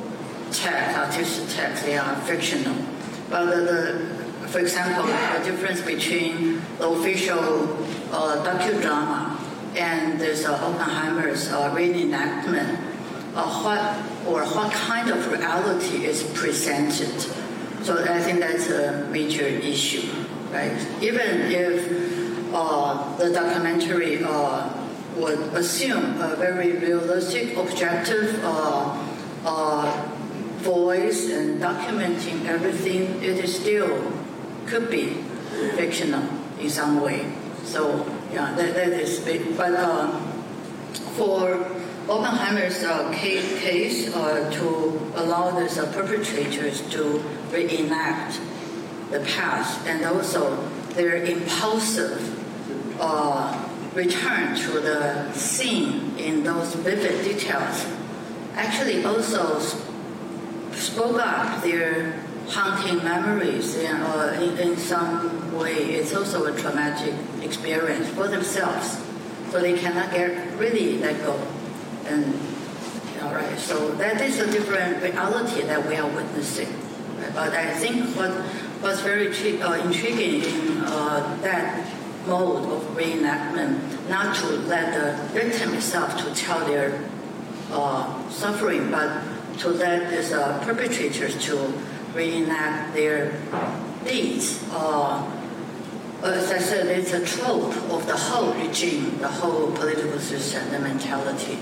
text, 0.51 0.97
artistic 0.97 1.55
text, 1.55 1.85
they 1.85 1.97
are 1.97 2.15
fictional. 2.21 2.75
But 3.29 3.45
the, 3.45 3.61
the 3.61 4.47
for 4.49 4.59
example, 4.59 5.05
the 5.05 5.49
difference 5.49 5.81
between 5.81 6.61
the 6.77 6.89
official 6.89 7.67
uh, 8.11 8.43
docudrama 8.43 9.37
and 9.75 10.19
there's 10.19 10.45
uh, 10.45 10.53
Oppenheimer's 10.53 11.49
uh, 11.49 11.73
reenactment, 11.73 12.77
uh, 13.35 13.63
what 13.63 13.81
or 14.27 14.43
what 14.53 14.71
kind 14.71 15.09
of 15.09 15.31
reality 15.31 16.05
is 16.05 16.23
presented. 16.33 17.19
So 17.83 18.03
I 18.03 18.19
think 18.19 18.39
that's 18.39 18.69
a 18.69 19.07
major 19.09 19.45
issue, 19.45 20.11
right? 20.51 20.77
Even 21.01 21.51
if 21.51 22.53
uh, 22.53 23.15
the 23.17 23.31
documentary 23.31 24.23
uh, 24.23 24.69
would 25.15 25.39
assume 25.53 26.21
a 26.21 26.35
very 26.35 26.73
realistic, 26.73 27.57
objective 27.57 28.39
uh, 28.43 29.01
uh, 29.45 30.07
voice 30.57 31.31
and 31.31 31.61
documenting 31.61 32.45
everything, 32.45 33.23
it 33.23 33.43
is 33.43 33.59
still 33.59 34.13
could 34.67 34.91
be 34.91 35.23
fictional 35.75 36.23
in 36.59 36.69
some 36.69 37.01
way. 37.01 37.25
So 37.63 38.05
yeah, 38.33 38.53
that, 38.55 38.73
that 38.75 38.89
is 38.89 39.19
big. 39.19 39.57
But 39.57 39.73
uh, 39.73 40.19
for 41.15 41.65
Oppenheimer's 42.09 42.83
uh, 42.83 43.11
case, 43.13 44.13
uh, 44.13 44.51
to 44.51 45.13
allow 45.15 45.59
these 45.59 45.77
perpetrators 45.77 46.81
to 46.91 47.23
reenact 47.51 48.39
the 49.11 49.19
past 49.21 49.85
and 49.87 50.03
also 50.05 50.57
their 50.93 51.23
impulsive 51.23 52.19
uh, 52.99 53.69
return 53.93 54.55
to 54.55 54.79
the 54.79 55.31
scene 55.33 56.17
in 56.17 56.43
those 56.43 56.75
vivid 56.75 57.23
details, 57.23 57.85
actually 58.55 59.03
also 59.03 59.59
spoke 60.71 61.19
up 61.19 61.61
their 61.63 62.19
haunting 62.51 63.03
memories 63.03 63.75
and 63.77 64.59
in, 64.59 64.77
some 64.77 65.57
way 65.57 65.95
it's 65.95 66.13
also 66.13 66.45
a 66.45 66.57
traumatic 66.59 67.13
experience 67.41 68.07
for 68.09 68.27
themselves. 68.27 69.01
So 69.51 69.61
they 69.61 69.77
cannot 69.77 70.11
get 70.11 70.57
really 70.59 70.97
let 70.99 71.17
go. 71.23 71.35
And 72.05 72.35
all 73.23 73.33
right, 73.33 73.57
so 73.57 73.91
that 73.95 74.21
is 74.21 74.39
a 74.39 74.51
different 74.51 75.01
reality 75.01 75.61
that 75.63 75.87
we 75.87 75.95
are 75.95 76.09
witnessing. 76.09 76.67
But 77.33 77.53
I 77.53 77.73
think 77.75 78.15
what 78.17 78.31
was 78.81 78.99
very 79.01 79.27
uh, 79.61 79.73
intriguing 79.85 80.43
in 80.43 80.77
uh, 80.81 81.37
that 81.41 81.87
mode 82.27 82.65
of 82.69 82.83
reenactment, 82.97 84.09
not 84.09 84.35
to 84.37 84.47
let 84.67 84.93
the 84.93 85.39
victim 85.39 85.73
itself 85.73 86.17
to 86.17 86.33
tell 86.35 86.65
their 86.65 87.09
uh, 87.71 88.29
suffering, 88.29 88.91
but 88.91 89.23
to 89.59 89.69
let 89.69 90.09
these 90.09 90.31
uh, 90.31 90.59
perpetrators 90.65 91.41
to 91.45 91.71
reenact 92.13 92.93
their 92.93 93.39
deeds. 94.05 94.63
Uh, 94.71 95.29
as 96.23 96.51
I 96.51 96.59
said, 96.59 96.87
it's 96.87 97.13
a 97.13 97.25
trope 97.25 97.75
of 97.91 98.05
the 98.05 98.15
whole 98.15 98.53
regime, 98.53 99.17
the 99.19 99.27
whole 99.27 99.71
political 99.71 100.19
system, 100.19 100.69
the 100.71 100.79
mentality. 100.79 101.57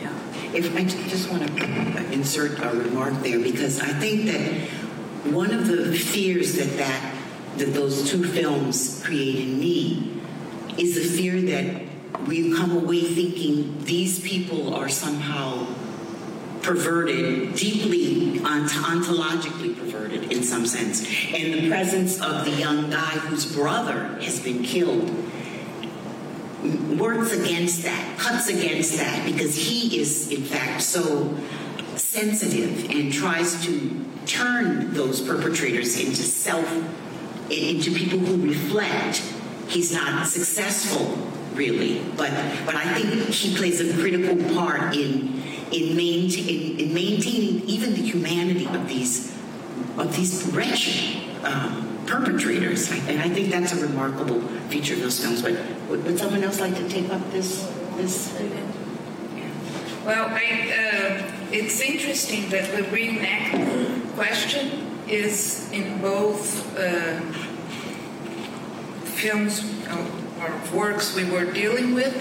Yeah. 0.00 0.12
If 0.52 0.74
I 0.76 0.84
just 0.84 1.30
want 1.30 1.46
to 1.46 2.12
insert 2.12 2.58
a 2.58 2.70
remark 2.70 3.14
there, 3.22 3.38
because 3.38 3.80
I 3.80 3.92
think 3.92 4.26
that 4.26 5.32
one 5.32 5.52
of 5.52 5.68
the 5.68 5.96
fears 5.96 6.56
that 6.56 6.76
that 6.78 7.14
that 7.58 7.74
those 7.74 8.10
two 8.10 8.24
films 8.24 9.02
create 9.04 9.36
in 9.36 9.60
me 9.60 10.20
is 10.78 10.94
the 10.94 11.16
fear 11.16 11.40
that 11.42 11.82
we 12.26 12.54
come 12.54 12.76
away 12.76 13.02
thinking 13.02 13.84
these 13.84 14.20
people 14.20 14.74
are 14.74 14.88
somehow 14.88 15.66
perverted, 16.62 17.54
deeply 17.54 18.38
ont- 18.44 18.70
ontologically 18.70 19.76
perverted 19.78 20.32
in 20.32 20.42
some 20.42 20.66
sense. 20.66 21.00
And 21.32 21.54
the 21.54 21.68
presence 21.68 22.20
of 22.20 22.44
the 22.44 22.52
young 22.52 22.90
guy 22.90 23.18
whose 23.18 23.54
brother 23.54 24.18
has 24.20 24.40
been 24.40 24.62
killed 24.62 25.10
works 26.98 27.32
against 27.32 27.82
that, 27.84 28.18
cuts 28.18 28.48
against 28.48 28.96
that, 28.98 29.24
because 29.24 29.56
he 29.56 29.98
is, 29.98 30.30
in 30.30 30.42
fact, 30.42 30.82
so 30.82 31.34
sensitive 31.96 32.90
and 32.90 33.12
tries 33.12 33.64
to 33.64 34.04
turn 34.26 34.92
those 34.92 35.20
perpetrators 35.20 35.98
into 35.98 36.22
self, 36.22 36.66
into 37.50 37.92
people 37.92 38.18
who 38.18 38.48
reflect. 38.48 39.22
He's 39.68 39.92
not 39.92 40.26
successful, 40.26 41.16
really, 41.54 42.00
but 42.16 42.30
but 42.66 42.74
I 42.74 42.94
think 42.94 43.28
he 43.28 43.56
plays 43.56 43.80
a 43.80 43.94
critical 43.94 44.36
part 44.54 44.96
in 44.96 45.40
in, 45.72 45.96
maintain, 45.96 46.48
in, 46.48 46.80
in 46.80 46.94
maintaining 46.94 47.62
even 47.68 47.94
the 47.94 48.02
humanity 48.02 48.66
of 48.66 48.88
these 48.88 49.30
of 49.96 50.14
these 50.16 50.46
wretched 50.52 51.44
um, 51.44 51.98
perpetrators. 52.06 52.90
And 52.90 53.20
I 53.20 53.28
think 53.28 53.50
that's 53.50 53.72
a 53.72 53.86
remarkable 53.86 54.40
feature 54.68 54.94
of 54.94 55.00
those 55.00 55.20
films. 55.20 55.42
But 55.42 55.52
would, 55.88 56.04
would 56.04 56.18
someone 56.18 56.42
else 56.42 56.60
like 56.60 56.76
to 56.76 56.88
take 56.88 57.10
up 57.10 57.30
this? 57.30 57.70
this? 57.96 58.32
Well, 60.04 60.28
I, 60.30 60.42
uh, 60.72 61.32
it's 61.52 61.80
interesting 61.80 62.48
that 62.50 62.70
the 62.72 62.82
reenactment 62.84 64.12
question 64.14 64.86
is 65.08 65.70
in 65.72 66.00
both 66.00 66.76
uh, 66.78 67.20
films 69.04 69.60
or 70.40 70.76
works 70.76 71.14
we 71.14 71.24
were 71.30 71.44
dealing 71.52 71.94
with, 71.94 72.14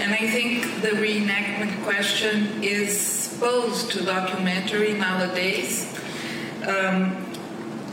and 0.00 0.12
I 0.12 0.28
think 0.30 0.82
the 0.82 0.90
reenactment 0.90 1.82
question 1.84 2.62
is 2.62 3.36
posed 3.40 3.92
to 3.92 4.04
documentary 4.04 4.92
nowadays. 4.92 5.92
Um, 6.62 7.26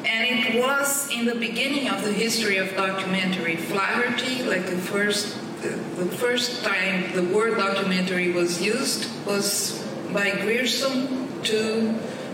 and 0.06 0.26
it 0.28 0.60
was 0.62 1.12
in 1.12 1.26
the 1.26 1.36
beginning 1.36 1.90
of 1.90 2.04
the 2.04 2.12
history 2.12 2.58
of 2.58 2.76
documentary 2.76 3.56
Flaherty, 3.56 4.44
like 4.44 4.66
the 4.66 4.78
first 4.78 5.38
the, 5.62 5.70
the 6.02 6.06
first 6.06 6.64
time 6.64 7.12
the 7.14 7.24
word 7.36 7.58
documentary 7.58 8.32
was 8.32 8.62
used 8.62 9.10
was 9.26 9.86
by 10.14 10.32
Grierson 10.32 11.42
to 11.44 11.90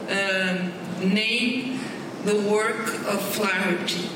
um, 0.09 0.71
name 1.13 1.79
the 2.23 2.39
work 2.49 2.87
of 3.07 3.21
Flaherty. 3.21 4.09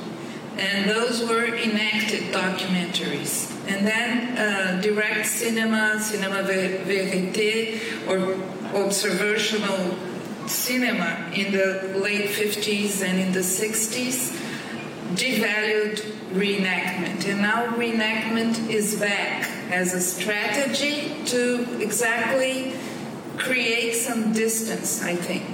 And 0.60 0.90
those 0.90 1.24
were 1.28 1.46
enacted 1.46 2.34
documentaries. 2.34 3.50
And 3.68 3.88
then 3.88 4.38
uh, 4.38 4.82
direct 4.82 5.26
cinema, 5.26 6.00
cinema 6.02 6.44
verité, 6.44 7.80
or 8.08 8.36
observational 8.76 9.96
cinema 10.48 11.32
in 11.34 11.52
the 11.52 11.98
late 12.00 12.30
50s 12.30 13.04
and 13.04 13.20
in 13.20 13.32
the 13.32 13.40
60s 13.40 14.36
devalued 15.16 15.98
reenactment. 16.34 17.28
And 17.28 17.42
now 17.42 17.68
reenactment 17.68 18.70
is 18.70 19.00
back 19.00 19.50
as 19.72 19.94
a 19.94 20.02
strategy 20.02 21.16
to 21.26 21.80
exactly 21.80 22.74
create 23.38 23.94
some 23.94 24.34
distance, 24.34 25.02
I 25.04 25.16
think. 25.16 25.46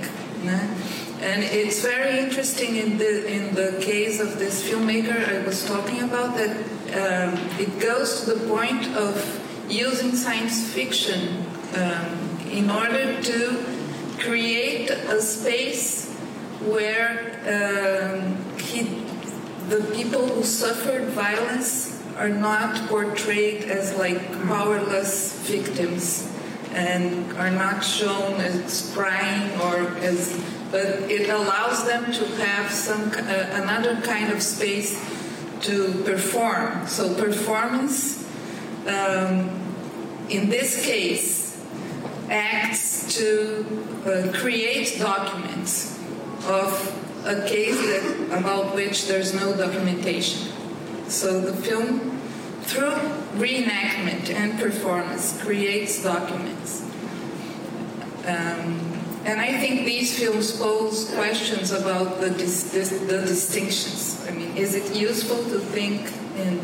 And 1.22 1.44
it's 1.44 1.82
very 1.82 2.20
interesting 2.20 2.76
in 2.76 2.98
the 2.98 3.26
in 3.26 3.56
the 3.56 3.80
case 3.82 4.20
of 4.20 4.38
this 4.38 4.68
filmmaker 4.68 5.18
I 5.28 5.46
was 5.46 5.66
talking 5.66 6.04
about 6.04 6.36
that 6.36 6.56
um, 6.94 7.40
it 7.60 7.80
goes 7.80 8.22
to 8.22 8.34
the 8.34 8.48
point 8.48 8.86
of 8.96 9.16
using 9.70 10.12
science 10.16 10.70
fiction 10.74 11.46
um, 11.76 12.40
in 12.52 12.70
order 12.70 13.22
to 13.22 13.66
create 14.20 14.90
a 14.90 15.22
space 15.22 16.12
where 16.62 17.32
um, 17.48 18.38
he, 18.58 18.84
the 19.70 19.84
people 19.96 20.28
who 20.28 20.44
suffered 20.44 21.06
violence 21.10 22.02
are 22.18 22.30
not 22.30 22.76
portrayed 22.88 23.64
as 23.66 23.96
like 23.98 24.32
powerless 24.48 25.40
victims 25.48 26.32
and 26.72 27.32
are 27.38 27.52
not 27.52 27.84
shown 27.84 28.34
as 28.42 28.92
crying 28.94 29.50
or 29.62 29.88
as 30.00 30.34
but 30.72 30.86
it 31.10 31.30
allows 31.30 31.86
them 31.86 32.12
to 32.12 32.26
have 32.38 32.72
some 32.72 33.12
uh, 33.12 33.62
another 33.62 34.00
kind 34.02 34.32
of 34.32 34.42
space 34.42 35.00
to 35.62 36.04
perform 36.04 36.86
so 36.88 37.14
performance 37.16 38.24
um, 38.88 39.50
in 40.30 40.50
this 40.50 40.86
case 40.86 41.64
acts 42.30 43.18
to 43.18 43.66
uh, 44.06 44.32
create 44.38 44.98
documents 45.00 46.00
of 46.48 47.02
a 47.26 47.48
case 47.48 47.78
that, 47.78 48.40
about 48.40 48.76
which 48.76 49.08
there's 49.08 49.34
no 49.34 49.56
documentation 49.56 50.52
so 51.08 51.40
the 51.40 51.54
film 51.54 52.16
through 52.66 52.96
reenactment 53.36 54.32
and 54.32 54.60
performance 54.60 55.40
creates 55.42 56.02
documents. 56.04 56.82
Um, 58.26 58.95
and 59.26 59.42
I 59.42 59.58
think 59.58 59.86
these 59.86 60.18
films 60.18 60.52
pose 60.58 61.12
questions 61.16 61.72
about 61.72 62.22
the, 62.22 62.30
dis- 62.30 62.72
the 62.72 63.22
distinctions. 63.22 64.24
I 64.28 64.32
mean, 64.32 64.56
is 64.56 64.76
it 64.76 64.96
useful 64.96 65.38
to 65.38 65.60
think 65.60 66.12
in, 66.38 66.60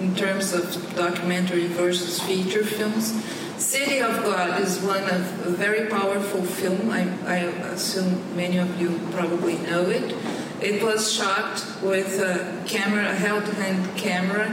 in 0.00 0.14
terms 0.16 0.54
of 0.54 0.94
documentary 0.96 1.66
versus 1.66 2.20
feature 2.20 2.64
films? 2.64 3.12
City 3.58 4.00
of 4.00 4.16
God 4.22 4.60
is 4.62 4.80
one 4.80 5.02
of 5.02 5.46
a 5.46 5.50
very 5.50 5.90
powerful 5.90 6.42
film. 6.42 6.90
I, 6.90 7.02
I 7.26 7.36
assume 7.74 8.36
many 8.36 8.56
of 8.56 8.80
you 8.80 8.98
probably 9.12 9.58
know 9.58 9.82
it. 9.90 10.14
It 10.62 10.82
was 10.82 11.12
shot 11.12 11.64
with 11.82 12.18
a 12.20 12.64
camera, 12.66 13.10
a 13.10 13.14
held-hand 13.14 13.96
camera, 13.96 14.46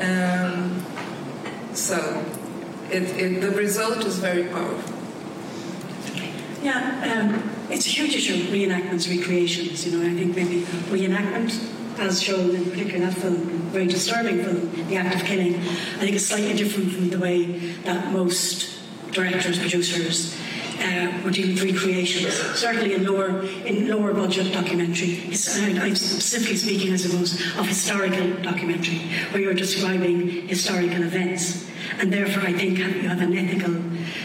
um, 0.00 0.84
so 1.74 2.24
it, 2.90 3.02
it, 3.02 3.40
the 3.40 3.50
result 3.50 4.04
is 4.04 4.18
very 4.18 4.44
powerful. 4.44 4.95
Yeah, 6.66 7.30
um, 7.30 7.70
it's 7.70 7.86
a 7.86 7.90
huge 7.90 8.16
issue, 8.16 8.50
reenactments, 8.50 9.08
recreations. 9.08 9.86
You 9.86 9.96
know, 9.96 10.04
I 10.04 10.12
think 10.12 10.34
maybe 10.34 10.62
reenactment, 10.90 11.54
as 12.00 12.20
shown 12.20 12.56
in 12.56 12.64
particular 12.64 12.96
in 12.96 13.02
that 13.02 13.14
film, 13.14 13.36
very 13.70 13.86
disturbing 13.86 14.42
film, 14.42 14.88
The 14.88 14.96
Act 14.96 15.14
of 15.14 15.22
Killing, 15.22 15.54
I 15.54 16.00
think 16.00 16.16
it's 16.16 16.26
slightly 16.26 16.54
different 16.54 16.90
from 16.90 17.10
the 17.10 17.20
way 17.20 17.44
that 17.84 18.12
most 18.12 18.80
directors, 19.12 19.60
producers, 19.60 20.36
uh, 20.80 21.20
would 21.22 21.34
deal 21.34 21.54
with 21.54 21.62
recreations. 21.62 22.34
Certainly 22.58 22.94
in 22.94 23.06
lower 23.06 23.42
in 23.64 23.88
lower 23.88 24.12
budget 24.12 24.52
documentary. 24.52 25.22
I'm 25.22 25.94
specifically 25.94 26.56
speaking, 26.56 26.92
I 26.92 26.96
suppose, 26.96 27.34
of 27.56 27.68
historical 27.68 28.42
documentary, 28.42 28.98
where 29.30 29.40
you're 29.40 29.54
describing 29.54 30.48
historical 30.48 31.04
events. 31.04 31.70
And 31.98 32.12
therefore, 32.12 32.42
I 32.42 32.52
think 32.52 32.78
you 32.78 33.08
have 33.08 33.20
an 33.20 33.36
ethical 33.36 33.74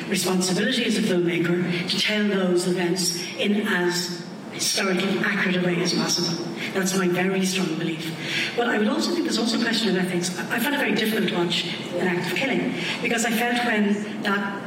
responsibility 0.09 0.85
as 0.85 0.97
a 0.97 1.01
filmmaker 1.01 1.89
to 1.89 1.99
tell 1.99 2.27
those 2.27 2.67
events 2.67 3.25
in 3.38 3.67
as 3.67 4.25
historically 4.51 5.19
accurate 5.19 5.63
a 5.63 5.65
way 5.65 5.81
as 5.81 5.93
possible. 5.93 6.45
That's 6.73 6.95
my 6.95 7.07
very 7.07 7.45
strong 7.45 7.77
belief. 7.77 8.13
But 8.55 8.67
I 8.67 8.77
would 8.77 8.88
also 8.88 9.11
think 9.11 9.23
there's 9.23 9.38
also 9.38 9.59
a 9.59 9.63
question 9.63 9.95
of 9.95 10.03
ethics. 10.03 10.38
I 10.38 10.59
found 10.59 10.75
it 10.75 10.79
very 10.79 10.93
difficult 10.93 11.29
to 11.29 11.35
watch 11.35 11.65
an 11.95 12.07
act 12.07 12.31
of 12.31 12.38
killing 12.38 12.73
because 13.01 13.25
I 13.25 13.31
felt 13.31 13.65
when 13.65 14.21
that 14.23 14.61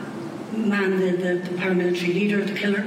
man, 0.56 0.98
the, 0.98 1.10
the, 1.12 1.34
the 1.34 1.56
paramilitary 1.56 2.14
leader, 2.14 2.44
the 2.44 2.54
killer, 2.54 2.80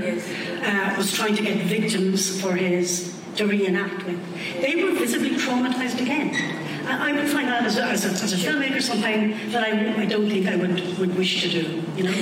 uh, 0.63 0.95
was 0.97 1.11
trying 1.11 1.35
to 1.35 1.43
get 1.43 1.57
victims 1.65 2.41
for 2.41 2.55
his 2.55 3.13
to 3.35 3.45
reenact 3.45 4.05
with, 4.05 4.19
they 4.61 4.83
were 4.83 4.91
visibly 4.93 5.31
traumatized 5.31 6.01
again. 6.01 6.66
I, 6.89 7.11
would 7.11 7.29
find 7.29 7.47
that 7.47 7.63
as 7.65 7.77
a, 7.77 7.83
as 7.85 8.05
a, 8.05 8.09
as 8.23 8.33
a 8.33 8.37
filmmaker 8.37 8.81
something 8.81 9.51
that 9.51 9.63
I, 9.63 10.01
I 10.01 10.05
don't 10.05 10.29
think 10.29 10.47
I 10.47 10.55
would, 10.55 10.97
would 10.97 11.15
wish 11.17 11.41
to 11.41 11.49
do, 11.49 11.83
you 11.95 12.03
know. 12.03 12.13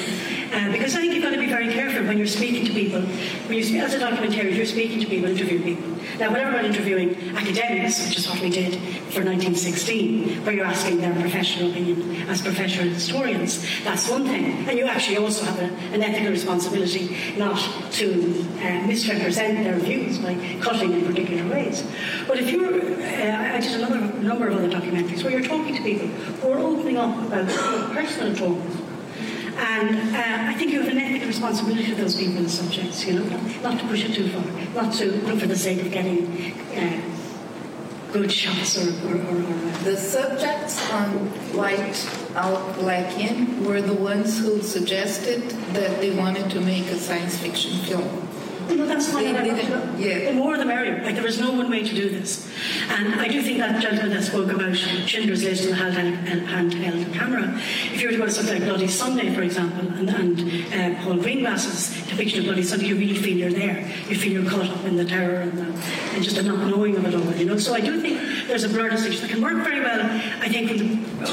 Uh, 0.54 0.72
because 0.72 0.96
I 0.96 1.02
think 1.02 1.14
you've 1.14 1.24
got 1.24 1.32
to 1.32 1.40
be 1.40 1.48
very 1.48 1.72
careful 1.72 2.06
when 2.06 2.18
you're 2.18 2.28
speaking 2.28 2.66
to 2.66 2.74
people. 2.74 3.02
When 3.02 3.58
you 3.58 3.64
speak, 3.64 3.82
as 3.82 3.94
a 3.94 4.00
documentarian, 4.00 4.56
you're 4.56 4.66
speaking 4.66 5.00
to 5.02 5.08
people, 5.08 5.30
interviewing 5.30 5.64
people. 5.64 5.95
Now, 6.20 6.32
whenever 6.32 6.58
I'm 6.58 6.66
interviewing 6.66 7.16
academics, 7.36 8.08
which 8.08 8.18
is 8.18 8.30
what 8.30 8.42
we 8.42 8.50
did 8.50 8.76
for 9.14 9.24
1916, 9.24 10.46
where 10.46 10.56
you're 10.56 10.66
asking 10.66 11.02
their 11.02 11.14
professional 11.20 11.72
opinion 11.72 12.28
as 12.30 12.42
professional 12.42 12.90
historians, 12.90 13.66
that's 13.84 14.10
one 14.10 14.26
thing. 14.26 14.68
And 14.68 14.78
you 14.78 14.86
actually 14.86 15.18
also 15.18 15.46
have 15.46 15.60
a, 15.60 15.74
an 15.94 16.04
ethical 16.04 16.32
responsibility 16.32 17.18
not 17.38 17.60
to 17.94 18.46
uh, 18.62 18.88
misrepresent 18.88 19.64
their 19.64 19.78
views 19.78 20.20
by 20.20 20.36
cutting 20.62 20.94
in 20.94 21.06
particular 21.06 21.52
ways. 21.52 21.86
But 22.28 22.40
if 22.40 22.50
you're, 22.50 22.74
uh, 22.74 23.56
I 23.56 23.60
did 23.60 23.82
another 23.82 24.00
number 24.22 24.48
of 24.48 24.58
other 24.58 24.70
documentaries 24.70 25.24
where 25.24 25.32
you're 25.32 25.48
talking 25.48 25.76
to 25.76 25.84
people 25.84 26.08
who 26.08 26.52
are 26.52 26.60
opening 26.60 26.98
up 26.98 27.18
about 27.28 27.48
personal 27.94 28.34
traumas 28.34 28.85
and 29.58 30.16
uh, 30.16 30.52
I 30.52 30.54
think 30.56 30.72
you 30.72 30.82
have 30.82 30.92
an 30.92 30.98
ethical 30.98 31.28
responsibility 31.28 31.86
to 31.86 31.96
those 31.96 32.16
people 32.16 32.38
and 32.38 32.52
subjects, 32.52 33.06
you 33.06 33.20
know, 33.20 33.38
not, 33.64 33.80
to 33.80 33.88
push 33.88 34.04
it 34.04 34.14
too 34.14 34.30
far, 34.30 34.44
not 34.84 34.94
to 34.96 35.12
look 35.24 35.40
for 35.40 35.48
the 35.48 35.56
sake 35.56 35.82
of 35.82 35.92
getting 35.92 36.54
uh, 36.76 37.02
good 38.12 38.32
shots 38.32 38.78
or, 38.78 38.90
or, 39.08 39.16
or, 39.16 39.36
or 39.36 39.70
uh, 39.70 39.84
The 39.84 39.98
subjects 39.98 40.92
on 40.92 41.10
White 41.54 42.10
Out 42.36 42.76
Black 42.76 43.18
In 43.20 43.66
were 43.66 43.82
the 43.82 43.94
ones 43.94 44.40
who 44.40 44.62
suggested 44.62 45.50
that 45.74 46.00
they 46.00 46.16
wanted 46.16 46.50
to 46.52 46.62
make 46.62 46.86
a 46.88 46.98
science 46.98 47.38
fiction 47.38 47.78
film. 47.80 48.25
No, 48.70 48.86
that's 48.86 49.12
fine. 49.12 49.34
They 49.34 49.50
it. 49.50 50.00
Yeah. 50.00 50.32
The 50.32 50.34
more 50.34 50.58
the 50.58 50.66
merrier. 50.66 51.02
Like 51.04 51.16
there 51.16 51.26
is 51.26 51.40
no 51.40 51.52
one 51.52 51.70
way 51.70 51.84
to 51.84 51.96
do 51.96 52.10
this. 52.10 52.50
And 52.90 53.16
I 53.16 53.28
do 53.28 53.42
think 53.42 53.60
that 53.60 53.82
gentleman 53.82 54.12
that 54.12 54.24
spoke 54.24 54.52
about 54.52 54.76
Schindler's 54.76 55.44
List 55.44 55.66
and 55.66 55.74
the 55.74 55.78
handheld, 55.78 56.48
handheld 56.48 57.14
camera, 57.14 57.60
if 57.94 58.02
you 58.02 58.08
were 58.08 58.12
to 58.14 58.18
go 58.18 58.26
to 58.26 58.32
something 58.32 58.60
like 58.60 58.68
Bloody 58.68 58.88
Sunday, 58.88 59.34
for 59.34 59.42
example, 59.42 59.88
and, 59.88 60.10
and 60.10 60.40
uh, 60.74 61.04
Paul 61.04 61.18
Greengrass's 61.18 62.08
depiction 62.08 62.40
of 62.40 62.46
Bloody 62.46 62.64
Sunday, 62.64 62.88
you 62.88 62.96
really 62.96 63.16
feel 63.16 63.38
you're 63.38 63.52
there. 63.52 63.88
You 64.08 64.16
feel 64.16 64.34
you're 64.34 64.50
caught 64.50 64.70
up 64.70 64.84
in 64.86 64.96
the 64.96 65.06
terror 65.06 65.42
and, 65.42 65.58
the, 65.58 65.64
and 65.64 66.24
just 66.24 66.36
the 66.36 66.44
not 66.44 66.68
knowing 66.68 66.96
of 66.96 67.06
it 67.06 67.14
all, 67.14 67.36
you 67.36 67.46
know. 67.46 67.58
So 67.58 67.74
I 67.74 67.82
do 67.82 68.02
think 68.02 68.20
there's 68.56 68.72
a 68.72 68.74
blur 68.74 68.90
distinction 68.90 69.22
that 69.22 69.32
can 69.32 69.42
work 69.42 69.66
very 69.66 69.82
well, 69.82 70.00
I 70.00 70.48
think, 70.48 70.70
from 70.70 70.78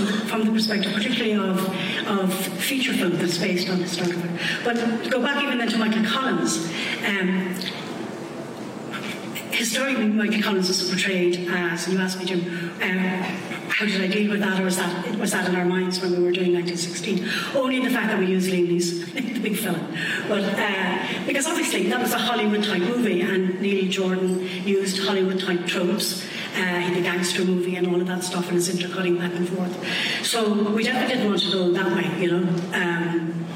the, 0.06 0.12
from 0.26 0.44
the 0.44 0.50
perspective 0.50 0.92
particularly 0.92 1.34
of, 1.34 2.08
of 2.08 2.34
feature 2.34 2.92
film 2.92 3.12
that's 3.12 3.38
based 3.38 3.70
on 3.70 3.78
historical. 3.78 4.28
But 4.64 4.74
go 5.08 5.22
back 5.22 5.40
even 5.40 5.58
then 5.58 5.68
to 5.68 5.78
Michael 5.78 6.04
Collins, 6.04 6.66
um, 7.06 7.54
historically 9.52 10.08
Michael 10.08 10.42
Collins 10.42 10.68
is 10.68 10.90
portrayed 10.90 11.48
as, 11.48 11.86
and 11.86 11.96
you 11.96 12.02
asked 12.02 12.18
me, 12.18 12.24
Jim, 12.24 12.72
uh, 12.82 13.22
how 13.68 13.86
did 13.86 14.00
I 14.00 14.08
deal 14.08 14.28
with 14.28 14.40
that, 14.40 14.60
or 14.60 14.64
was 14.64 14.76
that 14.78 15.16
was 15.16 15.30
that 15.30 15.48
in 15.48 15.54
our 15.54 15.64
minds 15.64 16.00
when 16.00 16.10
we 16.10 16.24
were 16.24 16.32
doing 16.32 16.52
1916? 16.54 17.24
Only 17.54 17.80
the 17.80 17.90
fact 17.90 18.08
that 18.08 18.18
we 18.18 18.26
used 18.26 18.50
Liam 18.50 18.68
Neeson, 18.68 19.12
the 19.34 19.40
big 19.40 19.56
fella. 19.56 19.78
But 20.28 20.42
uh, 20.58 21.24
because 21.26 21.46
obviously 21.46 21.88
that 21.88 22.00
was 22.00 22.12
a 22.12 22.18
Hollywood 22.18 22.64
type 22.64 22.82
movie, 22.82 23.20
and 23.20 23.60
Neil 23.60 23.88
Jordan 23.88 24.46
used 24.64 25.06
Hollywood 25.06 25.40
type 25.40 25.66
tropes. 25.66 26.26
Uh, 26.54 26.80
he 26.80 26.94
did 26.94 27.04
gangster 27.04 27.44
movie 27.44 27.76
and 27.76 27.86
all 27.86 28.00
of 28.00 28.06
that 28.06 28.22
stuff, 28.22 28.48
and 28.48 28.58
it's 28.58 28.68
intercutting 28.68 29.18
back 29.18 29.32
and 29.34 29.48
forth. 29.48 29.74
So 30.24 30.70
we 30.70 30.82
definitely 30.82 31.14
didn't 31.14 31.28
want 31.28 31.40
to 31.40 31.50
go 31.50 31.72
that 31.72 31.86
way, 31.96 32.22
you 32.22 32.30
know. 32.30 32.48
Um, 32.74 33.46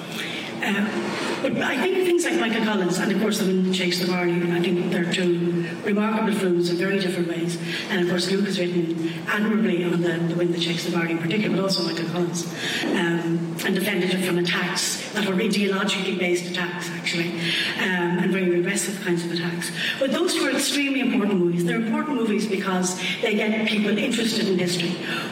uh, 0.63 1.17
but 1.43 1.59
I 1.59 1.77
think 1.81 2.07
things 2.07 2.25
like 2.25 2.41
Michael 2.41 2.65
Collins 2.65 2.99
and 2.99 3.13
of 3.13 3.21
course 3.21 3.39
The 3.39 3.47
Wind 3.47 3.77
Shakes 3.77 4.01
the 4.01 4.07
Barley, 4.07 4.33
I 4.53 4.61
think 4.61 4.91
they're 4.91 5.13
two 5.13 5.69
remarkable 5.85 6.33
films 6.33 6.71
in 6.71 6.77
very 6.77 6.99
different 6.99 7.29
ways. 7.29 7.59
And 7.91 8.01
of 8.03 8.09
course 8.09 8.31
Luke 8.31 8.47
has 8.47 8.59
written 8.59 9.13
admirably 9.29 9.85
on 9.85 10.01
the, 10.01 10.19
the 10.19 10.35
Wind 10.35 10.55
That 10.55 10.63
Shakes 10.63 10.85
the 10.85 10.93
Barley 10.93 11.13
in 11.13 11.19
particular, 11.19 11.55
but 11.55 11.63
also 11.63 11.85
Michael 11.85 12.09
Collins, 12.09 12.47
um, 12.85 13.57
and 13.65 13.75
defended 13.75 14.15
it 14.15 14.25
from 14.25 14.39
attacks 14.39 15.06
that 15.17 15.27
are 15.27 15.35
ideologically 15.35 16.19
based 16.19 16.51
attacks 16.51 16.91
actually, 16.91 17.31
um, 17.79 18.21
and 18.21 18.31
very 18.31 18.51
regressive 18.51 19.01
kinds 19.03 19.25
of 19.25 19.33
attacks. 19.33 19.73
But 19.99 20.13
those 20.13 20.35
two 20.35 20.45
are 20.45 20.51
extremely 20.51 21.01
important 21.01 21.39
movies. 21.39 21.65
They're 21.65 21.81
important 21.81 22.17
movies 22.17 22.47
because 22.47 23.01
they 23.23 23.35
get 23.35 23.67
people 23.67 23.97
interested 23.97 24.49
in 24.49 24.59
history. 24.59 24.91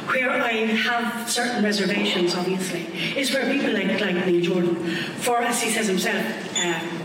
Where 0.08 0.30
I 0.30 0.52
have 0.88 1.30
certain 1.30 1.62
reservations, 1.62 2.34
obviously, 2.34 2.86
is 3.16 3.32
where 3.32 3.50
people 3.52 3.72
like, 3.72 4.00
like 4.00 4.26
Neil 4.26 4.40
Jordan, 4.40 4.74
for 5.18 5.38
as 5.42 5.62
he 5.62 5.70
says 5.70 5.86
himself, 5.86 6.24
uh, 6.56 7.04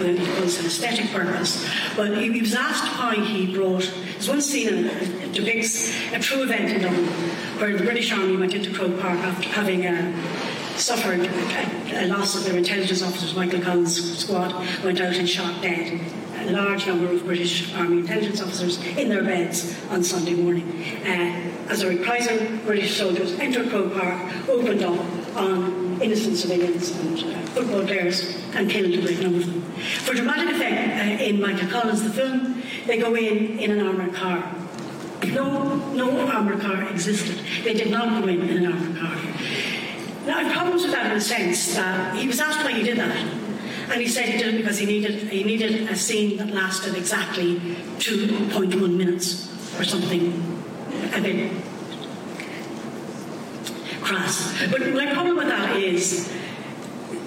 it 0.00 0.40
was 0.40 0.58
an 0.60 0.66
aesthetic 0.66 1.10
purpose. 1.10 1.68
But 1.96 2.18
he, 2.18 2.40
was 2.40 2.54
asked 2.54 2.84
why 2.98 3.16
he 3.16 3.52
brought. 3.52 3.90
There's 4.12 4.28
one 4.28 4.40
scene 4.40 4.84
that 4.84 5.32
depicts 5.32 5.92
a 6.12 6.18
true 6.18 6.42
event 6.42 6.70
in 6.70 6.82
Dublin 6.82 7.06
where 7.58 7.76
the 7.76 7.84
British 7.84 8.12
Army 8.12 8.36
went 8.36 8.54
into 8.54 8.72
Croke 8.72 9.00
Park 9.00 9.18
after 9.18 9.48
having 9.48 9.84
uh, 9.86 10.47
suffered 10.78 11.20
a, 11.20 12.04
a 12.04 12.06
loss 12.06 12.36
of 12.36 12.44
their 12.44 12.56
intelligence 12.56 13.02
officers. 13.02 13.34
Michael 13.34 13.60
Collins' 13.60 14.18
squad 14.18 14.54
went 14.84 15.00
out 15.00 15.14
and 15.14 15.28
shot 15.28 15.60
dead 15.62 16.00
a 16.48 16.52
large 16.52 16.86
number 16.86 17.12
of 17.12 17.24
British 17.24 17.74
Army 17.74 17.98
intelligence 17.98 18.40
officers 18.40 18.82
in 18.96 19.08
their 19.08 19.22
beds 19.22 19.76
on 19.90 20.02
Sunday 20.02 20.34
morning. 20.34 20.66
Uh, 21.04 21.68
as 21.68 21.82
a 21.82 21.88
reprisal, 21.88 22.38
British 22.64 22.96
soldiers 22.96 23.38
entered 23.38 23.68
Croke 23.68 23.92
Park, 23.92 24.48
opened 24.48 24.82
up 24.82 24.98
on 25.36 26.00
innocent 26.00 26.36
civilians 26.36 26.90
and 26.90 27.18
uh, 27.18 27.38
football 27.50 27.84
players 27.84 28.36
and 28.54 28.70
killed 28.70 28.92
a 28.92 29.02
great 29.02 29.20
number 29.20 29.38
of 29.38 29.46
them. 29.46 29.62
For 30.04 30.14
dramatic 30.14 30.54
effect, 30.54 31.20
uh, 31.20 31.24
in 31.24 31.40
Michael 31.40 31.68
Collins, 31.68 32.02
the 32.02 32.10
film, 32.10 32.62
they 32.86 32.98
go 32.98 33.14
in 33.14 33.58
in 33.58 33.70
an 33.72 33.86
armoured 33.86 34.14
car. 34.14 34.54
No, 35.26 35.76
no 35.92 36.26
armoured 36.28 36.60
car 36.60 36.88
existed. 36.88 37.44
They 37.64 37.74
did 37.74 37.90
not 37.90 38.22
go 38.22 38.28
in 38.28 38.48
in 38.48 38.64
an 38.64 38.72
armoured 38.72 38.96
car. 38.96 39.16
Now, 40.28 40.36
I 40.36 40.42
have 40.42 40.52
problems 40.52 40.82
with 40.82 40.92
that 40.92 41.06
in 41.06 41.14
the 41.14 41.24
sense 41.24 41.74
that 41.74 42.14
he 42.14 42.26
was 42.26 42.38
asked 42.38 42.62
why 42.62 42.72
he 42.72 42.82
did 42.82 42.98
that. 42.98 43.16
And 43.90 43.98
he 43.98 44.06
said 44.06 44.26
he 44.26 44.36
did 44.36 44.54
it 44.54 44.58
because 44.58 44.76
he 44.76 44.84
needed, 44.84 45.14
he 45.30 45.42
needed 45.42 45.88
a 45.88 45.96
scene 45.96 46.36
that 46.36 46.48
lasted 46.48 46.94
exactly 46.94 47.54
2.1 47.96 48.92
minutes 48.94 49.48
or 49.80 49.84
something 49.84 50.62
a 51.14 51.20
bit 51.22 51.50
crass. 54.02 54.54
But 54.70 54.92
my 54.92 55.10
problem 55.14 55.36
with 55.38 55.48
that 55.48 55.76
is 55.78 56.30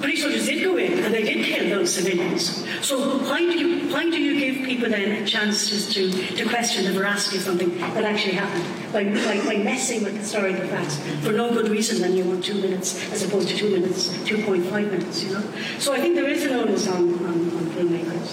British 0.01 0.21
soldiers 0.21 0.45
did 0.45 0.63
go 0.63 0.77
in 0.77 0.99
and 0.99 1.13
they 1.13 1.23
did 1.23 1.45
kill 1.45 1.69
those 1.69 1.93
civilians. 1.93 2.65
So 2.85 3.19
why 3.19 3.39
do 3.39 3.57
you 3.57 3.93
why 3.93 4.03
do 4.09 4.19
you 4.19 4.39
give 4.39 4.65
people 4.65 4.89
then 4.89 5.25
chances 5.25 5.93
to, 5.93 6.11
to 6.37 6.49
question 6.49 6.85
the 6.85 6.93
veracity 6.93 7.37
of 7.37 7.43
something 7.43 7.77
that 7.77 8.03
actually 8.03 8.33
happened 8.33 8.65
by, 8.91 9.03
by, 9.03 9.45
by 9.45 9.57
messing 9.63 10.03
with 10.03 10.17
historical 10.17 10.67
facts 10.67 10.97
for 11.23 11.31
no 11.31 11.53
good 11.53 11.69
reason 11.69 12.01
then 12.01 12.15
you 12.17 12.23
want 12.23 12.43
two 12.43 12.55
minutes 12.55 13.11
as 13.11 13.23
opposed 13.23 13.49
to 13.49 13.55
two 13.55 13.69
minutes, 13.69 14.09
two 14.25 14.43
point 14.43 14.65
five 14.65 14.89
minutes, 14.91 15.23
you 15.23 15.33
know? 15.33 15.43
So 15.77 15.93
I 15.93 15.99
think 15.99 16.15
there 16.15 16.29
is 16.29 16.43
an 16.45 16.53
onus 16.53 16.87
on, 16.87 17.13
on, 17.25 17.57
on 17.57 17.65
filmmakers. 17.75 18.29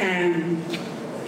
Um, 0.00 0.62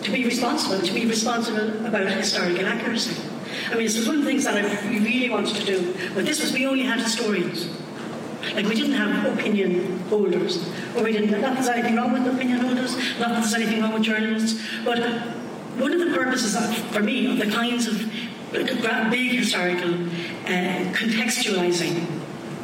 to 0.02 0.10
be 0.12 0.24
responsible, 0.24 0.80
to 0.80 0.92
be 0.92 1.06
responsible 1.06 1.86
about 1.86 2.06
historical 2.06 2.66
accuracy. 2.66 3.20
I 3.66 3.74
mean, 3.74 3.84
this 3.84 3.96
was 3.96 4.06
one 4.06 4.18
of 4.18 4.24
the 4.24 4.30
things 4.30 4.44
that 4.44 4.54
I 4.54 4.88
really 4.88 5.30
wanted 5.30 5.56
to 5.56 5.64
do, 5.64 5.94
but 6.14 6.24
this 6.24 6.40
was 6.40 6.52
we 6.52 6.66
only 6.66 6.84
had 6.84 7.00
historians. 7.00 7.68
Like 8.56 8.66
we 8.66 8.74
didn't 8.74 8.94
have 8.94 9.38
opinion 9.38 9.98
holders, 10.08 10.66
or 10.96 11.04
we 11.04 11.12
didn't. 11.12 11.30
Not 11.30 11.42
that 11.42 11.54
there's 11.56 11.68
anything 11.68 11.96
wrong 11.96 12.12
with 12.12 12.26
opinion 12.26 12.60
holders, 12.60 12.96
not 13.20 13.28
that 13.28 13.40
there's 13.40 13.54
anything 13.54 13.82
wrong 13.82 13.92
with 13.92 14.02
journalists, 14.02 14.62
but 14.82 14.98
one 15.76 15.92
of 15.92 16.00
the 16.00 16.14
purposes 16.16 16.56
of, 16.56 16.74
for 16.90 17.02
me 17.02 17.30
of 17.30 17.38
the 17.38 17.54
kinds 17.54 17.86
of 17.86 18.10
big 19.10 19.32
historical 19.32 19.92
uh, 19.92 20.92
contextualizing 20.94 22.06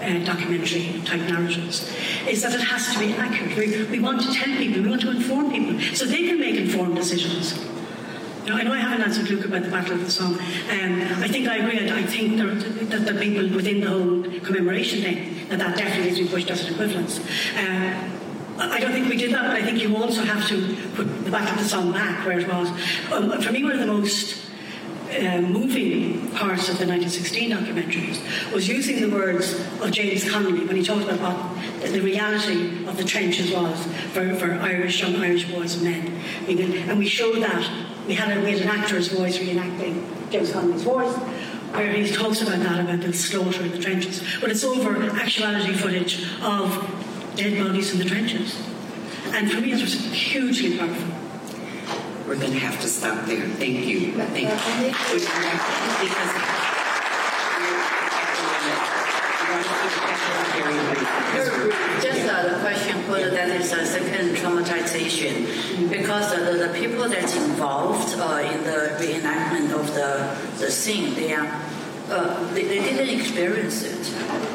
uh, 0.00 0.24
documentary 0.24 1.00
type 1.04 1.20
narratives 1.28 1.94
is 2.26 2.40
that 2.40 2.54
it 2.54 2.60
has 2.60 2.92
to 2.94 2.98
be 2.98 3.12
accurate. 3.12 3.56
We, 3.56 3.84
we 3.84 4.00
want 4.00 4.22
to 4.22 4.32
tell 4.32 4.56
people, 4.56 4.82
we 4.82 4.88
want 4.88 5.02
to 5.02 5.10
inform 5.10 5.50
people 5.50 5.78
so 5.94 6.06
they 6.06 6.26
can 6.26 6.40
make 6.40 6.56
informed 6.56 6.96
decisions. 6.96 7.52
Now, 8.46 8.56
I 8.56 8.64
know 8.64 8.72
I 8.72 8.78
haven't 8.78 9.02
answered 9.02 9.30
Luke 9.30 9.44
about 9.44 9.62
the 9.62 9.70
Battle 9.70 9.94
of 9.94 10.04
the 10.04 10.10
Somme. 10.10 10.34
Um, 10.34 11.02
I 11.22 11.28
think 11.28 11.46
I 11.46 11.58
agree. 11.58 11.88
I 11.88 12.02
think 12.02 12.36
there, 12.36 12.52
that 12.52 13.06
the 13.06 13.20
people 13.20 13.54
within 13.54 13.80
the 13.80 13.88
whole 13.88 14.40
commemoration 14.40 15.00
thing, 15.00 15.48
that 15.48 15.60
that 15.60 15.76
definitely 15.76 16.06
needs 16.06 16.16
to 16.18 16.24
be 16.24 16.28
pushed 16.28 16.50
as 16.50 16.64
an 16.66 16.74
equivalence. 16.74 17.20
Uh, 17.56 18.10
I 18.58 18.80
don't 18.80 18.92
think 18.92 19.08
we 19.08 19.16
did 19.16 19.32
that, 19.32 19.42
but 19.42 19.56
I 19.56 19.62
think 19.62 19.80
you 19.80 19.96
also 19.96 20.22
have 20.24 20.46
to 20.48 20.76
put 20.96 21.24
the 21.24 21.30
Battle 21.30 21.52
of 21.52 21.58
the 21.58 21.64
Somme 21.64 21.92
back 21.92 22.26
where 22.26 22.40
it 22.40 22.48
was. 22.48 22.68
Um, 23.12 23.40
for 23.40 23.52
me, 23.52 23.62
one 23.62 23.72
of 23.72 23.78
the 23.78 23.86
most 23.86 24.50
uh, 25.12 25.40
moving 25.40 26.28
parts 26.30 26.68
of 26.68 26.78
the 26.78 26.86
1916 26.86 27.50
documentaries 27.50 28.52
was 28.52 28.66
using 28.66 29.00
the 29.00 29.14
words 29.14 29.54
of 29.80 29.92
James 29.92 30.28
Connolly 30.28 30.66
when 30.66 30.74
he 30.74 30.82
talked 30.82 31.04
about 31.04 31.20
what 31.20 31.92
the 31.92 32.00
reality 32.00 32.86
of 32.86 32.96
the 32.96 33.04
trenches 33.04 33.52
was 33.52 33.86
for, 34.12 34.34
for 34.34 34.52
Irish 34.54 35.00
young 35.00 35.14
Irish 35.16 35.50
boys 35.50 35.74
and 35.74 35.84
men. 35.84 36.88
And 36.88 36.98
we 36.98 37.06
showed 37.06 37.40
that. 37.42 37.91
We 38.06 38.14
had, 38.14 38.36
a, 38.36 38.40
we 38.42 38.52
had 38.52 38.62
an 38.62 38.68
actor's 38.68 39.08
voice 39.08 39.38
reenacting 39.38 40.30
James 40.30 40.52
Connolly's 40.52 40.82
voice 40.82 41.14
where 41.74 41.92
he 41.92 42.10
talks 42.12 42.42
about 42.42 42.58
that, 42.58 42.80
about 42.80 43.00
the 43.00 43.12
slaughter 43.12 43.62
in 43.62 43.70
the 43.70 43.78
trenches. 43.78 44.22
But 44.40 44.50
it's 44.50 44.64
over 44.64 45.02
actuality 45.10 45.72
footage 45.72 46.26
of 46.42 47.32
dead 47.36 47.62
bodies 47.62 47.92
in 47.92 47.98
the 47.98 48.04
trenches. 48.04 48.60
And 49.26 49.50
for 49.50 49.60
me, 49.60 49.72
it 49.72 49.80
was 49.80 49.94
hugely 50.12 50.76
powerful. 50.76 51.14
We're 52.26 52.36
going 52.36 52.52
to 52.52 52.58
have 52.58 52.80
to 52.80 52.88
stop 52.88 53.26
there. 53.26 53.46
Thank 53.48 53.86
you. 53.86 54.12
Thank 54.12 54.48
you. 54.48 54.92
Because 55.12 56.22
Just 62.02 62.26
the 62.26 62.58
question 62.60 63.08
whether 63.08 63.30
that 63.30 63.48
is 63.60 63.72
a 63.72 63.86
second 63.86 64.36
traumatization, 64.36 65.46
because 66.12 66.34
uh, 66.34 66.52
the, 66.52 66.68
the 66.68 66.78
people 66.78 67.08
that's 67.08 67.34
involved 67.36 68.14
uh, 68.18 68.46
in 68.52 68.62
the 68.64 68.94
reenactment 69.00 69.72
of 69.72 69.86
the, 69.94 70.36
the 70.58 70.70
scene, 70.70 71.14
they 71.14 71.32
are 71.32 71.46
uh, 72.10 72.52
they, 72.52 72.64
they, 72.64 72.80
didn't 72.80 73.18
experience 73.18 73.82
it. 73.82 74.02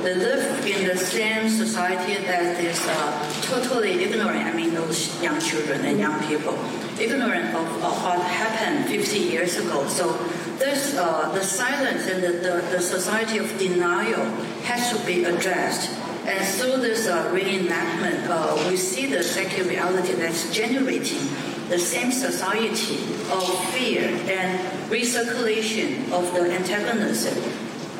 They 0.03 0.13
live 0.13 0.63
in 0.67 0.87
the 0.87 0.95
same 0.95 1.49
society 1.49 2.23
that 2.25 2.63
is 2.63 2.79
uh, 2.87 3.41
totally 3.41 4.03
ignorant. 4.03 4.45
I 4.45 4.53
mean, 4.53 4.75
those 4.75 5.19
young 5.23 5.39
children 5.39 5.83
and 5.83 5.97
young 5.97 6.19
people, 6.27 6.53
ignorant 6.99 7.55
of, 7.55 7.65
of 7.83 8.03
what 8.03 8.21
happened 8.21 8.85
50 8.85 9.17
years 9.17 9.57
ago. 9.57 9.87
So 9.87 10.13
this, 10.59 10.95
uh, 10.95 11.31
the 11.33 11.43
silence 11.43 12.05
and 12.05 12.21
the, 12.21 12.33
the, 12.33 12.67
the, 12.69 12.79
society 12.79 13.39
of 13.39 13.57
denial 13.57 14.23
has 14.65 14.95
to 14.95 15.05
be 15.07 15.23
addressed. 15.23 15.89
And 16.27 16.45
through 16.45 16.81
this 16.81 17.07
uh, 17.07 17.31
reenactment, 17.33 18.27
uh, 18.29 18.69
we 18.69 18.77
see 18.77 19.07
the 19.07 19.23
second 19.23 19.67
reality 19.67 20.13
that's 20.13 20.53
generating 20.53 21.25
the 21.69 21.79
same 21.79 22.11
society 22.11 22.97
of 23.31 23.69
fear 23.71 24.03
and 24.29 24.59
recirculation 24.89 26.11
of 26.11 26.33
the 26.33 26.51
antagonism 26.51 27.35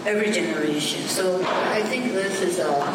every 0.07 0.31
generation. 0.31 1.01
So 1.03 1.43
I 1.45 1.81
think 1.83 2.13
this 2.13 2.41
is 2.41 2.59
uh, 2.59 2.85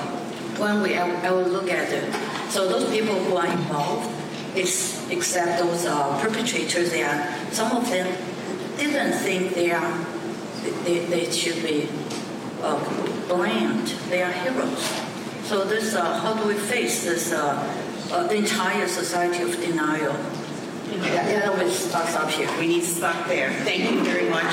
one 0.57 0.83
way 0.83 0.99
I, 0.99 1.29
I 1.29 1.31
will 1.31 1.49
look 1.49 1.71
at 1.71 1.93
it. 1.93 2.13
So 2.51 2.69
those 2.69 2.91
people 2.91 3.15
who 3.15 3.37
are 3.37 3.47
involved, 3.47 4.11
except 4.57 5.59
those 5.63 5.85
uh, 5.85 6.19
perpetrators, 6.23 6.91
they 6.91 7.03
are 7.03 7.29
some 7.51 7.77
of 7.77 7.89
them 7.91 8.07
didn't 8.79 9.13
think 9.13 9.55
they 9.55 9.71
are 9.73 10.07
they, 10.85 11.05
they 11.07 11.31
should 11.31 11.63
be 11.63 11.89
uh, 12.63 12.79
blamed. 13.29 13.89
They 14.09 14.23
are 14.23 14.33
heroes. 14.33 14.85
So 15.45 15.65
this, 15.65 15.95
uh, 15.95 16.21
how 16.21 16.35
do 16.35 16.47
we 16.47 16.55
face 16.55 17.05
this 17.05 17.33
uh, 17.33 17.59
uh 18.13 18.29
entire 18.29 18.87
society 18.87 19.43
of 19.43 19.53
denial? 19.61 20.17
Yeah, 21.01 21.31
yeah, 21.31 21.65
we 21.65 21.71
stop 21.71 22.29
here. 22.29 22.51
We 22.59 22.67
need 22.67 22.83
to 22.83 22.87
stop 22.87 23.27
there. 23.27 23.51
Thank 23.65 23.91
you 23.91 24.05
very 24.05 24.29
much. 24.29 24.53